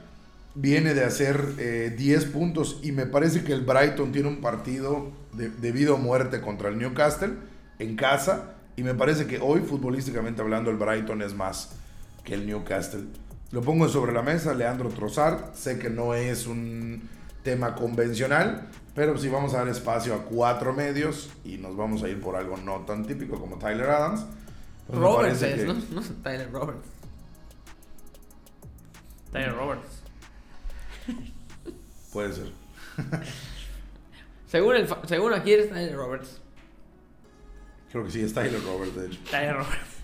viene 0.54 0.94
de 0.94 1.04
hacer 1.04 1.56
10 1.96 2.24
eh, 2.24 2.26
puntos 2.26 2.78
y 2.82 2.92
me 2.92 3.06
parece 3.06 3.42
que 3.42 3.52
el 3.52 3.62
Brighton 3.62 4.12
tiene 4.12 4.28
un 4.28 4.40
partido 4.40 5.10
de, 5.32 5.48
de, 5.48 5.72
vida 5.72 5.92
o 5.94 5.98
muerte 5.98 6.40
contra 6.40 6.68
el 6.68 6.78
Newcastle 6.78 7.32
en 7.78 7.96
casa 7.96 8.54
y 8.76 8.82
me 8.82 8.94
parece 8.94 9.26
que 9.26 9.38
hoy 9.38 9.60
futbolísticamente 9.60 10.42
hablando 10.42 10.70
el 10.70 10.76
Brighton 10.76 11.22
es 11.22 11.34
más 11.34 11.70
que 12.24 12.34
el 12.34 12.46
Newcastle. 12.46 13.04
Lo 13.50 13.60
pongo 13.60 13.88
sobre 13.88 14.12
la 14.12 14.22
mesa, 14.22 14.54
Leandro 14.54 14.88
Trossard, 14.90 15.54
sé 15.54 15.78
que 15.78 15.90
no 15.90 16.14
es 16.14 16.46
un 16.46 17.08
tema 17.42 17.74
convencional, 17.74 18.68
pero 18.94 19.16
si 19.16 19.28
vamos 19.28 19.54
a 19.54 19.58
dar 19.58 19.68
espacio 19.68 20.14
a 20.14 20.24
cuatro 20.24 20.72
medios 20.72 21.30
y 21.44 21.56
nos 21.58 21.76
vamos 21.76 22.02
a 22.02 22.08
ir 22.08 22.20
por 22.20 22.36
algo 22.36 22.56
no 22.58 22.80
tan 22.80 23.06
típico 23.06 23.40
como 23.40 23.58
Tyler 23.58 23.88
Adams. 23.88 24.26
Pues 24.86 24.98
Roberts 24.98 25.42
es, 25.42 25.64
¿no? 25.64 25.74
No 25.90 26.02
Tyler 26.22 26.52
Roberts. 26.52 26.88
Tyler 29.32 29.54
Roberts. 29.54 30.02
Puede 32.12 32.32
ser. 32.32 32.52
según, 34.46 34.76
el, 34.76 34.88
según 35.06 35.32
aquí 35.32 35.52
eres 35.52 35.70
Tyler 35.70 35.96
Roberts. 35.96 36.40
Creo 37.90 38.04
que 38.04 38.10
sí, 38.10 38.22
es 38.22 38.34
Tyler 38.34 38.62
Roberts, 38.62 38.96
de 38.96 39.06
hecho. 39.06 39.18
Tyler 39.30 39.56
Roberts. 39.56 39.96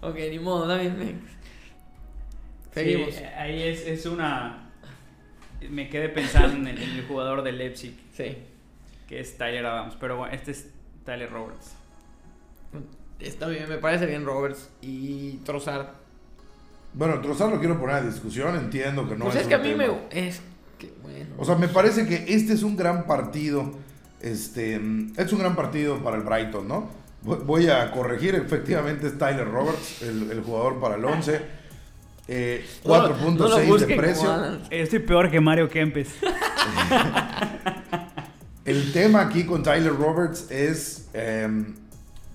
ok, 0.00 0.16
ni 0.30 0.38
modo, 0.38 0.68
también. 0.68 1.22
Seguimos. 2.72 3.14
ahí 3.36 3.62
es, 3.62 3.86
es, 3.86 4.06
una. 4.06 4.61
Me 5.70 5.88
quedé 5.88 6.08
pensando 6.08 6.56
en 6.56 6.76
el, 6.76 7.04
jugador 7.06 7.42
del 7.42 7.58
Leipzig. 7.58 7.98
Sí. 8.14 8.36
Que 9.08 9.20
es 9.20 9.36
Tyler 9.36 9.66
Adams. 9.66 9.96
Pero 10.00 10.16
bueno, 10.16 10.34
este 10.34 10.52
es 10.52 10.70
Tyler 11.04 11.30
Roberts. 11.30 11.74
Está 13.20 13.48
bien, 13.48 13.68
me 13.68 13.78
parece 13.78 14.06
bien 14.06 14.24
Roberts. 14.24 14.70
Y 14.80 15.38
Trossard 15.44 16.02
bueno, 16.94 17.20
Trozar 17.20 17.50
lo 17.50 17.58
quiero 17.58 17.78
poner 17.80 17.96
a 17.96 18.02
discusión, 18.02 18.54
entiendo 18.56 19.08
que 19.08 19.16
no 19.16 19.24
pues 19.24 19.36
es. 19.36 19.46
que 19.46 19.54
a 19.54 19.58
mí 19.58 19.74
me. 19.74 19.86
Es 20.10 20.42
que, 20.78 20.92
bueno. 21.02 21.30
O 21.38 21.44
sea, 21.44 21.54
me 21.54 21.68
parece 21.68 22.06
que 22.06 22.34
este 22.34 22.52
es 22.52 22.62
un 22.62 22.76
gran 22.76 23.06
partido. 23.06 23.72
Este. 24.20 24.80
Es 25.16 25.32
un 25.32 25.38
gran 25.38 25.56
partido 25.56 26.02
para 26.02 26.16
el 26.16 26.22
Brighton, 26.22 26.68
¿no? 26.68 26.90
Voy 27.22 27.68
a 27.68 27.90
corregir, 27.92 28.34
efectivamente 28.34 29.06
es 29.06 29.16
Tyler 29.16 29.48
Roberts, 29.48 30.02
el, 30.02 30.42
jugador 30.44 30.80
para 30.80 30.96
el 30.96 31.04
11. 31.04 31.61
4.6 32.28 33.78
de 33.78 33.96
precio. 33.96 34.58
Estoy 34.70 34.98
peor 35.00 35.30
que 35.30 35.40
Mario 35.40 35.68
Kempes. 35.68 36.08
el 38.64 38.92
tema 38.92 39.22
aquí 39.22 39.44
con 39.44 39.62
Tyler 39.62 39.94
Roberts 39.94 40.50
es. 40.50 41.08
Em, 41.12 41.74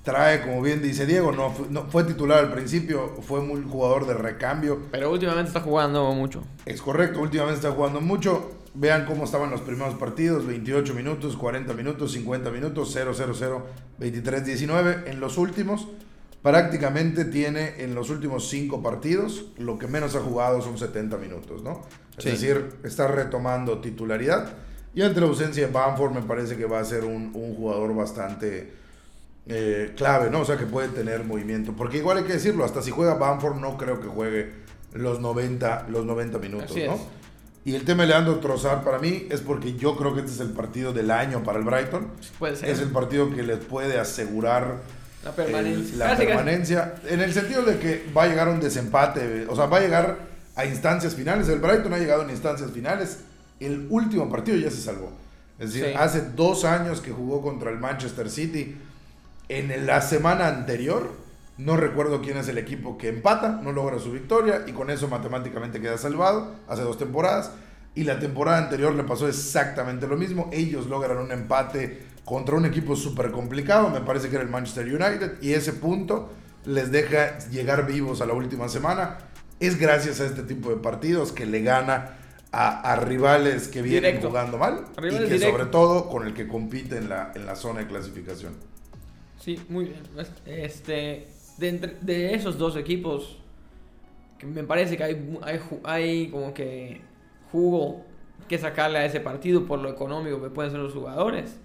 trae, 0.08 0.42
como 0.42 0.62
bien 0.62 0.82
dice 0.82 1.06
Diego, 1.06 1.34
no, 1.34 1.54
fue 1.90 2.06
titular 2.06 2.40
al 2.40 2.54
principio, 2.54 3.18
fue 3.22 3.42
muy 3.42 3.62
jugador 3.70 4.08
de 4.08 4.14
recambio. 4.14 4.84
Pero 4.90 5.12
últimamente 5.12 5.50
está 5.50 5.60
jugando 5.60 6.14
mucho. 6.14 6.44
Es 6.66 6.82
correcto, 6.82 7.20
últimamente 7.20 7.60
está 7.60 7.76
jugando 7.76 8.00
mucho. 8.00 8.54
Vean 8.74 9.06
cómo 9.06 9.26
estaban 9.26 9.52
los 9.52 9.60
primeros 9.60 9.96
partidos, 9.96 10.46
28 10.46 10.94
minutos, 10.94 11.36
40 11.36 11.74
minutos, 11.74 12.14
50 12.14 12.52
minutos, 12.52 12.92
0, 12.94 13.12
0, 13.14 13.34
0, 13.38 13.68
23, 13.98 14.46
19. 14.46 15.04
En 15.08 15.20
los 15.20 15.38
últimos, 15.38 15.90
prácticamente 16.48 17.26
tiene 17.26 17.74
en 17.84 17.93
los 17.93 18.10
últimos 18.10 18.48
5 18.48 18.82
partidos, 18.82 19.48
lo 19.58 19.78
que 19.78 19.88
menos 19.88 20.16
ha 20.16 20.22
jugado 20.22 20.62
son 20.62 20.78
70 20.78 21.18
minutos, 21.18 21.62
¿no? 21.62 21.82
Es 22.18 22.24
decir, 22.24 22.78
está 22.86 23.10
retomando 23.10 23.80
titularidad. 23.80 24.54
Y 24.95 25.02
ante 25.02 25.20
la 25.20 25.28
ausencia 25.28 25.68
de 25.68 25.74
Bamford 25.74 26.14
me 26.14 26.22
parece 26.22 26.56
que 26.56 26.66
va 26.66 26.80
a 26.80 26.86
ser 26.86 27.04
un, 27.04 27.32
un 27.34 27.54
jugador 27.54 27.93
bastante 27.93 28.72
eh, 29.45 29.93
clave, 29.98 30.30
¿no? 30.30 30.39
O 30.39 30.45
sea, 30.45 30.58
que 30.58 30.66
puede 30.66 30.88
tener 30.88 31.26
movimiento. 31.26 31.74
Porque 31.76 31.98
igual 31.98 32.20
hay 32.20 32.24
que 32.24 32.34
decirlo, 32.34 32.64
hasta 32.64 32.82
si 32.82 32.91
juega 32.91 33.16
Bamford 33.16 33.58
no 33.58 33.78
creo 33.78 34.00
que 34.00 34.08
juegue 34.08 34.54
los 34.93 35.20
90, 35.20 35.88
los 35.89 36.06
90 36.06 36.39
minutos, 36.39 36.78
¿no? 36.78 36.98
Y 37.66 37.76
el 37.76 37.84
tema 37.84 38.04
de 38.04 38.10
Leandro 38.10 38.39
Trossard 38.39 38.86
para 38.86 39.00
mí 39.00 39.28
es 39.30 39.41
porque 39.41 39.76
yo 39.76 39.98
creo 39.98 40.14
que 40.14 40.22
este 40.22 40.32
es 40.32 40.39
el 40.39 40.52
partido 40.52 40.93
del 40.93 41.12
año 41.12 41.43
para 41.43 41.60
el 41.60 41.66
Brighton. 41.66 42.08
Puede 42.39 42.56
ser. 42.56 42.70
Es 42.70 42.80
el 42.80 42.89
partido 42.91 43.30
que 43.30 43.43
les 43.43 43.60
puede 43.60 44.00
asegurar 44.00 44.78
La 45.28 45.36
permanencia. 45.36 45.93
el- 45.93 45.99
la 45.99 46.05
Casi, 46.05 46.15
casi. 46.17 46.28
permanencia. 46.28 46.95
En 47.07 47.21
el 47.21 47.34
sentido 47.34 47.63
de 47.63 47.78
que 47.80 48.05
va 48.15 48.23
a 48.23 48.28
llegar 48.28 48.47
un 48.49 48.59
desempate, 48.59 49.45
o 49.49 49.55
sea, 49.55 49.65
va 49.65 49.78
a 49.78 49.82
llegar 49.82 50.17
a 50.55 50.65
instancias 50.65 51.15
finales. 51.15 51.47
El 51.49 51.59
Brighton 51.59 51.93
ha 51.93 51.97
llegado 51.97 52.23
en 52.23 52.30
instancias 52.30 52.71
finales. 52.71 53.19
El 53.59 53.88
último 53.89 54.30
partido 54.30 54.57
ya 54.57 54.69
se 54.71 54.82
salvó. 54.82 55.11
Es 55.59 55.73
decir, 55.73 55.89
Sí. 55.89 55.93
hace 55.97 56.21
dos 56.36 56.65
años 56.65 57.01
que 57.01 57.11
jugó 57.11 57.41
contra 57.41 57.69
el 57.71 57.78
Manchester 57.80 58.30
City. 58.30 58.78
En 59.49 59.86
la 59.86 60.01
semana 60.01 60.47
anterior, 60.47 61.11
no 61.57 61.78
recuerdo 61.78 62.21
quién 62.21 62.38
es 62.38 62.47
el 62.49 62.57
equipo 62.57 62.97
que 62.97 63.09
empata, 63.09 63.59
no 63.63 63.71
logra 63.71 63.97
su 63.99 64.11
victoria 64.11 64.63
y 64.67 64.73
con 64.73 64.89
eso 64.89 65.07
matemáticamente 65.07 65.80
queda 65.82 65.97
salvado. 65.97 66.55
Hace 66.67 66.82
dos 66.84 66.97
temporadas. 66.97 67.51
Y 67.95 68.03
la 68.03 68.19
temporada 68.19 68.59
anterior 68.59 68.93
le 68.93 69.03
pasó 69.03 69.28
exactamente 69.28 70.05
lo 70.07 70.17
mismo. 70.17 70.49
Ellos 70.53 70.86
logran 70.86 71.17
un 71.17 71.32
empate 71.32 72.03
contra 72.28 72.55
un 72.57 72.65
equipo 72.65 72.95
súper 72.97 73.32
complicado. 73.32 73.89
Me 73.89 74.01
parece 74.01 74.28
que 74.30 74.36
era 74.36 74.43
el 74.43 74.49
Manchester 74.51 74.86
United. 74.86 75.41
Y 75.41 75.53
ese 75.53 75.71
punto 75.71 76.30
les 76.65 76.91
deja 76.91 77.39
llegar 77.49 77.88
vivos 77.88 78.19
a 78.19 78.25
la 78.25 78.34
última 78.34 78.67
semana. 78.67 79.17
Es 79.61 79.80
gracias 79.80 80.19
a 80.19 80.25
este 80.25 80.43
tipo 80.43 80.69
de 80.69 80.75
partidos 80.75 81.32
que 81.32 81.45
le 81.45 81.61
gana 81.61 82.17
a, 82.51 82.91
a 82.91 82.95
rivales 82.97 83.69
que 83.69 83.82
vienen 83.82 84.01
Directo. 84.03 84.28
jugando 84.28 84.57
mal. 84.57 84.84
Rivales 84.97 85.21
y 85.21 85.23
que 85.30 85.34
directo. 85.36 85.51
sobre 85.57 85.65
todo 85.71 86.09
con 86.09 86.28
el 86.28 86.34
que 86.34 86.49
compite 86.49 86.97
en 86.97 87.07
la, 87.07 87.32
en 87.34 87.45
la 87.45 87.55
zona 87.55 87.80
de 87.80 87.88
clasificación. 87.88 88.53
Sí, 89.39 89.57
muy 89.69 89.86
bien. 89.86 90.01
Este, 90.45 91.28
de, 91.57 91.69
entre- 91.69 91.95
de 92.01 92.36
esos 92.36 92.57
dos 92.57 92.75
equipos, 92.75 93.39
que 94.38 94.45
me 94.47 94.63
parece 94.65 94.97
que 94.97 95.03
hay, 95.05 95.38
hay, 95.43 95.59
hay 95.86 96.30
como 96.30 96.53
que 96.53 96.99
jugo 97.53 98.05
que 98.49 98.57
sacarle 98.57 98.97
a 98.99 99.05
ese 99.05 99.21
partido 99.21 99.65
por 99.65 99.80
lo 99.80 99.89
económico 99.89 100.41
que 100.41 100.49
pueden 100.49 100.71
ser 100.71 100.82
los 100.82 100.93
jugadores. 100.93 101.55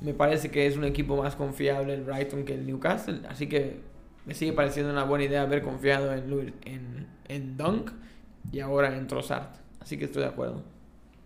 Me 0.00 0.12
parece 0.14 0.50
que 0.50 0.66
es 0.66 0.76
un 0.76 0.84
equipo 0.84 1.16
más 1.16 1.36
confiable 1.36 1.94
el 1.94 2.02
Brighton 2.02 2.44
que 2.44 2.54
el 2.54 2.66
Newcastle. 2.66 3.22
Así 3.28 3.48
que 3.48 3.80
me 4.26 4.34
sigue 4.34 4.52
pareciendo 4.52 4.92
una 4.92 5.04
buena 5.04 5.24
idea 5.24 5.42
haber 5.42 5.62
confiado 5.62 6.12
en, 6.12 6.28
Louis- 6.30 6.52
en, 6.64 7.06
en 7.28 7.56
Dunk 7.56 7.90
y 8.52 8.60
ahora 8.60 8.96
en 8.96 9.06
Trossard. 9.06 9.48
Así 9.80 9.96
que 9.98 10.04
estoy 10.06 10.22
de 10.22 10.28
acuerdo. 10.28 10.62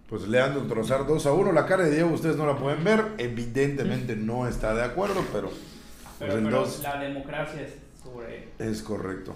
Pues 0.09 0.27
Leandro 0.29 0.63
Trozar 0.63 1.07
2 1.07 1.27
a 1.27 1.33
1. 1.33 1.53
La 1.53 1.67
cara 1.67 1.85
de 1.85 1.91
Diego 1.93 2.11
ustedes 2.11 2.37
no 2.37 2.47
la 2.47 2.57
pueden 2.57 2.83
ver. 2.85 3.05
Evidentemente 3.19 4.17
no 4.17 4.47
está 4.47 4.75
de 4.75 4.83
acuerdo, 4.83 5.25
pero, 5.33 5.51
Pero, 6.19 6.35
el 6.35 6.45
pero 6.45 6.61
2 6.61 6.81
la 6.83 6.99
democracia 7.01 7.63
es 7.63 7.75
sobre... 8.03 8.49
es 8.59 8.83
correcto. 8.83 9.35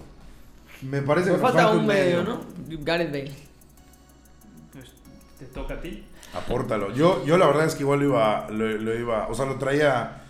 Me 0.81 1.01
parece 1.01 1.27
que 1.27 1.33
nos 1.37 1.41
falta 1.41 1.71
un 1.71 1.85
medio, 1.87 2.23
¿no? 2.23 2.41
Gareth 2.83 3.11
Bale. 3.11 3.31
Pues 4.73 4.91
te 5.39 5.45
toca 5.45 5.75
a 5.75 5.81
ti. 5.81 6.03
Apórtalo. 6.35 6.93
Yo, 6.93 7.25
yo 7.25 7.37
la 7.37 7.47
verdad 7.47 7.65
es 7.65 7.75
que 7.75 7.83
igual 7.83 7.99
lo 7.99 8.05
iba, 8.05 8.47
lo, 8.49 8.67
lo 8.67 8.99
iba, 8.99 9.27
o 9.27 9.33
sea, 9.35 9.45
lo 9.45 9.55
traía 9.57 10.21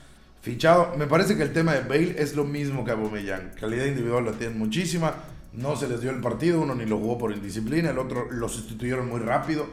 fichado. 0.41 0.95
Me 0.97 1.07
parece 1.07 1.35
que 1.35 1.43
el 1.43 1.51
tema 1.53 1.73
de 1.73 1.81
Bale 1.81 2.15
es 2.21 2.35
lo 2.35 2.43
mismo 2.43 2.85
que 2.85 2.91
Aubameyang. 2.91 3.51
Calidad 3.59 3.85
individual 3.85 4.25
la 4.25 4.31
tienen 4.33 4.57
muchísima. 4.59 5.13
No 5.53 5.75
se 5.75 5.87
les 5.87 6.01
dio 6.01 6.11
el 6.11 6.19
partido, 6.21 6.61
uno 6.61 6.75
ni 6.75 6.85
lo 6.85 6.97
jugó 6.97 7.17
por 7.17 7.31
indisciplina, 7.31 7.89
el 7.89 7.97
otro 7.97 8.29
lo 8.29 8.49
sustituyeron 8.49 9.07
muy 9.07 9.19
rápido. 9.21 9.67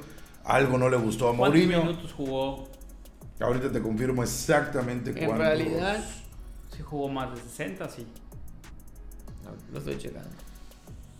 Algo 0.44 0.78
no 0.78 0.88
le 0.88 0.96
gustó 0.96 1.28
a 1.28 1.36
¿Cuántos 1.36 1.60
Mourinho. 1.60 1.84
minutos 1.84 2.12
jugó? 2.12 2.68
Ahorita 3.40 3.70
te 3.72 3.80
confirmo 3.82 4.22
exactamente 4.22 5.10
En 5.10 5.16
cuántos. 5.26 5.38
realidad, 5.38 6.04
Si 6.74 6.82
jugó 6.82 7.08
más 7.08 7.34
de 7.34 7.40
60, 7.42 7.88
sí. 7.88 8.06
no, 9.44 9.50
lo 9.72 9.78
estoy 9.80 9.98
checando. 9.98 10.28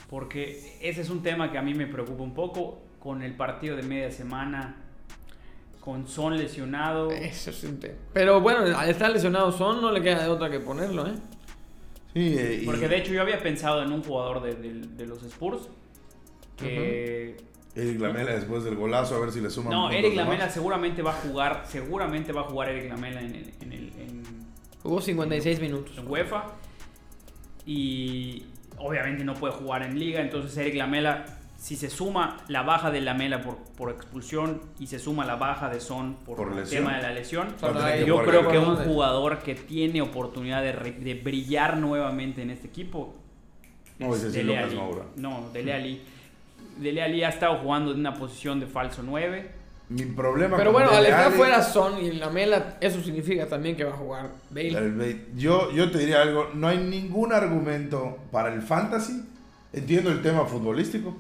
Porque 0.09 0.79
ese 0.81 1.01
es 1.01 1.11
un 1.11 1.23
tema 1.23 1.51
que 1.51 1.59
a 1.59 1.63
mí 1.63 1.75
me 1.75 1.87
preocupa 1.87 2.23
un 2.23 2.35
poco 2.35 2.81
con 3.01 3.23
el 3.23 3.35
partido 3.35 3.77
de 3.77 3.83
media 3.83 4.11
semana, 4.13 4.77
con 5.85 6.07
Son 6.07 6.37
lesionado. 6.39 7.11
Eso 7.11 7.51
es 7.51 7.65
un 7.65 7.79
tema. 7.81 7.95
Pero 8.13 8.41
bueno, 8.41 8.61
al 8.79 8.89
estar 8.89 9.11
lesionado 9.11 9.51
Son, 9.53 9.81
no 9.83 9.91
le 9.93 10.01
queda 10.01 10.23
de 10.23 10.29
otra 10.29 10.49
que 10.51 10.61
ponerlo, 10.61 11.07
¿eh? 11.07 11.15
Sí, 12.15 12.37
eh, 12.39 12.61
y 12.63 12.67
Porque 12.67 12.89
de 12.89 12.99
hecho 12.99 13.13
yo 13.13 13.23
había 13.23 13.39
pensado 13.43 13.83
en 13.83 13.91
un 13.93 14.03
jugador 14.03 14.43
de, 14.43 14.55
de- 14.55 14.87
de 14.87 15.07
los 15.07 15.23
Spurs 15.25 15.63
que... 16.57 17.37
Eric 17.75 18.01
Lamela 18.01 18.33
después 18.35 18.65
del 18.65 18.77
golazo, 18.77 19.17
a 19.17 19.21
ver 19.21 19.33
si 19.33 19.41
le 19.41 19.49
suman. 19.49 19.71
No, 19.73 19.91
Eric 19.91 20.15
Lamela 20.15 20.51
seguramente 20.51 21.01
va 21.01 21.13
a 21.13 21.15
jugar, 21.15 21.65
seguramente 21.67 22.31
va 22.33 22.43
a 22.43 22.45
jugar 22.45 22.69
Eric 22.69 22.91
Lamela 22.91 23.21
en, 23.23 23.35
el- 23.35 23.53
en, 23.63 23.73
el- 23.73 23.93
en- 23.99 24.23
Jugó 24.83 25.01
56 25.01 25.59
minutos. 25.61 25.97
en 25.97 26.07
UEFA 26.07 26.45
y 27.65 28.45
obviamente 28.79 29.25
no 29.25 29.35
puede 29.35 29.55
jugar 29.55 29.83
en 29.85 29.99
liga, 29.99 30.21
entonces 30.21 30.57
Eric 30.59 30.75
Lamela, 30.75 31.25
si 31.63 31.77
se 31.77 31.89
suma 31.91 32.39
la 32.49 32.63
baja 32.63 32.91
de 32.91 33.01
Lamela 33.01 33.41
por, 33.41 33.57
por 33.77 33.91
expulsión 33.91 34.61
y 34.81 34.89
se 34.89 34.99
suma 34.99 35.25
la 35.25 35.37
baja 35.37 35.69
de 35.71 35.79
Son 35.81 36.17
por, 36.27 36.37
Por 36.37 36.49
el 36.49 36.57
lesión. 36.57 36.83
tema 36.85 36.97
de 36.97 37.03
la 37.03 37.13
lesión, 37.13 37.55
yo 38.05 38.25
creo 38.25 38.49
que 38.49 38.59
un 38.59 38.75
jugador 38.75 39.39
que 39.39 39.55
tiene 39.55 40.03
oportunidad 40.03 40.61
de, 40.61 40.73
re- 40.73 40.91
de 40.99 41.15
brillar 41.15 41.77
nuevamente 41.77 42.43
en 42.43 42.51
este 42.51 42.67
equipo 42.67 43.15
No, 44.01 44.13
ese 44.13 44.33
sí, 44.33 44.39
Dele 44.39 44.59
Alli. 44.59 44.81
No, 45.17 45.51
Dele 45.53 45.73
Alli. 45.73 46.03
Dele 46.79 47.01
Alli 47.01 47.23
ha 47.23 47.29
estado 47.29 47.57
jugando 47.59 47.93
en 47.93 48.01
una 48.01 48.15
posición 48.15 48.59
de 48.59 48.67
falso 48.67 49.03
9. 49.05 49.63
Mi 49.91 50.03
problema 50.07 50.57
Pero 50.57 50.73
con 50.73 50.83
bueno, 50.83 50.97
al 50.97 51.07
estar 51.07 51.31
fuera 51.31 51.63
Son 51.63 52.03
y 52.05 52.11
la 52.11 52.29
Mela, 52.29 52.77
eso 52.81 53.01
significa 53.01 53.47
también 53.47 53.77
que 53.77 53.85
va 53.85 53.93
a 53.93 53.97
jugar 53.97 54.31
Bale. 54.51 55.27
Yo, 55.37 55.71
yo 55.71 55.93
te 55.93 55.99
diría 55.99 56.23
algo, 56.23 56.51
no 56.55 56.67
hay 56.67 56.79
ningún 56.79 57.33
argumento 57.33 58.19
para 58.33 58.53
el 58.53 58.63
fantasy. 58.63 59.23
Entiendo 59.73 60.11
el 60.11 60.21
tema 60.23 60.45
futbolístico, 60.45 61.15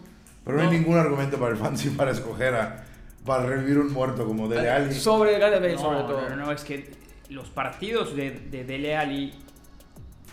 pero 0.44 0.56
no, 0.58 0.64
No. 0.64 0.70
hay 0.70 0.78
ningún 0.78 0.96
argumento 0.98 1.38
para 1.38 1.52
el 1.52 1.56
fantasy 1.58 1.90
para 1.90 2.10
escoger 2.10 2.54
a 2.54 2.84
para 3.24 3.46
revivir 3.46 3.78
un 3.78 3.92
muerto 3.92 4.26
como 4.26 4.48
Dele 4.48 4.68
Alli. 4.68 4.92
Sobre 4.94 5.38
Gareth 5.38 5.60
Bale, 5.60 5.74
No, 5.74 5.78
sobre 5.80 5.98
todo. 6.00 6.28
no, 6.30 6.36
no, 6.36 6.50
es 6.52 6.64
que 6.64 6.90
los 7.28 7.48
partidos 7.50 8.16
de, 8.16 8.32
de 8.32 8.64
Dele 8.64 8.96
Alli 8.96 9.32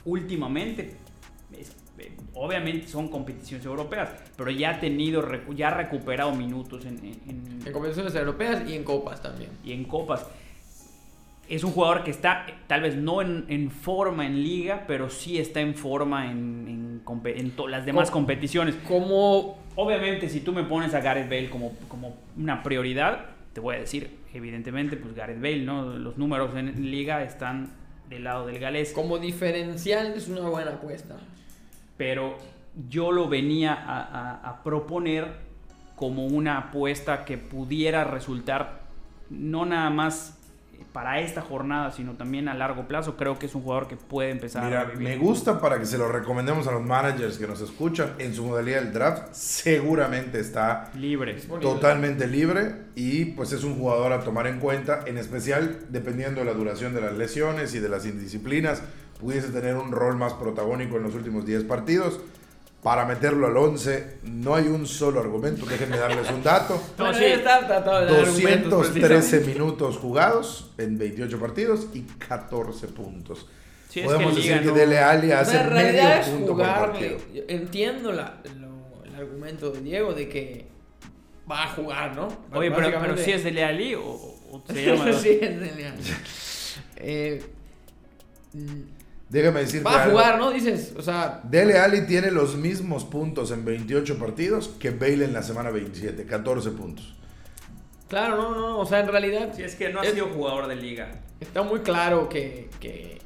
últimamente, 0.05 0.95
es- 1.57 1.75
eh, 1.99 2.11
obviamente 2.33 2.87
son 2.87 3.09
competiciones 3.09 3.65
europeas, 3.65 4.09
pero 4.35 4.49
ya 4.49 4.71
ha 4.71 4.79
tenido, 4.79 5.23
ya 5.53 5.67
ha 5.67 5.73
recuperado 5.75 6.33
minutos 6.33 6.85
en, 6.85 6.97
en- 6.99 7.21
en- 7.27 7.59
En 7.67 7.73
competiciones 7.73 8.15
europeas 8.15 8.63
y 8.67 8.73
en 8.75 8.83
copas 8.83 9.21
también. 9.21 9.51
y 9.63 9.73
en 9.73 9.83
copas. 9.83 10.25
Es 11.47 11.63
un 11.63 11.71
jugador 11.71 12.03
que 12.03 12.11
está, 12.11 12.45
eh, 12.47 12.53
tal 12.67 12.81
vez 12.81 12.95
no 12.95 13.21
en, 13.21 13.45
en 13.49 13.71
forma 13.71 14.25
en 14.25 14.41
liga, 14.43 14.85
pero 14.87 15.09
sí 15.09 15.39
está 15.39 15.59
en 15.61 15.73
forma 15.75 16.29
en, 16.31 17.01
las 17.67 17.85
demás 17.85 18.09
Co- 18.09 18.13
competiciones. 18.13 18.75
Como 18.87 19.57
Obviamente, 19.81 20.27
si 20.27 20.41
tú 20.41 20.51
me 20.51 20.63
pones 20.63 20.93
a 20.93 20.99
Gareth 20.99 21.29
Bale 21.29 21.49
como, 21.49 21.71
como 21.87 22.17
una 22.35 22.61
prioridad, 22.63 23.27
te 23.53 23.61
voy 23.61 23.77
a 23.77 23.79
decir, 23.79 24.17
evidentemente, 24.33 24.97
pues 24.97 25.15
Gareth 25.15 25.37
Bale, 25.41 25.59
¿no? 25.63 25.97
Los 25.97 26.17
números 26.17 26.53
en 26.55 26.91
liga 26.91 27.23
están 27.23 27.69
del 28.09 28.25
lado 28.25 28.45
del 28.45 28.59
galés. 28.59 28.91
Como 28.91 29.19
diferencial 29.19 30.07
es 30.17 30.27
una 30.27 30.41
buena 30.49 30.71
apuesta. 30.71 31.15
Pero 31.95 32.37
yo 32.89 33.13
lo 33.13 33.29
venía 33.29 33.73
a, 33.73 34.01
a- 34.03 34.49
a 34.49 34.63
proponer 34.63 35.27
como 35.95 36.25
una 36.25 36.57
apuesta 36.57 37.23
que 37.23 37.37
pudiera 37.37 38.03
resultar 38.03 38.81
no 39.29 39.65
nada 39.65 39.89
más 39.89 40.38
para 40.93 41.19
esta 41.19 41.41
jornada, 41.41 41.91
sino 41.91 42.13
también 42.13 42.47
a 42.47 42.53
largo 42.53 42.87
plazo. 42.87 43.15
Creo 43.15 43.37
que 43.37 43.45
es 43.45 43.55
un 43.55 43.61
jugador 43.61 43.87
que 43.87 43.95
puede 43.95 44.31
empezar 44.31 44.63
a 44.63 44.67
Mira, 44.67 44.83
revivir. 44.85 45.07
me 45.09 45.17
gusta 45.17 45.59
para 45.61 45.77
que 45.79 45.85
se 45.85 45.97
lo 45.97 46.07
recomendemos 46.11 46.67
a 46.67 46.71
los 46.71 46.83
managers 46.83 47.37
que 47.37 47.47
nos 47.47 47.61
escuchan 47.61 48.13
en 48.17 48.33
su 48.33 48.43
modalidad 48.45 48.81
del 48.81 48.93
draft. 48.93 49.33
Seguramente 49.33 50.39
está 50.39 50.89
libre. 50.95 51.35
totalmente 51.61 52.27
libre 52.27 52.73
y 52.95 53.25
pues 53.25 53.51
es 53.51 53.63
un 53.63 53.75
jugador 53.75 54.13
a 54.13 54.21
tomar 54.21 54.47
en 54.47 54.59
cuenta, 54.59 55.01
en 55.05 55.17
especial 55.17 55.79
dependiendo 55.89 56.39
de 56.41 56.45
la 56.45 56.53
duración 56.53 56.93
de 56.93 57.01
las 57.01 57.13
lesiones 57.13 57.75
y 57.75 57.79
de 57.79 57.89
las 57.89 58.05
indisciplinas, 58.05 58.81
pudiese 59.19 59.49
tener 59.49 59.75
un 59.75 59.91
rol 59.91 60.15
más 60.17 60.33
protagónico 60.33 60.97
en 60.97 61.03
los 61.03 61.13
últimos 61.15 61.45
10 61.45 61.65
partidos. 61.65 62.19
Para 62.83 63.03
meterlo 63.05 63.47
al 63.47 63.57
11 63.57 64.19
no 64.23 64.55
hay 64.55 64.67
un 64.67 64.87
solo 64.87 65.19
argumento, 65.19 65.65
déjenme 65.65 65.97
darles 65.97 66.29
un 66.31 66.41
dato. 66.41 66.81
No, 66.97 67.13
sí. 67.13 67.25
está 67.25 67.67
tratado 67.67 68.05
de 68.05 68.05
dar 68.13 68.21
argumentos, 68.25 68.69
213 68.71 69.07
precisamente. 69.07 69.53
minutos 69.59 69.97
jugados 69.97 70.71
en 70.77 70.97
28 70.97 71.39
partidos 71.39 71.87
y 71.93 72.01
14 72.03 72.87
puntos. 72.87 73.47
Sí, 73.89 73.99
es 74.01 74.05
Podemos 74.05 74.33
que 74.33 74.39
en 74.41 74.47
decir 74.59 74.71
que 74.71 74.79
Dele 74.79 74.99
Alli 74.99 75.31
hace 75.31 75.61
realidad 75.63 76.03
medio 76.09 76.21
es 76.21 76.27
punto 76.29 76.45
por 76.47 76.55
jugarle. 76.57 76.87
partido. 77.09 77.17
Yo 77.33 77.41
Entiendo 77.47 78.11
la- 78.13 78.41
lo- 78.59 79.03
el 79.03 79.15
argumento 79.15 79.71
de 79.71 79.81
Diego 79.81 80.13
de 80.13 80.29
que 80.29 80.67
va 81.51 81.63
a 81.63 81.67
jugar, 81.69 82.15
¿no? 82.15 82.27
Oye, 82.53 82.71
pero, 82.71 82.97
pero 83.01 83.17
si 83.17 83.31
es 83.31 83.43
de 83.43 83.51
Lealí 83.51 83.95
o, 83.95 84.03
o 84.03 84.63
se 84.71 84.85
llama... 84.85 85.11
sí, 85.13 85.39
es 85.41 85.59
de 85.59 85.71
Leal. 85.75 85.95
Eh, 87.01 87.41
Déjame 89.29 89.59
decirte 89.61 89.85
va 89.85 89.91
a 89.99 90.03
algo. 90.03 90.17
jugar, 90.17 90.39
¿no? 90.39 90.51
Dices, 90.51 90.93
o 90.97 91.01
sea, 91.03 91.39
Dele 91.43 91.77
Alli 91.77 92.01
tiene 92.07 92.31
los 92.31 92.55
mismos 92.57 93.05
puntos 93.05 93.51
en 93.51 93.63
28 93.63 94.17
partidos 94.17 94.69
que 94.79 94.89
Bale 94.89 95.23
en 95.25 95.33
la 95.33 95.43
semana 95.43 95.69
27, 95.69 96.25
14 96.25 96.71
puntos. 96.71 97.15
claro, 98.07 98.37
no, 98.37 98.55
no, 98.55 98.79
o 98.79 98.85
sea, 98.85 99.01
en 99.01 99.07
realidad 99.07 99.53
Si 99.55 99.61
es 99.63 99.75
que 99.75 99.89
no 99.93 99.99
ha 100.01 100.03
Es- 100.05 100.13
sido 100.13 100.27
jugador 100.29 100.67
de 100.67 100.75
liga. 100.75 101.11
está 101.39 101.61
muy 101.61 101.79
claro 101.81 102.27
que, 102.29 102.69
que 102.79 103.19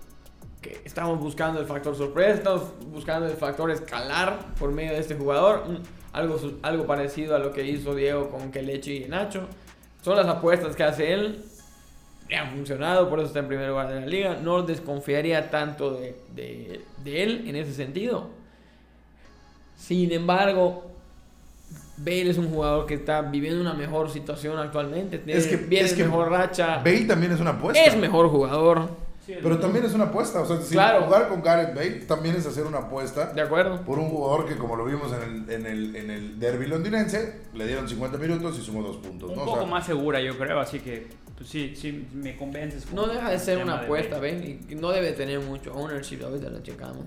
que 0.61 0.79
estamos 0.85 1.19
buscando 1.19 1.59
el 1.59 1.65
factor 1.65 1.93
sorpresa, 1.93 2.35
estamos 2.35 2.63
buscando 2.87 3.27
el 3.27 3.35
factor 3.35 3.69
escalar 3.69 4.39
por 4.57 4.71
medio 4.71 4.93
de 4.93 4.99
este 4.99 5.13
jugador. 5.15 5.67
Mm, 5.69 5.77
Algo, 6.13 6.37
su- 6.37 6.57
algo 6.61 6.85
parecido 6.85 7.35
a 7.35 7.39
lo 7.39 7.51
que 7.51 7.65
hizo 7.65 7.95
Diego 7.95 8.29
con 8.29 8.49
Kelechi 8.51 9.03
y 9.03 9.07
Nacho. 9.09 9.47
Son 10.03 10.15
las 10.15 10.27
apuestas 10.27 10.75
que 10.75 10.83
hace 10.83 11.11
él. 11.11 11.43
Le 12.33 12.39
han 12.39 12.49
funcionado, 12.49 13.09
por 13.11 13.19
eso 13.19 13.27
está 13.27 13.39
en 13.41 13.47
primer 13.47 13.69
lugar 13.69 13.89
de 13.89 13.99
la 13.99 14.07
liga. 14.07 14.39
No 14.41 14.63
desconfiaría 14.63 15.51
tanto 15.51 15.91
de, 15.91 16.15
de- 16.35 16.81
de 17.03 17.21
él 17.23 17.43
en 17.47 17.55
ese 17.55 17.73
sentido. 17.75 18.27
Sin 19.77 20.11
embargo, 20.11 20.89
Bale 21.97 22.31
es 22.31 22.39
un 22.39 22.49
jugador 22.49 22.87
que 22.87 22.95
está 22.95 23.21
viviendo 23.21 23.61
una 23.61 23.75
mejor 23.75 24.09
situación 24.09 24.57
actualmente. 24.57 25.19
Tiene, 25.19 25.39
Es 25.39 25.45
que- 25.45 25.57
viene 25.57 25.85
es 25.85 25.93
que 25.93 26.03
mejor 26.05 26.31
racha. 26.31 26.77
Bale 26.77 27.05
también 27.05 27.33
es 27.33 27.39
una 27.39 27.51
apuesta. 27.51 27.83
es 27.85 27.95
mejor 27.95 28.29
jugador. 28.29 28.89
Sí, 29.25 29.35
Pero 29.41 29.57
también 29.57 29.85
es 29.85 29.93
una 29.93 30.05
apuesta. 30.05 30.41
O 30.41 30.45
sea, 30.45 30.59
si 30.61 30.73
Claro. 30.73 31.03
jugar 31.05 31.29
con 31.29 31.41
Gareth 31.41 31.73
Bale 31.73 31.91
también 32.01 32.35
es 32.35 32.45
hacer 32.45 32.65
una 32.65 32.79
apuesta. 32.79 33.27
¿De 33.27 33.41
acuerdo? 33.41 33.79
Por 33.85 33.97
un 33.97 34.09
jugador 34.09 34.45
que, 34.45 34.57
como 34.57 34.75
lo 34.75 34.83
vimos 34.83 35.13
en 35.13 35.21
el, 35.23 35.49
en 35.49 35.65
el, 35.65 35.95
en 35.95 36.09
el 36.11 36.39
derby 36.39 36.67
londinense, 36.67 37.41
le 37.53 37.65
dieron 37.65 37.87
50 37.87 38.17
minutos 38.17 38.59
y 38.59 38.61
sumó 38.61 38.83
dos 38.83 38.97
puntos. 38.97 39.29
un 39.29 39.35
¿no? 39.37 39.43
O 39.43 39.45
poco 39.45 39.59
sea, 39.59 39.67
más 39.67 39.85
segura, 39.85 40.19
yo 40.19 40.37
creo, 40.37 40.59
así 40.59 40.79
que 40.79 41.07
pues 41.37 41.49
sí, 41.49 41.73
sí, 41.75 42.05
me 42.13 42.35
convences. 42.35 42.85
con 42.85 42.95
No 42.95 43.07
deja 43.07 43.29
de 43.29 43.39
ser 43.39 43.63
una 43.63 43.75
apuesta, 43.79 44.17
Bale. 44.17 44.31
¿ven? 44.33 44.59
Y 44.69 44.75
no 44.75 44.89
debe 44.91 45.13
tener 45.13 45.39
mucho 45.39 45.73
ownership, 45.73 46.19
ahorita 46.23 46.49
lo 46.49 46.61
checamos. 46.61 47.05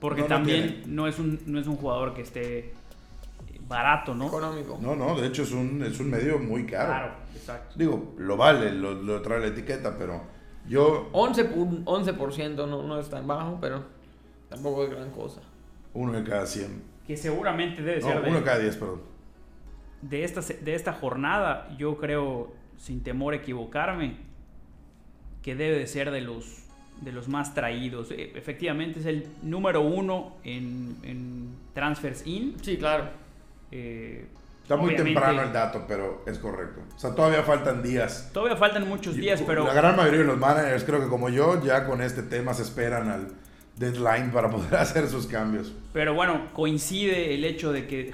Porque 0.00 0.22
No, 0.22 0.26
también 0.26 0.82
no, 0.86 1.06
es 1.06 1.18
un, 1.20 1.40
no 1.46 1.60
es 1.60 1.66
un 1.68 1.76
jugador 1.76 2.12
que 2.12 2.22
esté 2.22 2.74
barato, 3.68 4.14
¿no? 4.14 4.26
Económico. 4.26 4.78
No, 4.80 4.94
no, 4.94 5.18
de 5.18 5.28
hecho 5.28 5.42
es 5.44 5.52
un, 5.52 5.82
es 5.84 5.98
un 6.00 6.10
medio 6.10 6.38
muy 6.38 6.66
caro. 6.66 6.88
Claro, 6.88 7.12
exacto. 7.34 7.74
Digo, 7.78 8.14
lo 8.18 8.36
vale, 8.36 8.72
lo, 8.72 8.94
lo 8.94 9.22
trae 9.22 9.40
la 9.40 9.46
etiqueta, 9.46 9.96
pero 9.96 10.33
yo, 10.68 11.10
11%, 11.12 11.54
pu- 11.54 11.84
11% 11.84 12.54
no, 12.68 12.82
no 12.82 12.98
es 12.98 13.08
tan 13.10 13.26
bajo, 13.26 13.58
pero 13.60 13.84
tampoco 14.48 14.84
es 14.84 14.90
gran 14.90 15.10
cosa. 15.10 15.40
uno 15.92 16.12
de 16.12 16.24
cada 16.24 16.46
100. 16.46 16.82
Que 17.06 17.16
seguramente 17.16 17.82
debe 17.82 18.00
ser 18.00 18.14
No, 18.16 18.22
de, 18.22 18.28
uno 18.30 18.38
de 18.38 18.44
cada 18.44 18.58
10, 18.58 18.76
perdón. 18.76 19.00
de, 20.02 20.24
esta, 20.24 20.40
de 20.40 20.74
esta 20.74 20.92
jornada, 20.94 21.74
yo 21.78 21.96
creo, 21.98 22.52
sin 22.78 23.02
temor 23.02 23.34
a 23.34 23.36
equivocarme, 23.36 24.16
que 25.42 25.54
debe 25.54 25.78
de 25.78 25.86
ser 25.86 26.10
de 26.10 26.22
los, 26.22 26.62
de 27.02 27.12
los 27.12 27.28
más 27.28 27.52
traídos. 27.54 28.10
E- 28.10 28.32
Efectivamente 28.36 29.00
es 29.00 29.06
el 29.06 29.26
número 29.42 29.82
uno 29.82 30.32
en, 30.44 30.96
en 31.02 31.48
Transfers 31.74 32.26
In. 32.26 32.56
Sí, 32.62 32.78
claro. 32.78 33.04
Eh, 33.70 34.26
Está 34.64 34.76
muy 34.76 34.86
obviamente, 34.94 35.12
temprano 35.12 35.42
el 35.42 35.52
dato, 35.52 35.84
pero 35.86 36.24
es 36.26 36.38
correcto. 36.38 36.80
O 36.96 36.98
sea, 36.98 37.14
todavía 37.14 37.42
faltan 37.42 37.82
días. 37.82 38.30
Todavía 38.32 38.56
faltan 38.56 38.88
muchos 38.88 39.14
días, 39.14 39.42
pero... 39.46 39.66
La 39.66 39.74
gran 39.74 39.94
mayoría 39.94 40.20
de 40.20 40.24
los 40.26 40.38
managers, 40.38 40.84
creo 40.84 41.00
que 41.00 41.08
como 41.08 41.28
yo, 41.28 41.62
ya 41.62 41.86
con 41.86 42.00
este 42.00 42.22
tema 42.22 42.54
se 42.54 42.62
esperan 42.62 43.08
al 43.10 43.28
deadline 43.76 44.30
para 44.30 44.48
poder 44.50 44.74
hacer 44.78 45.06
sus 45.08 45.26
cambios. 45.26 45.74
Pero 45.92 46.14
bueno, 46.14 46.48
coincide 46.54 47.34
el 47.34 47.44
hecho 47.44 47.72
de 47.72 47.86
que 47.86 48.10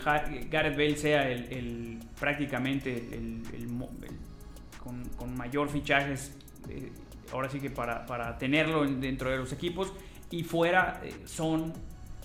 Gareth 0.50 0.74
Bale 0.74 0.96
sea 0.96 1.30
el, 1.30 1.52
el- 1.52 1.98
prácticamente 2.18 2.96
el, 2.96 3.42
con, 4.82 5.04
con 5.16 5.36
mayor 5.36 5.68
fichajes, 5.68 6.32
eh, 6.68 6.90
ahora 7.32 7.48
sí 7.48 7.60
que 7.60 7.70
para, 7.70 8.06
para 8.06 8.38
tenerlo 8.38 8.84
en- 8.84 9.00
dentro 9.00 9.30
de 9.30 9.36
los 9.36 9.52
equipos, 9.52 9.92
y 10.32 10.42
fuera 10.42 11.00
eh, 11.04 11.14
Son, 11.26 11.72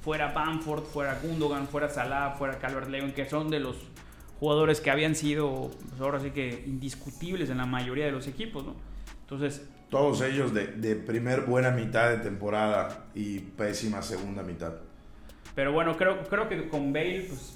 fuera 0.01 0.32
Bamford, 0.32 0.84
fuera 0.86 1.19
Gundogan, 1.21 1.67
fuera 1.67 1.89
Salah, 1.89 2.32
fuera 2.32 2.57
Calvert 2.57 2.89
Lewin, 2.89 3.13
que 3.13 3.30
son 3.30 3.49
de 3.49 3.59
los 3.59 3.76
jugadores 4.39 4.81
que 4.81 4.91
habían 4.91 5.15
sido, 5.15 5.71
pues 5.89 6.01
ahora 6.01 6.19
sí 6.19 6.31
que 6.31 6.63
indiscutibles 6.67 7.49
en 7.49 7.57
la 7.57 7.65
mayoría 7.65 8.05
de 8.05 8.11
los 8.11 8.27
equipos, 8.27 8.65
¿no? 8.65 8.75
Entonces, 9.21 9.65
Todos 9.89 10.21
ellos 10.21 10.53
de, 10.53 10.67
de 10.67 10.95
primer 10.95 11.41
buena 11.41 11.71
mitad 11.71 12.09
de 12.09 12.17
temporada 12.17 13.05
y 13.15 13.39
pésima 13.39 14.01
segunda 14.01 14.43
mitad. 14.43 14.73
pero 15.55 15.71
bueno, 15.71 15.95
creo, 15.97 16.23
creo 16.29 16.49
que 16.49 16.67
con 16.67 16.91
Bale, 16.93 17.25
pues 17.29 17.53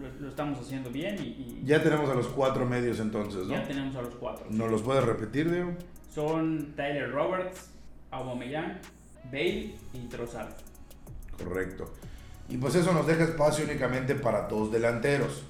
lo, 0.00 0.20
lo 0.22 0.28
estamos 0.30 0.58
haciendo 0.58 0.90
bien 0.90 1.16
y, 1.20 1.26
y- 1.26 1.62
Ya 1.64 1.82
tenemos 1.82 2.08
a 2.10 2.14
los 2.14 2.26
cuatro 2.28 2.64
medios 2.66 2.98
entonces, 3.00 3.46
¿no? 3.46 3.54
Ya 3.54 3.62
tenemos 3.64 3.94
a 3.96 4.02
los 4.02 4.14
cuatro. 4.16 4.46
¿Nos 4.50 4.70
los 4.70 4.82
puedes 4.82 5.04
repetir, 5.04 5.50
Diego? 5.50 5.72
Son 6.12 6.72
Tyler 6.74 7.10
Roberts, 7.12 7.70
Aubameyang, 8.10 8.78
Bale 9.26 9.74
y 9.92 10.06
Trossard. 10.08 10.52
Correcto. 11.36 11.92
Y 12.48 12.56
pues 12.56 12.74
eso 12.74 12.92
nos 12.92 13.06
deja 13.06 13.24
espacio 13.24 13.64
únicamente 13.64 14.14
para 14.14 14.48
dos 14.48 14.70
delanteros. 14.72 15.44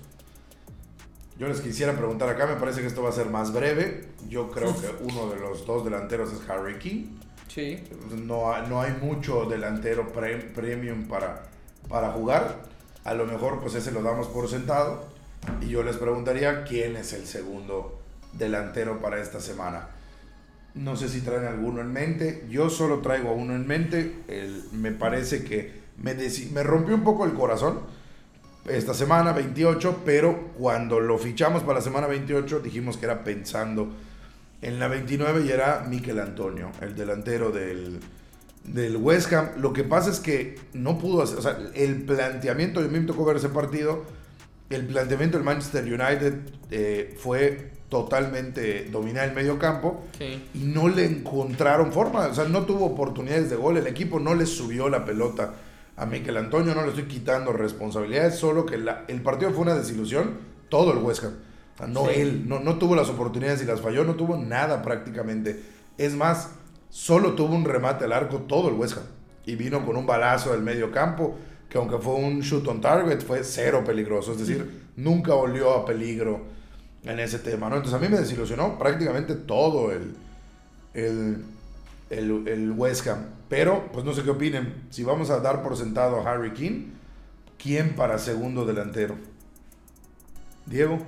Yo 1.39 1.49
les 1.49 1.61
quisiera 1.61 1.95
preguntar 1.97 2.29
acá, 2.29 2.47
me 2.47 2.55
parece 2.57 2.81
que 2.81 2.87
esto 2.87 3.03
va 3.03 3.09
a 3.09 3.13
ser 3.13 3.29
más 3.29 3.53
breve. 3.53 4.05
Yo 4.29 4.51
creo 4.51 4.75
que 4.75 4.89
uno 5.03 5.31
de 5.31 5.41
los 5.41 5.67
dos 5.67 5.85
delanteros 5.85 6.33
es 6.33 6.49
Harry 6.49 6.79
King. 6.79 7.07
Sí. 7.49 7.83
No, 8.25 8.53
hay- 8.53 8.67
no 8.69 8.81
hay 8.81 8.93
mucho 9.01 9.45
delantero 9.47 10.09
pre- 10.13 10.39
premium 10.39 11.07
para, 11.09 11.43
para 11.89 12.11
jugar. 12.13 12.63
A 13.05 13.15
lo 13.15 13.27
mejor 13.27 13.61
pues 13.61 13.75
ese 13.75 13.91
lo 13.93 14.03
damos 14.03 14.29
por 14.29 14.49
sentado. 14.49 15.05
Y 15.61 15.69
yo 15.69 15.83
les 15.83 15.97
preguntaría 15.97 16.65
quién 16.65 16.97
es 16.97 17.13
el 17.13 17.27
segundo 17.27 18.01
delantero 18.33 19.01
para 19.01 19.21
esta 19.21 19.41
semana. 19.41 19.89
No 20.75 20.97
sé 20.97 21.09
si 21.09 21.21
traen 21.21 21.45
alguno 21.47 21.81
en 21.81 21.93
mente. 21.93 22.47
Yo 22.49 22.71
solo 22.71 23.01
traigo 23.01 23.33
uno 23.33 23.55
en 23.55 23.67
mente. 23.67 24.17
El- 24.29 24.65
me 24.73 24.91
parece 24.93 25.45
que 25.45 25.83
me, 25.99 26.15
me 26.15 26.63
rompió 26.63 26.95
un 26.95 27.05
poco 27.05 27.25
el 27.25 27.35
corazón 27.35 27.81
esta 28.67 28.95
semana 28.95 29.33
28, 29.33 30.03
pero 30.05 30.51
cuando 30.59 31.01
lo 31.01 31.19
fichamos 31.19 31.63
para 31.63 31.79
la 31.79 31.85
semana 31.85 32.07
28 32.07 32.61
dijimos 32.61 32.97
que 32.97 33.07
era 33.07 33.23
pensando 33.25 33.89
en 34.63 34.79
la 34.79 34.89
29 34.89 35.45
y 35.47 35.51
era 35.51 35.85
Miquel 35.89 36.19
Antonio, 36.19 36.71
el 36.81 36.95
delantero 36.97 37.51
del, 37.51 38.01
del 38.65 38.97
West 38.97 39.33
Ham. 39.33 39.49
Lo 39.59 39.73
que 39.75 39.85
pasa 39.85 40.11
es 40.11 40.21
que 40.21 40.59
no 40.73 40.99
pudo 40.99 41.23
hacer, 41.23 41.39
o 41.39 41.43
sea, 41.43 41.59
el 41.75 42.03
planteamiento, 42.03 42.81
mí 42.81 42.89
me 42.89 43.07
tocó 43.07 43.25
ver 43.27 43.37
ese 43.37 43.51
partido, 43.51 44.05
el 44.71 44.87
planteamiento 44.87 45.37
del 45.37 45.45
Manchester 45.45 45.85
United 45.85 46.35
eh, 46.71 47.15
fue 47.19 47.73
totalmente 47.91 48.87
dominar 48.91 49.29
el 49.29 49.35
medio 49.35 49.59
campo 49.59 50.03
Sí. 50.19 50.43
y 50.55 50.59
no 50.61 50.89
le 50.89 51.05
encontraron 51.05 51.93
forma, 51.93 52.27
o 52.29 52.35
sea, 52.35 52.45
no 52.45 52.65
tuvo 52.65 52.87
oportunidades 52.87 53.51
de 53.51 53.57
gol, 53.57 53.77
el 53.77 53.87
equipo 53.87 54.19
no 54.19 54.35
le 54.35 54.47
subió 54.47 54.89
la 54.89 55.05
pelota 55.05 55.53
a 55.97 56.07
Miquel 56.07 56.37
Antonio, 56.37 56.75
no 56.75 56.83
le 56.83 56.89
estoy 56.89 57.05
quitando 57.05 57.53
responsabilidades, 57.53 58.37
solo 58.37 58.67
que 58.67 58.79
la- 58.79 59.05
el 59.09 59.23
partido 59.23 59.51
fue 59.53 59.63
una 59.63 59.75
desilusión, 59.75 60.33
todo 60.69 60.93
el 60.93 60.99
West 60.99 61.25
Ham, 61.25 61.33
o 61.75 61.79
sea, 61.79 61.87
no 61.87 62.07
Sí. 62.07 62.13
él, 62.17 62.49
no, 62.49 62.61
no 62.61 62.79
tuvo 62.79 62.97
las 62.97 63.09
oportunidades 63.09 63.63
y 63.63 63.65
las 63.67 63.81
falló, 63.81 64.05
no 64.05 64.15
tuvo 64.15 64.37
nada 64.37 64.83
prácticamente, 64.83 65.63
es 65.99 66.15
más, 66.15 66.51
solo 66.91 67.35
tuvo 67.35 67.55
un 67.55 67.65
remate 67.65 68.05
al 68.07 68.13
arco 68.13 68.39
todo 68.39 68.69
el 68.69 68.75
West 68.75 68.97
Ham 68.99 69.05
y 69.47 69.55
vino 69.57 69.85
con 69.87 69.97
un 69.97 70.07
balazo 70.07 70.53
del 70.53 70.63
medio 70.63 70.91
campo, 70.91 71.37
que 71.69 71.79
aunque 71.79 71.99
fue 71.99 72.15
un 72.15 72.41
shoot 72.41 72.67
on 72.69 72.81
target, 72.81 73.21
fue 73.21 73.43
cero 73.45 73.83
peligroso, 73.85 74.33
es 74.33 74.39
decir, 74.39 74.83
nunca 74.97 75.35
olió 75.35 75.75
a 75.75 75.85
peligro 75.85 76.43
en 77.05 77.21
ese 77.21 77.39
tema, 77.39 77.69
¿no? 77.69 77.77
Entonces 77.77 78.01
a 78.01 78.03
mí 78.03 78.09
me 78.09 78.19
desilusionó 78.21 78.79
prácticamente 78.79 79.35
todo 79.35 79.93
el, 79.93 80.15
el, 80.95 81.45
el, 82.11 82.49
el 82.49 82.71
West 82.73 83.07
Ham. 83.09 83.19
Pero, 83.49 83.91
pues 83.93 84.05
no 84.05 84.13
sé 84.13 84.23
qué 84.23 84.31
opinen. 84.31 84.87
Si 84.91 85.05
vamos 85.05 85.31
a 85.31 85.41
dar 85.41 85.63
por 85.63 85.77
sentado 85.77 86.21
a 86.21 86.31
Harry 86.33 86.53
King, 86.53 86.93
¿quién 87.59 87.95
para 87.95 88.19
segundo 88.19 88.65
delantero? 88.65 89.17
Diego. 90.67 90.99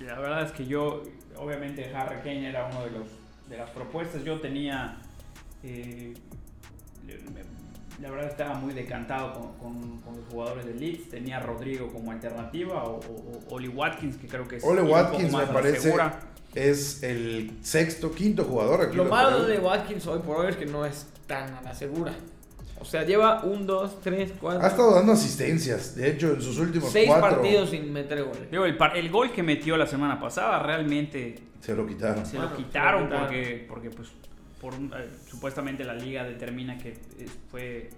La 0.00 0.18
verdad 0.18 0.42
es 0.44 0.52
que 0.52 0.66
yo, 0.66 1.02
obviamente 1.36 1.94
Harry 1.94 2.18
Kane 2.18 2.48
era 2.48 2.66
uno 2.66 2.84
de 2.84 2.90
los 2.90 3.06
de 3.48 3.56
las 3.58 3.70
propuestas. 3.70 4.24
Yo 4.24 4.40
tenía, 4.40 4.96
eh, 5.62 6.14
la 8.00 8.10
verdad 8.10 8.30
estaba 8.30 8.54
muy 8.54 8.72
decantado 8.74 9.32
con, 9.34 9.52
con- 9.58 10.00
con 10.00 10.16
los 10.16 10.24
jugadores 10.30 10.64
de 10.66 10.74
Leeds. 10.74 11.10
Tenía 11.10 11.36
a 11.36 11.40
Rodrigo 11.40 11.92
como 11.92 12.10
alternativa 12.10 12.84
o, 12.84 12.96
o- 13.00 13.40
o 13.50 13.54
Oli 13.54 13.68
Watkins, 13.68 14.16
que 14.16 14.26
creo 14.26 14.48
que 14.48 14.56
es 14.56 14.64
Ole 14.64 14.76
ir 14.76 14.80
un 14.80 14.86
poco 14.88 14.92
Watkins 14.94 15.32
más 15.32 15.46
me 15.48 15.52
parece 15.54 15.80
segura. 15.80 16.20
Es 16.54 17.02
el 17.02 17.52
sexto, 17.62 18.12
quinto 18.12 18.44
jugador 18.44 18.82
aquí. 18.82 18.96
Lo 18.96 19.04
lo 19.04 19.10
malo 19.10 19.44
de 19.44 19.58
Watkins 19.58 20.06
hoy 20.06 20.20
por 20.20 20.36
hoy 20.44 20.50
es 20.50 20.56
que 20.56 20.66
no 20.66 20.84
es 20.86 21.06
tan 21.26 21.54
a 21.54 21.62
la 21.62 21.74
segura. 21.74 22.12
O 22.80 22.84
sea, 22.84 23.02
lleva 23.04 23.42
un, 23.44 23.66
dos, 23.66 24.00
tres, 24.02 24.32
cuatro, 24.40 24.62
Ha 24.62 24.66
estado 24.68 24.94
dando 24.94 25.12
asistencias. 25.12 25.94
De 25.94 26.10
hecho, 26.10 26.32
en 26.34 26.42
sus 26.42 26.58
últimos 26.58 26.90
seis 26.92 27.08
cuatro 27.08 27.36
partidos 27.40 27.70
sin 27.70 27.90
meter 27.92 28.22
goles. 28.24 28.50
Digo, 28.50 28.64
el, 28.66 28.76
par- 28.76 28.96
el 28.96 29.10
gol 29.10 29.32
que 29.32 29.42
metió 29.42 29.76
la 29.76 29.86
semana 29.86 30.20
pasada 30.20 30.58
realmente 30.62 31.36
se 31.60 31.74
lo 31.74 31.86
quitaron. 31.86 32.26
se 32.26 32.36
Bueno, 32.36 32.50
lo 32.50 32.56
se 32.56 32.60
lo 32.62 32.66
quitaron 32.68 33.04
quitaron. 33.04 33.26
porque, 33.28 33.66
porque 33.68 33.90
pues, 33.90 34.08
por 34.64 34.74
un- 34.74 34.90
eh, 34.96 35.10
supuestamente 35.28 35.84
la 35.84 35.92
liga 35.92 36.24
determina 36.24 36.78
que 36.78 36.88
eh, 37.18 37.26
fue 37.50 37.90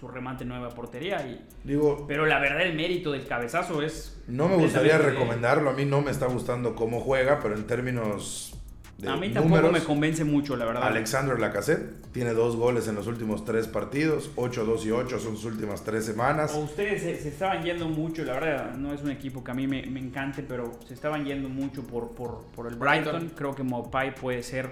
su 0.00 0.08
remate 0.08 0.46
nueva 0.46 0.70
portería. 0.70 1.18
Y, 1.26 1.44
Digo, 1.62 2.06
pero 2.08 2.24
la 2.24 2.38
verdad, 2.38 2.62
el 2.62 2.74
mérito 2.74 3.12
del 3.12 3.26
cabezazo 3.26 3.82
es. 3.82 4.18
no 4.26 4.48
me 4.48 4.56
gustaría 4.56 4.96
recomendarlo. 4.96 5.68
A 5.68 5.72
mí 5.74 5.84
no 5.84 6.00
me 6.00 6.10
está 6.10 6.24
gustando 6.24 6.74
cómo 6.74 7.00
juega, 7.00 7.38
pero 7.42 7.54
en 7.54 7.66
términos 7.66 8.54
de 8.96 9.08
A 9.10 9.16
mí 9.16 9.28
tampoco 9.30 9.56
números, 9.56 9.72
me 9.72 9.84
convence 9.84 10.24
mucho, 10.24 10.56
la 10.56 10.64
verdad. 10.64 10.84
Alexander 10.84 11.38
Lacazette 11.38 12.00
tiene 12.12 12.32
dos 12.32 12.56
goles 12.56 12.88
en 12.88 12.94
los 12.94 13.06
últimos 13.06 13.44
tres 13.44 13.66
partidos, 13.68 14.30
8, 14.36 14.64
2 14.64 14.86
y 14.86 14.90
8 14.90 15.18
son 15.18 15.36
sus 15.36 15.44
últimas 15.46 15.84
tres 15.84 16.06
semanas. 16.06 16.52
O 16.54 16.60
ustedes 16.60 17.02
se, 17.02 17.16
se 17.20 17.28
estaban 17.28 17.62
yendo 17.62 17.88
mucho, 17.88 18.24
la 18.24 18.34
verdad, 18.34 18.74
no 18.74 18.94
es 18.94 19.02
un 19.02 19.10
equipo 19.10 19.44
que 19.44 19.50
a 19.50 19.54
mí 19.54 19.66
me, 19.66 19.84
me 19.86 20.00
encante, 20.00 20.42
pero 20.42 20.78
se 20.86 20.94
estaban 20.94 21.26
yendo 21.26 21.48
mucho 21.50 21.82
por, 21.86 22.10
por, 22.14 22.44
por 22.54 22.66
el 22.68 22.76
Brighton. 22.76 23.12
Brighton. 23.12 23.36
Creo 23.36 23.54
que 23.54 23.62
Mopai 23.62 24.14
puede 24.14 24.42
ser 24.42 24.70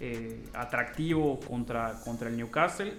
eh, 0.00 0.44
atractivo 0.54 1.38
contra, 1.40 2.00
contra 2.04 2.28
el 2.28 2.36
Newcastle. 2.36 2.92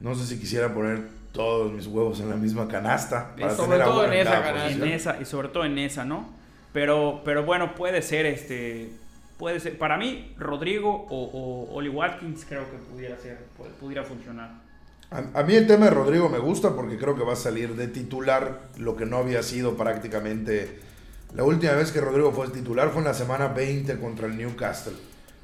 No 0.00 0.14
sé 0.14 0.26
si 0.26 0.38
quisiera 0.38 0.72
poner 0.74 1.08
todos 1.32 1.72
mis 1.72 1.86
huevos 1.86 2.20
en 2.20 2.28
la 2.28 2.36
misma 2.36 2.68
canasta. 2.68 3.34
Para 3.36 3.54
sobre 3.54 3.78
todo 3.78 4.04
en 4.06 4.12
esa 4.12 4.42
canasta. 4.42 4.70
En 4.70 4.84
esa, 4.84 5.20
y 5.20 5.24
sobre 5.24 5.48
todo 5.48 5.64
en 5.64 5.78
esa, 5.78 6.04
¿no? 6.04 6.28
Pero, 6.72 7.22
pero 7.24 7.44
bueno, 7.44 7.74
puede 7.74 8.02
ser 8.02 8.26
este. 8.26 8.90
Puede 9.38 9.60
ser. 9.60 9.78
Para 9.78 9.96
mí, 9.96 10.34
Rodrigo 10.38 11.06
o, 11.08 11.24
o 11.24 11.74
Oli 11.74 11.88
Watkins 11.88 12.44
creo 12.46 12.70
que 12.70 12.76
pudiera 12.76 13.16
ser. 13.18 13.38
Pudiera 13.80 14.02
funcionar. 14.02 14.66
A, 15.10 15.42
mí 15.44 15.54
el 15.54 15.68
tema 15.68 15.84
de 15.84 15.92
Rodrigo 15.92 16.28
me 16.28 16.38
gusta 16.38 16.74
porque 16.74 16.98
creo 16.98 17.14
que 17.14 17.22
va 17.22 17.34
a 17.34 17.36
salir 17.36 17.76
de 17.76 17.86
titular 17.86 18.70
lo 18.76 18.96
que 18.96 19.06
no 19.06 19.18
había 19.18 19.42
sido 19.44 19.76
prácticamente. 19.76 20.80
La 21.34 21.44
última 21.44 21.72
vez 21.74 21.92
que 21.92 22.00
Rodrigo 22.00 22.32
fue 22.32 22.48
titular 22.48 22.90
fue 22.90 22.98
en 22.98 23.04
la 23.04 23.14
semana 23.14 23.48
20 23.48 24.00
contra 24.00 24.26
el 24.26 24.36
Newcastle. 24.36 24.94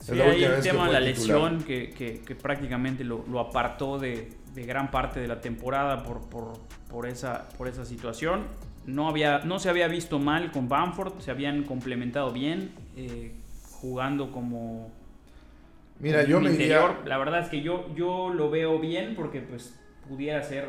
Sí, 0.02 0.20
hay 0.20 0.42
el 0.42 0.60
tema 0.60 0.86
de 0.86 0.92
la 0.92 1.00
lesión 1.00 1.62
que, 1.62 1.90
que, 1.90 2.34
prácticamente 2.34 3.04
lo, 3.04 3.24
lo 3.30 3.38
apartó 3.38 3.98
de, 3.98 4.32
de, 4.52 4.64
gran 4.64 4.90
parte 4.90 5.20
de 5.20 5.28
la 5.28 5.40
temporada 5.40 6.02
por, 6.02 6.28
por, 6.28 6.54
por, 6.90 7.06
esa, 7.06 7.48
por 7.56 7.68
esa 7.68 7.84
situación. 7.84 8.46
No, 8.84 9.08
había, 9.08 9.38
no 9.44 9.60
se 9.60 9.70
había 9.70 9.86
visto 9.86 10.18
mal 10.18 10.50
con 10.50 10.68
Bamford, 10.68 11.20
se 11.20 11.30
habían 11.30 11.62
complementado 11.62 12.32
bien, 12.32 12.72
eh, 12.96 13.32
jugando 13.80 14.32
como, 14.32 14.90
Mira, 16.02 16.24
yo 16.24 16.40
me 16.40 16.52
iría... 16.52 16.98
La 17.04 17.16
verdad 17.16 17.40
es 17.40 17.48
que 17.48 17.62
yo, 17.62 17.86
yo 17.94 18.34
lo 18.34 18.50
veo 18.50 18.80
bien 18.80 19.14
porque 19.14 19.40
pues 19.40 19.78
pudiera 20.08 20.42
ser... 20.42 20.66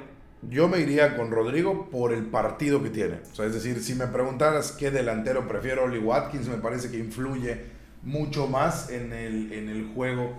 Yo 0.47 0.67
me 0.67 0.79
iría 0.79 1.17
con 1.17 1.31
Rodrigo 1.31 1.89
por 1.89 2.13
el 2.13 2.25
partido 2.27 2.83
que 2.83 2.91
tiene. 2.91 3.21
O 3.31 3.35
sea, 3.35 3.45
es 3.47 3.53
decir, 3.53 3.81
si 3.81 3.95
me 3.95 4.05
preguntaras 4.05 4.73
qué 4.73 4.91
delantero 4.91 5.47
prefiero, 5.47 5.85
Oli 5.85 5.97
Watkins 5.97 6.47
me 6.49 6.57
parece 6.57 6.91
que 6.91 6.99
influye 6.99 7.72
mucho 8.03 8.47
más 8.47 8.89
en 8.89 9.13
el, 9.13 9.51
en 9.53 9.69
el 9.69 9.87
juego 9.93 10.33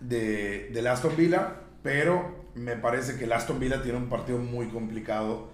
de, 0.00 0.70
de 0.72 0.88
Aston 0.88 1.16
Villa, 1.16 1.54
pero 1.82 2.42
me 2.54 2.76
parece 2.76 3.18
que 3.18 3.24
el 3.24 3.32
Aston 3.32 3.58
Villa 3.58 3.82
tiene 3.82 3.98
un 3.98 4.08
partido 4.08 4.38
muy 4.38 4.66
complicado. 4.68 5.48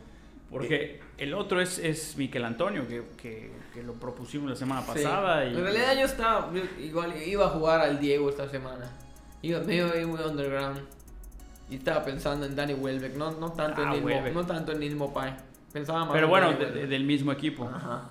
Porque 0.50 1.00
el 1.18 1.34
otro 1.34 1.60
es, 1.60 1.78
es 1.78 2.16
Miquel 2.16 2.44
Antonio, 2.44 2.88
que, 2.88 3.02
que, 3.20 3.50
que, 3.74 3.82
lo 3.82 3.94
propusimos 3.94 4.48
la 4.48 4.56
semana 4.56 4.86
pasada. 4.86 5.44
Y... 5.44 5.54
En 5.54 5.62
realidad 5.62 5.94
yo 5.94 6.06
estaba, 6.06 6.50
igual 6.80 7.14
iba 7.22 7.46
a 7.46 7.50
jugar 7.50 7.80
al 7.80 8.00
Diego 8.00 8.30
esta 8.30 8.48
semana. 8.48 8.90
Iba 9.42 9.60
medio 9.60 9.86
muy 10.08 10.20
underground. 10.20 10.80
Y 11.70 11.76
estaba 11.76 12.02
pensando 12.02 12.46
en 12.46 12.56
Danny 12.56 12.72
Welbeck, 12.72 13.14
no, 13.14 13.32
no, 13.32 13.52
tanto, 13.52 13.82
en 13.82 13.88
ah, 13.88 14.30
no 14.32 14.46
tanto 14.46 14.72
en 14.72 14.80
Nismo 14.80 15.12
Pai. 15.12 15.36
Pensaba 15.70 16.06
más 16.06 16.14
Pero 16.14 16.28
bueno, 16.28 16.54
del 16.54 17.04
mismo 17.04 17.30
equipo. 17.30 17.64
Ajá. 17.64 18.08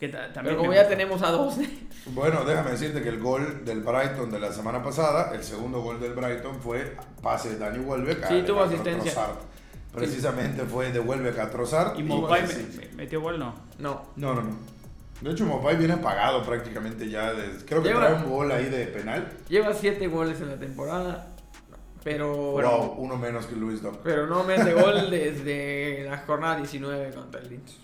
Que 0.00 0.08
también 0.08 0.42
Pero 0.42 0.58
como 0.58 0.72
ya 0.72 0.88
tenemos 0.88 1.22
a 1.22 1.30
12. 1.30 1.68
Bueno, 2.06 2.46
déjame 2.46 2.70
decirte 2.70 3.02
que 3.02 3.10
el 3.10 3.20
gol 3.20 3.62
del 3.62 3.82
Brighton 3.82 4.30
de 4.30 4.40
la 4.40 4.50
semana 4.50 4.82
pasada, 4.82 5.32
el 5.34 5.44
segundo 5.44 5.82
gol 5.82 6.00
del 6.00 6.14
Brighton 6.14 6.58
fue 6.58 6.96
pase 7.20 7.50
de 7.50 7.58
Danny 7.58 7.78
Welbeck. 7.78 8.26
Sí, 8.26 8.42
tuvo 8.42 8.62
asistencia 8.62 9.12
precisamente 9.92 10.64
fue 10.64 10.92
devuelve 10.92 11.38
a 11.40 11.50
Trossard. 11.50 11.98
¿Y 11.98 12.02
Mopai 12.02 12.44
metió 12.96 13.20
gol 13.20 13.38
no? 13.38 13.54
No. 13.78 14.02
No, 14.16 14.34
no, 14.34 14.42
De 15.20 15.30
hecho, 15.30 15.44
Mopai 15.46 15.76
viene 15.76 15.94
apagado 15.94 16.42
prácticamente 16.42 17.08
ya. 17.08 17.32
creo 17.66 17.82
que 17.82 17.90
trae 17.90 18.14
un 18.14 18.30
gol 18.30 18.50
ahí 18.50 18.66
de 18.66 18.86
penal. 18.86 19.28
Lleva 19.48 19.74
siete 19.74 20.06
goles 20.08 20.40
en 20.40 20.50
la 20.50 20.56
temporada. 20.56 21.26
Pero. 22.02 22.52
Wow, 22.52 22.94
uno 22.96 23.16
menos 23.16 23.46
que 23.46 23.56
Luis 23.56 23.82
Dom. 23.82 23.94
Pero 24.02 24.26
no 24.26 24.42
mete 24.44 24.72
gol 24.72 25.10
desde 25.10 26.06
la 26.08 26.18
jornada 26.18 26.56
19 26.56 27.10
contra 27.12 27.40
el 27.40 27.50
Leeds. 27.50 27.78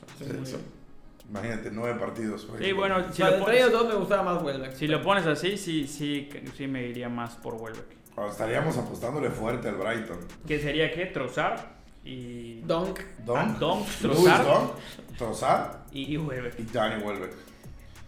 Imagínate, 1.28 1.70
nueve 1.72 1.98
partidos. 1.98 2.46
Sí, 2.58 2.72
bueno, 2.72 3.12
si 3.12 3.22
lo 3.22 3.38
pones, 3.38 3.72
dos 3.72 3.88
me 3.88 3.94
gustaba 3.94 4.34
más 4.34 4.42
Welbeck. 4.42 4.74
Si 4.74 4.86
lo 4.86 5.02
pones 5.02 5.26
así, 5.26 5.56
sí, 5.56 5.86
sí, 5.86 6.28
sí 6.56 6.66
me 6.66 6.84
iría 6.86 7.08
más 7.08 7.34
por 7.36 7.54
Welbeck. 7.54 7.96
estaríamos 8.30 8.76
apostándole 8.78 9.30
fuerte 9.30 9.68
al 9.68 9.74
Brighton. 9.74 10.18
¿Qué 10.46 10.60
sería 10.60 10.92
qué? 10.92 11.06
¿Trozar? 11.06 11.76
y. 12.06 12.60
Donk. 12.60 13.00
Donk. 13.24 13.38
Ah, 13.38 13.56
Donk, 13.58 13.86
Trossard. 15.18 15.68
Y, 15.92 16.14
y 16.14 16.16
Welbeck. 16.16 16.58
Y 16.58 16.62
Danny 16.64 17.02
Welbeck. 17.02 17.32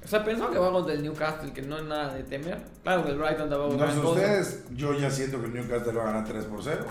O 0.05 0.09
sea, 0.09 0.24
pensó 0.24 0.51
que 0.51 0.59
va 0.59 0.72
contra 0.72 0.94
el 0.94 1.03
Newcastle, 1.03 1.53
que 1.53 1.61
no 1.61 1.76
es 1.76 1.84
nada 1.84 2.14
de 2.14 2.22
temer. 2.22 2.59
Claro 2.82 3.05
que 3.05 3.11
el 3.11 3.18
Brighton 3.18 3.51
tampoco 3.51 3.74
No 3.76 3.92
sé 3.92 3.99
ustedes, 3.99 4.64
yo 4.74 4.99
ya 4.99 5.11
siento 5.11 5.40
que 5.40 5.46
el 5.46 5.55
Newcastle 5.55 5.92
va 5.92 6.03
a 6.03 6.12
ganar 6.12 6.24
3 6.26 6.44
por 6.44 6.62
0. 6.62 6.86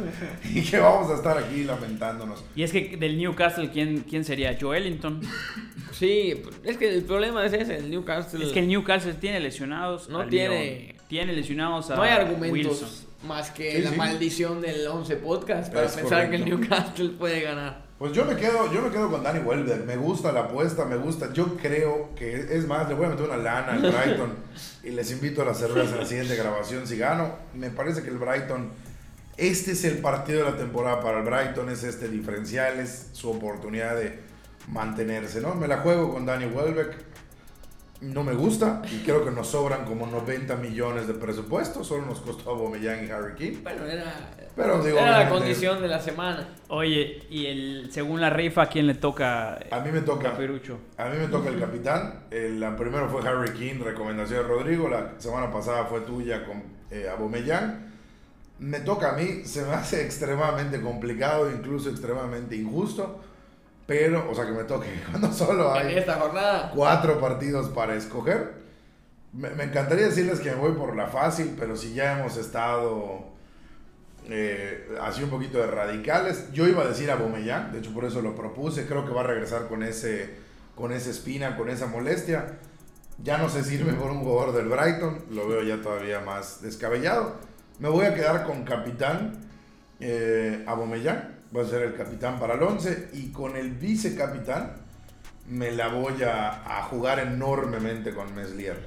y 0.44 0.62
que 0.62 0.78
vamos 0.78 1.10
a 1.10 1.14
estar 1.14 1.38
aquí 1.38 1.64
lamentándonos. 1.64 2.44
Y 2.54 2.64
es 2.64 2.72
que 2.72 2.96
del 2.96 3.16
Newcastle, 3.16 3.70
¿quién, 3.70 4.00
quién 4.00 4.24
sería? 4.24 4.58
Joelinton. 4.60 5.20
Sí, 5.92 6.42
es 6.64 6.76
que 6.76 6.94
el 6.94 7.04
problema 7.04 7.46
es 7.46 7.52
ese, 7.52 7.76
el 7.76 7.90
Newcastle. 7.90 8.44
Es 8.44 8.52
que 8.52 8.60
el 8.60 8.68
Newcastle 8.68 9.14
tiene 9.14 9.40
lesionados. 9.40 10.08
No 10.08 10.26
tiene. 10.26 10.96
Tiene 11.08 11.32
lesionados 11.32 11.90
a. 11.90 11.96
No 11.96 12.02
hay 12.02 12.10
argumentos 12.10 13.06
más 13.22 13.50
que 13.50 13.80
la 13.80 13.92
maldición 13.92 14.60
del 14.60 14.86
11 14.86 15.16
podcast 15.16 15.72
para 15.72 15.88
pensar 15.88 16.28
que 16.30 16.36
el 16.36 16.44
Newcastle 16.44 17.10
puede 17.10 17.40
ganar. 17.40 17.87
Pues 17.98 18.12
yo 18.12 18.24
me 18.24 18.36
quedo, 18.36 18.72
yo 18.72 18.80
me 18.80 18.90
quedo 18.90 19.10
con 19.10 19.24
Danny 19.24 19.40
Welbeck. 19.40 19.84
Me 19.84 19.96
gusta 19.96 20.30
la 20.30 20.42
apuesta, 20.42 20.84
me 20.84 20.94
gusta. 20.94 21.32
Yo 21.32 21.56
creo 21.56 22.10
que 22.14 22.56
es 22.56 22.64
más, 22.68 22.88
le 22.88 22.94
voy 22.94 23.06
a 23.06 23.08
meter 23.08 23.26
una 23.26 23.36
lana 23.36 23.72
al 23.72 23.80
Brighton 23.80 24.34
y 24.84 24.90
les 24.90 25.10
invito 25.10 25.42
a 25.42 25.46
las 25.46 25.58
cervezas 25.58 25.94
en 25.94 25.98
la 25.98 26.06
siguiente 26.06 26.36
grabación 26.36 26.86
si 26.86 26.96
gano. 26.96 27.32
Me 27.54 27.70
parece 27.70 28.04
que 28.04 28.10
el 28.10 28.18
Brighton, 28.18 28.70
este 29.36 29.72
es 29.72 29.84
el 29.84 29.98
partido 29.98 30.44
de 30.44 30.52
la 30.52 30.56
temporada 30.56 31.00
para 31.00 31.18
el 31.18 31.24
Brighton, 31.24 31.70
es 31.70 31.82
este 31.82 32.08
diferencial, 32.08 32.78
es 32.78 33.08
su 33.14 33.30
oportunidad 33.30 33.96
de 33.96 34.20
mantenerse, 34.68 35.40
¿no? 35.40 35.56
Me 35.56 35.66
la 35.66 35.78
juego 35.78 36.12
con 36.12 36.24
Danny 36.24 36.46
Welbeck 36.46 36.94
no 38.00 38.22
me 38.22 38.32
gusta 38.34 38.82
y 38.92 38.98
creo 38.98 39.24
que 39.24 39.30
nos 39.32 39.48
sobran 39.48 39.84
como 39.84 40.06
90 40.06 40.56
millones 40.56 41.08
de 41.08 41.14
presupuesto. 41.14 41.82
Solo 41.82 42.06
nos 42.06 42.20
costó 42.20 42.50
Aubameyang 42.50 43.04
y 43.06 43.10
Harry 43.10 43.34
King. 43.34 43.58
Bueno, 43.62 43.84
era, 43.84 44.30
Pero, 44.54 44.82
digo, 44.82 44.98
era 44.98 45.24
la 45.24 45.28
condición 45.28 45.82
de 45.82 45.88
la 45.88 46.00
semana. 46.00 46.48
Oye, 46.68 47.24
y 47.28 47.46
el 47.46 47.88
según 47.90 48.20
la 48.20 48.30
rifa, 48.30 48.62
¿a 48.62 48.68
quién 48.68 48.86
le 48.86 48.94
toca? 48.94 49.58
A 49.70 49.80
mí 49.80 49.90
me 49.90 50.02
toca. 50.02 50.30
Capirucho? 50.30 50.78
A 50.96 51.06
mí 51.06 51.18
me 51.18 51.26
toca 51.26 51.48
el 51.48 51.58
capitán. 51.58 52.26
El, 52.30 52.60
la 52.60 52.76
primero 52.76 53.08
fue 53.08 53.26
Harry 53.28 53.52
King, 53.52 53.80
recomendación 53.82 54.42
de 54.42 54.48
Rodrigo. 54.48 54.88
La 54.88 55.14
semana 55.18 55.50
pasada 55.52 55.84
fue 55.86 56.00
tuya 56.02 56.44
con 56.44 56.62
eh. 56.90 57.08
Me 58.60 58.80
toca 58.80 59.10
a 59.10 59.12
mí. 59.14 59.44
Se 59.44 59.64
me 59.64 59.74
hace 59.74 60.02
extremadamente 60.06 60.80
complicado, 60.80 61.50
incluso 61.50 61.90
extremadamente 61.90 62.54
injusto 62.54 63.22
pero, 63.88 64.30
o 64.30 64.34
sea, 64.34 64.44
que 64.44 64.52
me 64.52 64.64
toque 64.64 65.02
cuando 65.10 65.32
solo 65.32 65.72
hay 65.72 65.96
esta 65.96 66.20
jornada. 66.20 66.70
cuatro 66.74 67.18
partidos 67.18 67.70
para 67.70 67.94
escoger. 67.94 68.52
Me, 69.32 69.48
encantaría 69.48 70.08
decirles 70.08 70.40
que 70.40 70.50
me 70.50 70.56
voy 70.56 70.72
por 70.72 70.94
la 70.94 71.06
fácil, 71.06 71.56
pero 71.58 71.74
si 71.74 71.94
ya 71.94 72.18
hemos 72.18 72.36
estado 72.36 73.24
eh, 74.28 74.94
así 75.00 75.22
un 75.22 75.30
poquito 75.30 75.58
de 75.58 75.68
radicales, 75.68 76.52
yo 76.52 76.68
iba 76.68 76.82
a 76.82 76.86
decir 76.86 77.10
a 77.10 77.14
Bomellán, 77.14 77.72
de 77.72 77.78
hecho 77.78 77.94
por 77.94 78.04
eso 78.04 78.20
lo 78.20 78.34
propuse, 78.34 78.86
creo 78.86 79.06
que 79.06 79.12
va 79.14 79.22
a 79.22 79.26
regresar 79.26 79.68
con, 79.68 79.82
ese, 79.82 80.34
con 80.74 80.92
esa 80.92 81.08
espina, 81.08 81.56
con 81.56 81.70
esa 81.70 81.86
molestia. 81.86 82.58
Ya 83.24 83.38
no 83.38 83.48
sé 83.48 83.64
si 83.64 83.76
irme 83.76 83.94
por 83.94 84.10
un 84.10 84.22
jugador 84.22 84.54
del 84.54 84.68
Brighton, 84.68 85.24
lo 85.30 85.48
veo 85.48 85.62
ya 85.62 85.80
todavía 85.80 86.20
más 86.20 86.60
descabellado. 86.60 87.36
Me 87.78 87.88
voy 87.88 88.04
a 88.04 88.14
quedar 88.14 88.44
con 88.44 88.64
capitán 88.64 89.32
eh, 89.98 90.62
Abomellán 90.66 91.37
va 91.56 91.62
a 91.62 91.66
ser 91.66 91.82
el 91.82 91.94
capitán 91.94 92.38
para 92.38 92.54
el 92.54 92.62
11 92.62 93.10
y 93.14 93.28
con 93.30 93.56
el 93.56 93.70
vicecapitán 93.70 94.72
me 95.48 95.72
la 95.72 95.88
voy 95.88 96.22
a, 96.22 96.78
a 96.78 96.82
jugar 96.84 97.18
enormemente 97.20 98.14
con 98.14 98.34
Meslier, 98.34 98.78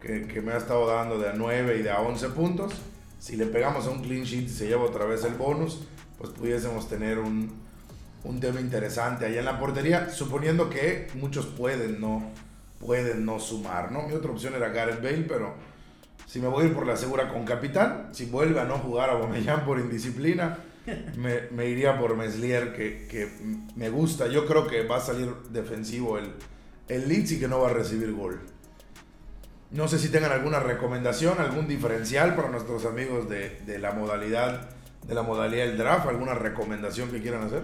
que, 0.00 0.26
que, 0.26 0.40
me 0.40 0.52
ha 0.52 0.56
estado 0.56 0.86
dando 0.86 1.18
de 1.18 1.28
a 1.28 1.32
9 1.34 1.76
y 1.78 1.82
de 1.82 1.90
a 1.90 2.00
11 2.00 2.30
puntos. 2.30 2.72
Si 3.18 3.36
le 3.36 3.46
pegamos 3.46 3.86
a 3.86 3.90
un 3.90 4.00
clean 4.00 4.24
sheet 4.24 4.44
y 4.44 4.48
se 4.48 4.66
lleva 4.66 4.84
otra 4.84 5.04
vez 5.04 5.24
el 5.24 5.34
bonus, 5.34 5.86
pues 6.16 6.30
pudiésemos 6.30 6.88
tener 6.88 7.18
un, 7.18 7.52
un 8.24 8.40
tema 8.40 8.60
interesante 8.60 9.26
ahí 9.26 9.36
en 9.36 9.44
la 9.44 9.58
portería, 9.58 10.10
suponiendo 10.10 10.70
que 10.70 11.08
muchos 11.14 11.46
pueden 11.46 12.00
no, 12.00 12.30
pueden 12.78 13.26
no 13.26 13.38
sumar, 13.38 13.92
¿no? 13.92 14.02
Mi 14.02 14.14
otra 14.14 14.30
opción 14.30 14.54
era 14.54 14.70
Gareth 14.70 15.02
Bale, 15.02 15.26
pero 15.28 15.54
si 16.26 16.40
me 16.40 16.48
voy 16.48 16.64
a 16.64 16.68
ir 16.68 16.74
por 16.74 16.86
la 16.86 16.96
segura 16.96 17.28
con 17.28 17.44
capitán, 17.44 18.08
si 18.12 18.24
vuelve 18.24 18.60
a 18.60 18.64
no 18.64 18.78
jugar 18.78 19.10
a 19.10 19.14
Bomellán 19.14 19.66
por 19.66 19.78
indisciplina, 19.78 20.58
me, 21.16 21.42
me, 21.50 21.66
iría 21.66 21.98
por 21.98 22.16
Meslier, 22.16 22.74
que, 22.74 23.06
que, 23.08 23.28
me 23.76 23.90
gusta. 23.90 24.26
Yo 24.28 24.46
creo 24.46 24.66
que 24.66 24.86
va 24.86 24.96
a 24.96 25.00
salir 25.00 25.32
defensivo 25.50 26.18
el, 26.18 26.32
el 26.88 27.08
Leeds 27.08 27.32
y 27.32 27.40
que 27.40 27.48
no 27.48 27.60
va 27.60 27.70
a 27.70 27.72
recibir 27.72 28.12
gol. 28.12 28.40
No 29.70 29.86
sé 29.86 29.98
si 29.98 30.08
tengan 30.08 30.32
alguna 30.32 30.58
recomendación, 30.60 31.38
algún 31.38 31.68
diferencial 31.68 32.34
para 32.34 32.48
nuestros 32.48 32.84
amigos 32.86 33.28
de, 33.28 33.60
de 33.66 33.78
la 33.78 33.92
modalidad 33.92 34.70
de 35.06 35.14
la 35.14 35.22
modalidad 35.22 35.66
del 35.66 35.78
draft, 35.78 36.06
alguna 36.06 36.34
recomendación 36.34 37.10
que 37.10 37.20
quieran 37.20 37.42
hacer. 37.42 37.62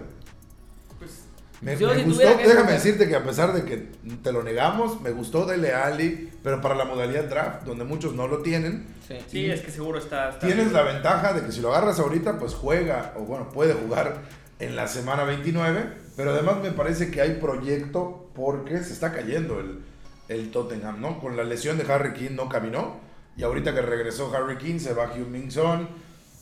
Me, 1.61 1.75
gustó, 1.75 2.23
déjame 2.23 2.73
decirte 2.73 3.07
que 3.07 3.15
a 3.15 3.23
pesar 3.23 3.51
de 3.51 3.63
que 3.65 3.87
te 4.21 4.31
lo 4.31 4.43
negamos, 4.43 5.01
me 5.01 5.09
gustó 5.09 5.45
Dele 5.45 5.73
Ali, 5.73 6.29
pero 6.43 6.61
para 6.61 6.75
la 6.75 6.85
modalidad 6.85 7.23
draft, 7.23 7.63
donde 7.63 7.83
muchos 7.83 8.13
no 8.13 8.27
lo 8.27 8.39
tienen. 8.43 8.85
Sí, 9.27 9.49
es 9.49 9.61
que 9.61 9.71
seguro 9.71 9.97
está. 9.97 10.37
tienes 10.37 10.71
la 10.71 10.83
ventaja 10.83 11.33
de 11.33 11.43
que 11.43 11.51
si 11.51 11.61
lo 11.61 11.73
agarras 11.73 11.99
ahorita, 11.99 12.37
pues 12.37 12.53
juega, 12.53 13.13
o 13.17 13.21
bueno, 13.21 13.49
puede 13.49 13.73
jugar 13.73 14.21
en 14.59 14.75
la 14.75 14.87
semana 14.87 15.23
29, 15.23 15.83
pero 16.15 16.31
además 16.31 16.57
me 16.61 16.71
parece 16.71 17.09
que 17.09 17.21
hay 17.21 17.35
proyecto 17.35 18.29
porque 18.35 18.83
se 18.83 18.93
está 18.93 19.11
cayendo 19.11 19.59
el, 19.59 19.79
el 20.27 20.51
Tottenham, 20.51 21.01
¿no? 21.01 21.19
Con 21.19 21.37
la 21.37 21.43
lesión 21.43 21.77
de 21.77 21.91
Harry 21.91 22.13
King 22.13 22.31
no 22.31 22.49
caminó 22.49 22.99
Y 23.35 23.43
ahorita 23.43 23.73
que 23.73 23.81
regresó 23.81 24.33
Harry 24.35 24.57
King, 24.57 24.79
se 24.79 24.93
va 24.93 25.13
Hyun 25.13 25.31
Min 25.31 25.51
Son. 25.51 25.87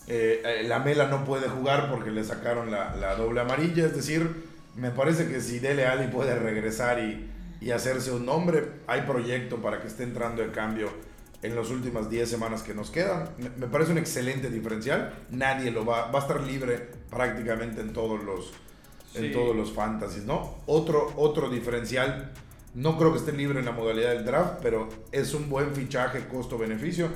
Eh, 0.08 0.42
eh, 0.46 0.64
la 0.68 0.80
Mela 0.80 1.08
no 1.08 1.26
puede 1.26 1.50
jugar 1.50 1.90
porque 1.90 2.12
le 2.12 2.24
sacaron 2.24 2.70
la, 2.72 2.96
la, 2.96 3.16
doble 3.16 3.42
amarilla. 3.42 3.86
Es 3.86 3.96
decir, 3.96 4.46
me 4.76 4.92
parece 4.92 5.28
que 5.28 5.42
si 5.42 5.60
Dele 5.60 5.86
Alli 5.86 6.08
puede 6.08 6.38
regresar 6.38 7.00
y, 7.00 7.30
y, 7.62 7.72
hacerse 7.72 8.12
un 8.12 8.26
nombre, 8.26 8.68
hay 8.88 9.02
proyecto 9.02 9.58
para 9.62 9.82
que 9.82 9.88
esté 9.88 10.04
entrando 10.04 10.42
de 10.42 10.52
cambio 10.52 10.90
en 11.42 11.56
las 11.56 11.70
últimas 11.70 12.10
10 12.10 12.30
semanas 12.30 12.64
que 12.64 12.74
nos 12.74 12.90
quedan. 12.90 13.30
Me, 13.38 13.50
me, 13.50 13.68
parece 13.68 13.92
un 13.92 13.98
excelente 13.98 14.50
diferencial. 14.50 15.14
Nadie 15.32 15.72
lo 15.72 15.86
va, 15.86 16.12
va 16.12 16.20
a 16.20 16.22
estar 16.22 16.42
libre 16.42 16.90
prácticamente 17.10 17.82
en 17.82 17.94
todos 17.94 18.24
los, 18.24 18.52
sí. 19.14 19.26
en 19.26 19.32
todos 19.32 19.56
los 19.56 19.72
fantasies, 19.72 20.26
¿no? 20.26 20.56
Otro, 20.66 21.14
otro 21.16 21.50
diferencial. 21.50 22.32
No 22.74 22.98
creo 22.98 23.14
que 23.14 23.20
esté 23.20 23.32
libre 23.32 23.60
en 23.60 23.66
la 23.66 23.72
modalidad 23.72 24.10
del 24.10 24.26
draft, 24.26 24.56
pero 24.62 24.90
es 25.14 25.34
un 25.34 25.50
buen 25.50 25.74
fichaje 25.74 26.28
costo-beneficio 26.28 27.08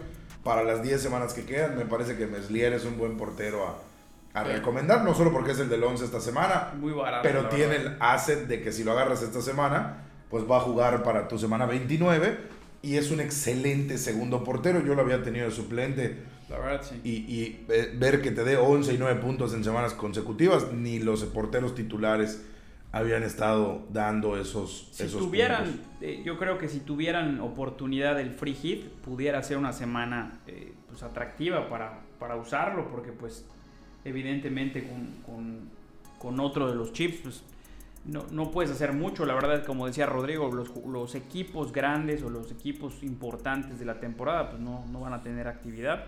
para 0.43 0.63
las 0.63 0.81
10 0.81 1.01
semanas 1.01 1.33
que 1.33 1.43
quedan. 1.43 1.77
Me 1.77 1.85
parece 1.85 2.15
que 2.15 2.27
Meslier 2.27 2.71
es 2.71 2.85
un 2.85 2.97
buen 2.97 3.17
portero 3.17 3.67
a, 3.67 3.88
a 4.33 4.43
recomendar, 4.43 5.03
no 5.03 5.13
solo 5.15 5.31
porque 5.31 5.51
es 5.51 5.59
el 5.59 5.69
del 5.69 5.83
11 5.83 6.05
esta 6.05 6.19
semana, 6.21 6.71
Muy 6.79 6.93
barato, 6.93 7.21
pero 7.23 7.47
tiene 7.49 7.77
verdad. 7.77 7.93
el 7.93 7.97
asset 7.99 8.47
de 8.47 8.61
que 8.61 8.71
si 8.71 8.83
lo 8.83 8.91
agarras 8.91 9.21
esta 9.23 9.41
semana, 9.41 10.03
pues 10.29 10.49
va 10.49 10.57
a 10.57 10.61
jugar 10.61 11.01
para 11.03 11.27
tu 11.27 11.37
semana 11.39 11.65
29 11.65 12.37
y 12.83 12.95
es 12.97 13.09
un 13.11 13.19
excelente 13.19 13.97
segundo 13.97 14.43
portero. 14.43 14.81
Yo 14.85 14.93
lo 14.95 15.01
había 15.01 15.23
tenido 15.23 15.45
de 15.45 15.51
suplente 15.51 16.17
La 16.47 16.59
verdad, 16.59 16.81
sí. 16.87 17.01
y, 17.03 17.09
y, 17.33 17.65
eh, 17.69 17.91
ver 17.97 18.21
que 18.21 18.31
te 18.31 18.43
dé 18.43 18.55
11 18.55 18.93
y 18.93 18.97
9 18.99 19.19
puntos 19.19 19.53
en 19.53 19.63
semanas 19.63 19.93
consecutivas, 19.95 20.71
ni 20.73 20.99
los 20.99 21.23
porteros 21.25 21.73
titulares 21.73 22.45
habían 22.91 23.23
estado 23.23 23.85
dando 23.91 24.37
esos, 24.39 24.89
Si 24.91 25.03
esos 25.03 25.19
tuvieran, 25.21 25.63
puntos. 25.65 25.81
eh, 26.01 26.21
yo 26.23 26.37
creo 26.37 26.57
que 26.59 26.67
si 26.69 26.79
tuvieran 26.79 27.39
oportunidad 27.39 28.15
del 28.15 28.31
free 28.31 28.53
hit, 28.55 28.85
pudiera 29.03 29.41
ser 29.43 29.57
una 29.57 29.73
semana 29.73 30.39
eh, 30.47 30.73
pues 30.87 31.01
atractiva 31.03 31.67
para, 31.69 31.99
para 32.19 32.35
usarlo, 32.35 32.89
porque 32.89 33.11
pues 33.11 33.45
evidentemente 34.05 34.87
con, 34.87 35.07
con, 35.25 35.59
con 36.17 36.39
otro 36.39 36.69
de 36.69 36.75
los 36.75 36.93
chips, 36.93 37.19
pues 37.21 37.43
no, 38.05 38.25
no 38.31 38.51
puedes 38.51 38.71
hacer 38.71 38.93
mucho. 38.93 39.25
La 39.25 39.33
verdad, 39.33 39.65
como 39.65 39.87
decía 39.87 40.05
Rodrigo, 40.05 40.51
los, 40.51 40.71
los 40.85 41.15
equipos 41.15 41.71
grandes 41.71 42.23
o 42.23 42.29
los 42.29 42.51
equipos 42.51 43.03
importantes 43.03 43.79
de 43.79 43.85
la 43.85 43.99
temporada, 43.99 44.49
pues 44.49 44.61
no, 44.61 44.85
no 44.91 45.01
van 45.01 45.13
a 45.13 45.21
tener 45.21 45.47
actividad. 45.47 46.05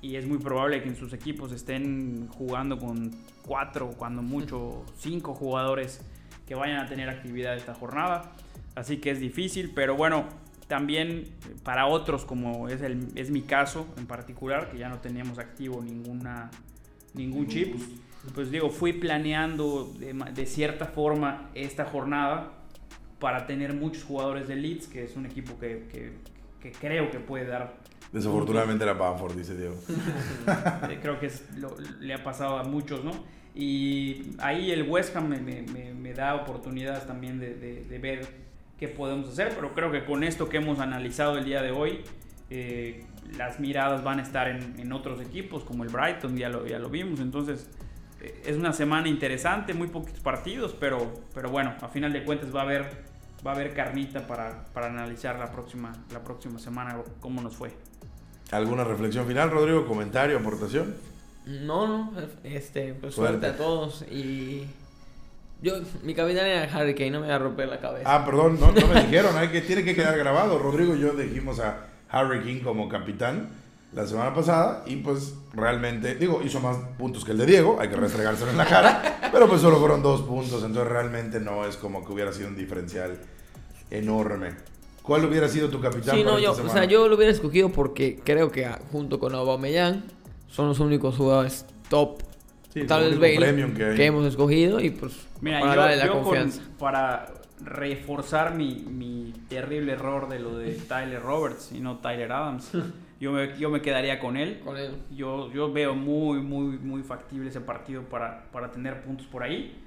Y 0.00 0.16
es 0.16 0.26
muy 0.26 0.38
probable 0.38 0.82
que 0.82 0.88
en 0.88 0.96
sus 0.96 1.12
equipos 1.12 1.52
estén 1.52 2.28
jugando 2.28 2.78
con 2.78 3.12
cuatro, 3.46 3.90
cuando 3.90 4.22
mucho, 4.22 4.84
cinco 4.96 5.34
jugadores 5.34 6.00
que 6.46 6.54
vayan 6.54 6.78
a 6.80 6.88
tener 6.88 7.08
actividad 7.08 7.56
esta 7.56 7.74
jornada. 7.74 8.32
Así 8.74 8.96
que 8.96 9.10
es 9.10 9.20
difícil, 9.20 9.72
pero 9.74 9.94
bueno, 9.96 10.24
también 10.66 11.28
para 11.62 11.86
otros, 11.86 12.24
como 12.24 12.68
es, 12.68 12.80
el, 12.80 13.06
es 13.14 13.30
mi 13.30 13.42
caso 13.42 13.86
en 13.98 14.06
particular, 14.06 14.70
que 14.70 14.78
ya 14.78 14.88
no 14.88 14.98
teníamos 14.98 15.38
activo 15.38 15.82
ninguna, 15.82 16.50
ningún 17.14 17.46
chip, 17.46 17.74
pues 18.34 18.50
digo, 18.50 18.70
fui 18.70 18.92
planeando 18.92 19.92
de, 19.98 20.12
de 20.14 20.46
cierta 20.46 20.86
forma 20.86 21.50
esta 21.54 21.84
jornada 21.84 22.52
para 23.18 23.46
tener 23.46 23.74
muchos 23.74 24.04
jugadores 24.04 24.48
de 24.48 24.56
Leeds, 24.56 24.86
que 24.88 25.04
es 25.04 25.16
un 25.16 25.26
equipo 25.26 25.58
que, 25.58 25.86
que- 25.90 26.12
que 26.60 26.70
creo 26.72 27.10
que 27.10 27.18
puede 27.18 27.46
dar 27.46 27.74
Desafortunadamente 28.12 28.84
era 28.84 28.92
Bamford, 28.92 29.34
dice 29.36 29.56
Diego. 29.56 29.74
eh, 30.90 30.98
creo 31.00 31.18
que 31.18 31.26
es 31.26 31.44
lo- 31.56 31.76
le 32.00 32.12
ha 32.14 32.22
pasado 32.22 32.58
a 32.58 32.62
muchos, 32.64 33.02
¿no? 33.04 33.10
Y 33.54 34.32
ahí 34.38 34.70
el 34.70 34.82
West 34.88 35.16
Ham 35.16 35.28
me, 35.28 35.40
me- 35.40 35.62
me- 35.62 35.94
me 35.94 36.12
da 36.14 36.34
oportunidades 36.34 37.06
también 37.06 37.38
de, 37.40 37.54
de- 37.54 37.84
de 37.84 37.98
ver 37.98 38.26
qué 38.78 38.86
podemos 38.88 39.28
hacer, 39.30 39.52
pero 39.54 39.72
creo 39.74 39.90
que 39.90 40.04
con 40.04 40.24
esto 40.24 40.48
que 40.48 40.58
hemos 40.58 40.78
analizado 40.78 41.38
el 41.38 41.44
día 41.44 41.62
de 41.62 41.70
hoy, 41.70 42.00
eh, 42.50 43.04
las 43.36 43.60
miradas 43.60 44.02
van 44.04 44.18
a 44.18 44.22
estar 44.22 44.48
en, 44.48 44.78
en 44.78 44.92
otros 44.92 45.20
equipos 45.20 45.64
como 45.64 45.84
el 45.84 45.90
Brighton, 45.90 46.36
ya 46.36 46.48
lo, 46.48 46.66
ya 46.66 46.78
lo 46.78 46.88
vimos, 46.88 47.20
entonces 47.20 47.68
eh, 48.20 48.42
es 48.46 48.56
una 48.56 48.72
semana 48.72 49.08
interesante, 49.08 49.74
muy 49.74 49.88
poquitos 49.88 50.20
partidos, 50.20 50.74
pero, 50.78 51.12
pero 51.34 51.50
bueno, 51.50 51.74
a 51.80 51.88
final 51.88 52.12
de 52.12 52.24
cuentas 52.24 52.54
va 52.54 52.60
a 52.60 52.64
haber, 52.64 52.82
va 53.46 53.52
a 53.52 53.54
haber 53.54 53.74
carnita 53.74 54.26
para, 54.26 54.64
para 54.72 54.86
analizar 54.86 55.38
la 55.38 55.50
próxima, 55.50 55.92
la 56.12 56.22
próxima 56.22 56.58
semana 56.58 56.96
cómo 57.20 57.40
nos 57.42 57.56
fue. 57.56 57.70
¿Alguna 58.50 58.84
reflexión 58.84 59.26
final, 59.26 59.50
Rodrigo? 59.50 59.86
¿Comentario, 59.86 60.38
aportación? 60.38 60.94
No, 61.46 61.88
no, 61.88 62.12
este, 62.44 62.94
pues 62.94 63.14
Suerte. 63.14 63.40
suerte, 63.40 63.46
a 63.46 63.56
todos. 63.56 64.02
Y 64.10 64.66
yo, 65.62 65.74
mi 66.02 66.14
capitán 66.14 66.46
era 66.46 66.62
Harry 66.72 66.94
Kane, 66.94 67.12
no 67.12 67.20
me 67.20 67.26
voy 67.26 67.34
a 67.34 67.38
romper 67.38 67.68
la 67.68 67.80
cabeza. 67.80 68.14
Ah, 68.14 68.24
perdón, 68.24 68.60
no, 68.60 68.72
no 68.72 68.86
me 68.88 69.02
dijeron, 69.04 69.36
hay 69.36 69.48
que, 69.48 69.62
tiene 69.62 69.82
que 69.84 69.94
quedar 69.94 70.18
grabado. 70.18 70.58
Rodrigo 70.58 70.94
y 70.94 71.00
yo 71.00 71.12
dijimos 71.14 71.60
a 71.60 71.86
Harry 72.12 72.40
King 72.42 72.60
como 72.62 72.88
capitán 72.88 73.48
la 73.92 74.06
semana 74.06 74.32
pasada 74.34 74.84
y 74.86 74.96
pues 74.96 75.34
realmente, 75.52 76.14
digo, 76.14 76.40
hizo 76.44 76.60
más 76.60 76.76
puntos 76.98 77.24
que 77.24 77.32
el 77.32 77.38
de 77.38 77.46
Diego, 77.46 77.78
hay 77.80 77.88
que 77.88 77.96
restregárselo 77.96 78.50
en 78.52 78.56
la 78.56 78.64
cara, 78.66 79.28
pero 79.32 79.48
pues 79.48 79.60
solo 79.60 79.78
fueron 79.78 80.02
dos 80.02 80.22
puntos, 80.22 80.62
entonces 80.64 80.90
realmente 80.90 81.40
no 81.40 81.66
es 81.66 81.76
como 81.76 82.04
que 82.06 82.12
hubiera 82.12 82.32
sido 82.32 82.48
un 82.48 82.56
diferencial 82.56 83.18
enorme. 83.90 84.50
¿Cuál 85.02 85.24
hubiera 85.24 85.48
sido 85.48 85.68
tu 85.68 85.80
capitán 85.80 86.16
Sí, 86.16 86.22
para 86.22 86.32
no, 86.32 86.38
esta 86.38 86.44
yo, 86.44 86.52
o 86.52 86.54
semana? 86.54 86.72
sea, 86.74 86.84
yo 86.84 87.08
lo 87.08 87.16
hubiera 87.16 87.32
escogido 87.32 87.70
porque 87.70 88.20
creo 88.24 88.50
que 88.52 88.66
ah, 88.66 88.78
junto 88.92 89.18
con 89.18 89.34
Aubameyang 89.34 90.04
son 90.48 90.68
los 90.68 90.78
únicos 90.80 91.16
jugadores 91.16 91.66
top, 91.88 92.22
Sí, 92.72 92.84
tal 92.86 93.02
vez 93.10 93.18
Bale, 93.20 93.36
premium 93.36 93.74
que 93.74 93.94
que, 93.96 94.06
hemos 94.06 94.24
escogido 94.24 94.80
y 94.80 94.88
pues 94.90 95.12
Mira, 95.42 95.60
para 95.60 95.74
yo, 95.74 95.80
darle 95.82 95.96
la 95.96 96.08
con- 96.08 96.22
confianza. 96.22 96.62
para 96.78 97.26
reforzar 97.64 98.54
mi, 98.54 98.84
mi 98.88 99.32
terrible 99.48 99.92
error 99.92 100.28
de 100.28 100.38
lo 100.38 100.58
de 100.58 100.74
Tyler 100.74 101.22
Roberts 101.22 101.72
y 101.72 101.80
no 101.80 101.98
Tyler 101.98 102.32
Adams, 102.32 102.72
yo 103.20 103.32
me, 103.32 103.56
yo 103.58 103.70
me 103.70 103.80
quedaría 103.82 104.18
con 104.18 104.36
él. 104.36 104.60
Con 104.64 104.76
él. 104.76 104.96
Yo, 105.14 105.52
yo 105.52 105.72
veo 105.72 105.94
muy, 105.94 106.40
muy, 106.40 106.78
muy 106.78 107.02
factible 107.02 107.48
ese 107.48 107.60
partido 107.60 108.02
para, 108.02 108.44
para 108.52 108.70
tener 108.70 109.02
puntos 109.02 109.26
por 109.26 109.42
ahí. 109.42 109.78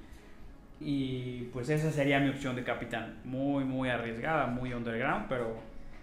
Y 0.80 1.48
pues 1.52 1.70
esa 1.70 1.90
sería 1.90 2.20
mi 2.20 2.28
opción 2.28 2.54
de 2.54 2.62
capitán. 2.62 3.20
Muy, 3.24 3.64
muy 3.64 3.88
arriesgada, 3.88 4.46
muy 4.46 4.72
underground, 4.74 5.26
pero 5.28 5.56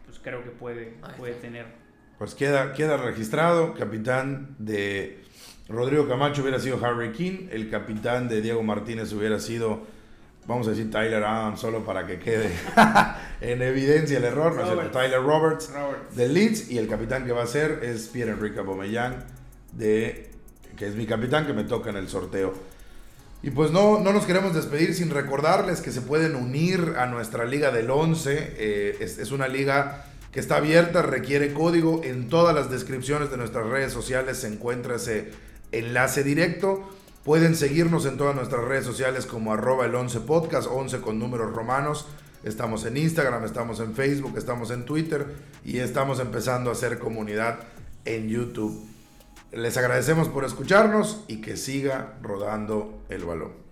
pues 0.05 0.19
creo 0.19 0.43
que 0.43 0.49
puede, 0.49 0.95
puede 1.17 1.33
tener. 1.35 1.65
Pues 2.17 2.35
queda, 2.35 2.73
queda 2.73 2.97
registrado, 2.97 3.73
capitán 3.73 4.55
de 4.57 5.23
Rodrigo 5.67 6.07
Camacho 6.07 6.41
hubiera 6.41 6.59
sido 6.59 6.83
Harry 6.85 7.11
King, 7.11 7.47
el 7.51 7.69
capitán 7.69 8.27
de 8.27 8.41
Diego 8.41 8.63
Martínez 8.63 9.13
hubiera 9.13 9.39
sido, 9.39 9.83
vamos 10.45 10.67
a 10.67 10.71
decir 10.71 10.91
Tyler 10.91 11.23
Adams, 11.23 11.59
solo 11.59 11.83
para 11.85 12.05
que 12.05 12.19
quede 12.19 12.49
en 13.41 13.61
evidencia 13.61 14.17
el 14.17 14.23
error, 14.25 14.55
¿no 14.55 14.81
es. 14.81 14.91
Tyler 14.91 15.21
Roberts 15.21 15.69
Roberts. 15.73 16.15
de 16.15 16.27
Leeds 16.27 16.71
y 16.71 16.77
el 16.77 16.87
capitán 16.87 17.25
que 17.25 17.31
va 17.31 17.43
a 17.43 17.47
ser 17.47 17.79
es 17.83 18.07
Pierre-Enrique 18.07 18.59
Aubameyang, 18.59 19.23
de, 19.71 20.31
que 20.77 20.87
es 20.87 20.95
mi 20.95 21.05
capitán 21.05 21.45
que 21.45 21.53
me 21.53 21.63
toca 21.63 21.89
en 21.89 21.97
el 21.97 22.09
sorteo. 22.09 22.53
Y 23.41 23.49
pues 23.49 23.71
no, 23.71 23.99
no 23.99 24.13
nos 24.13 24.25
queremos 24.25 24.53
despedir 24.53 24.95
sin 24.95 25.09
recordarles 25.09 25.81
que 25.81 25.91
se 25.91 26.01
pueden 26.01 26.35
unir 26.35 26.95
a 26.97 27.07
nuestra 27.07 27.43
Liga 27.43 27.71
del 27.71 27.91
11. 27.91 28.53
Eh, 28.57 28.97
es, 29.01 29.17
es 29.17 29.31
una 29.31 29.49
liga 29.49 30.05
que 30.31 30.39
está 30.39 30.55
abierta, 30.57 31.01
requiere 31.01 31.53
código. 31.53 32.01
En 32.05 32.29
todas 32.29 32.55
las 32.55 32.71
descripciones 32.71 33.31
de 33.31 33.37
nuestras 33.37 33.67
redes 33.67 33.91
sociales 33.91 34.37
se 34.37 34.47
encuentra 34.47 34.95
ese 34.95 35.31
enlace 35.73 36.23
directo. 36.23 36.89
Pueden 37.23 37.55
seguirnos 37.55 38.05
en 38.05 38.17
todas 38.17 38.35
nuestras 38.35 38.65
redes 38.65 38.83
sociales 38.85 39.25
como 39.25 39.53
arroba 39.53 39.85
el 39.85 39.95
11 39.95 40.19
podcast, 40.21 40.67
11 40.69 40.99
con 40.99 41.19
números 41.19 41.53
romanos. 41.53 42.05
Estamos 42.43 42.83
en 42.85 42.97
Instagram, 42.97 43.45
estamos 43.45 43.79
en 43.79 43.95
Facebook, 43.95 44.37
estamos 44.37 44.71
en 44.71 44.83
Twitter 44.83 45.33
y 45.63 45.77
estamos 45.77 46.19
empezando 46.19 46.69
a 46.69 46.73
hacer 46.73 46.99
comunidad 46.99 47.59
en 48.03 48.27
YouTube. 48.27 48.85
Les 49.53 49.77
agradecemos 49.77 50.27
por 50.27 50.43
escucharnos 50.43 51.23
y 51.29 51.39
que 51.39 51.55
siga 51.55 52.17
rodando 52.21 53.01
el 53.07 53.23
balón. 53.23 53.62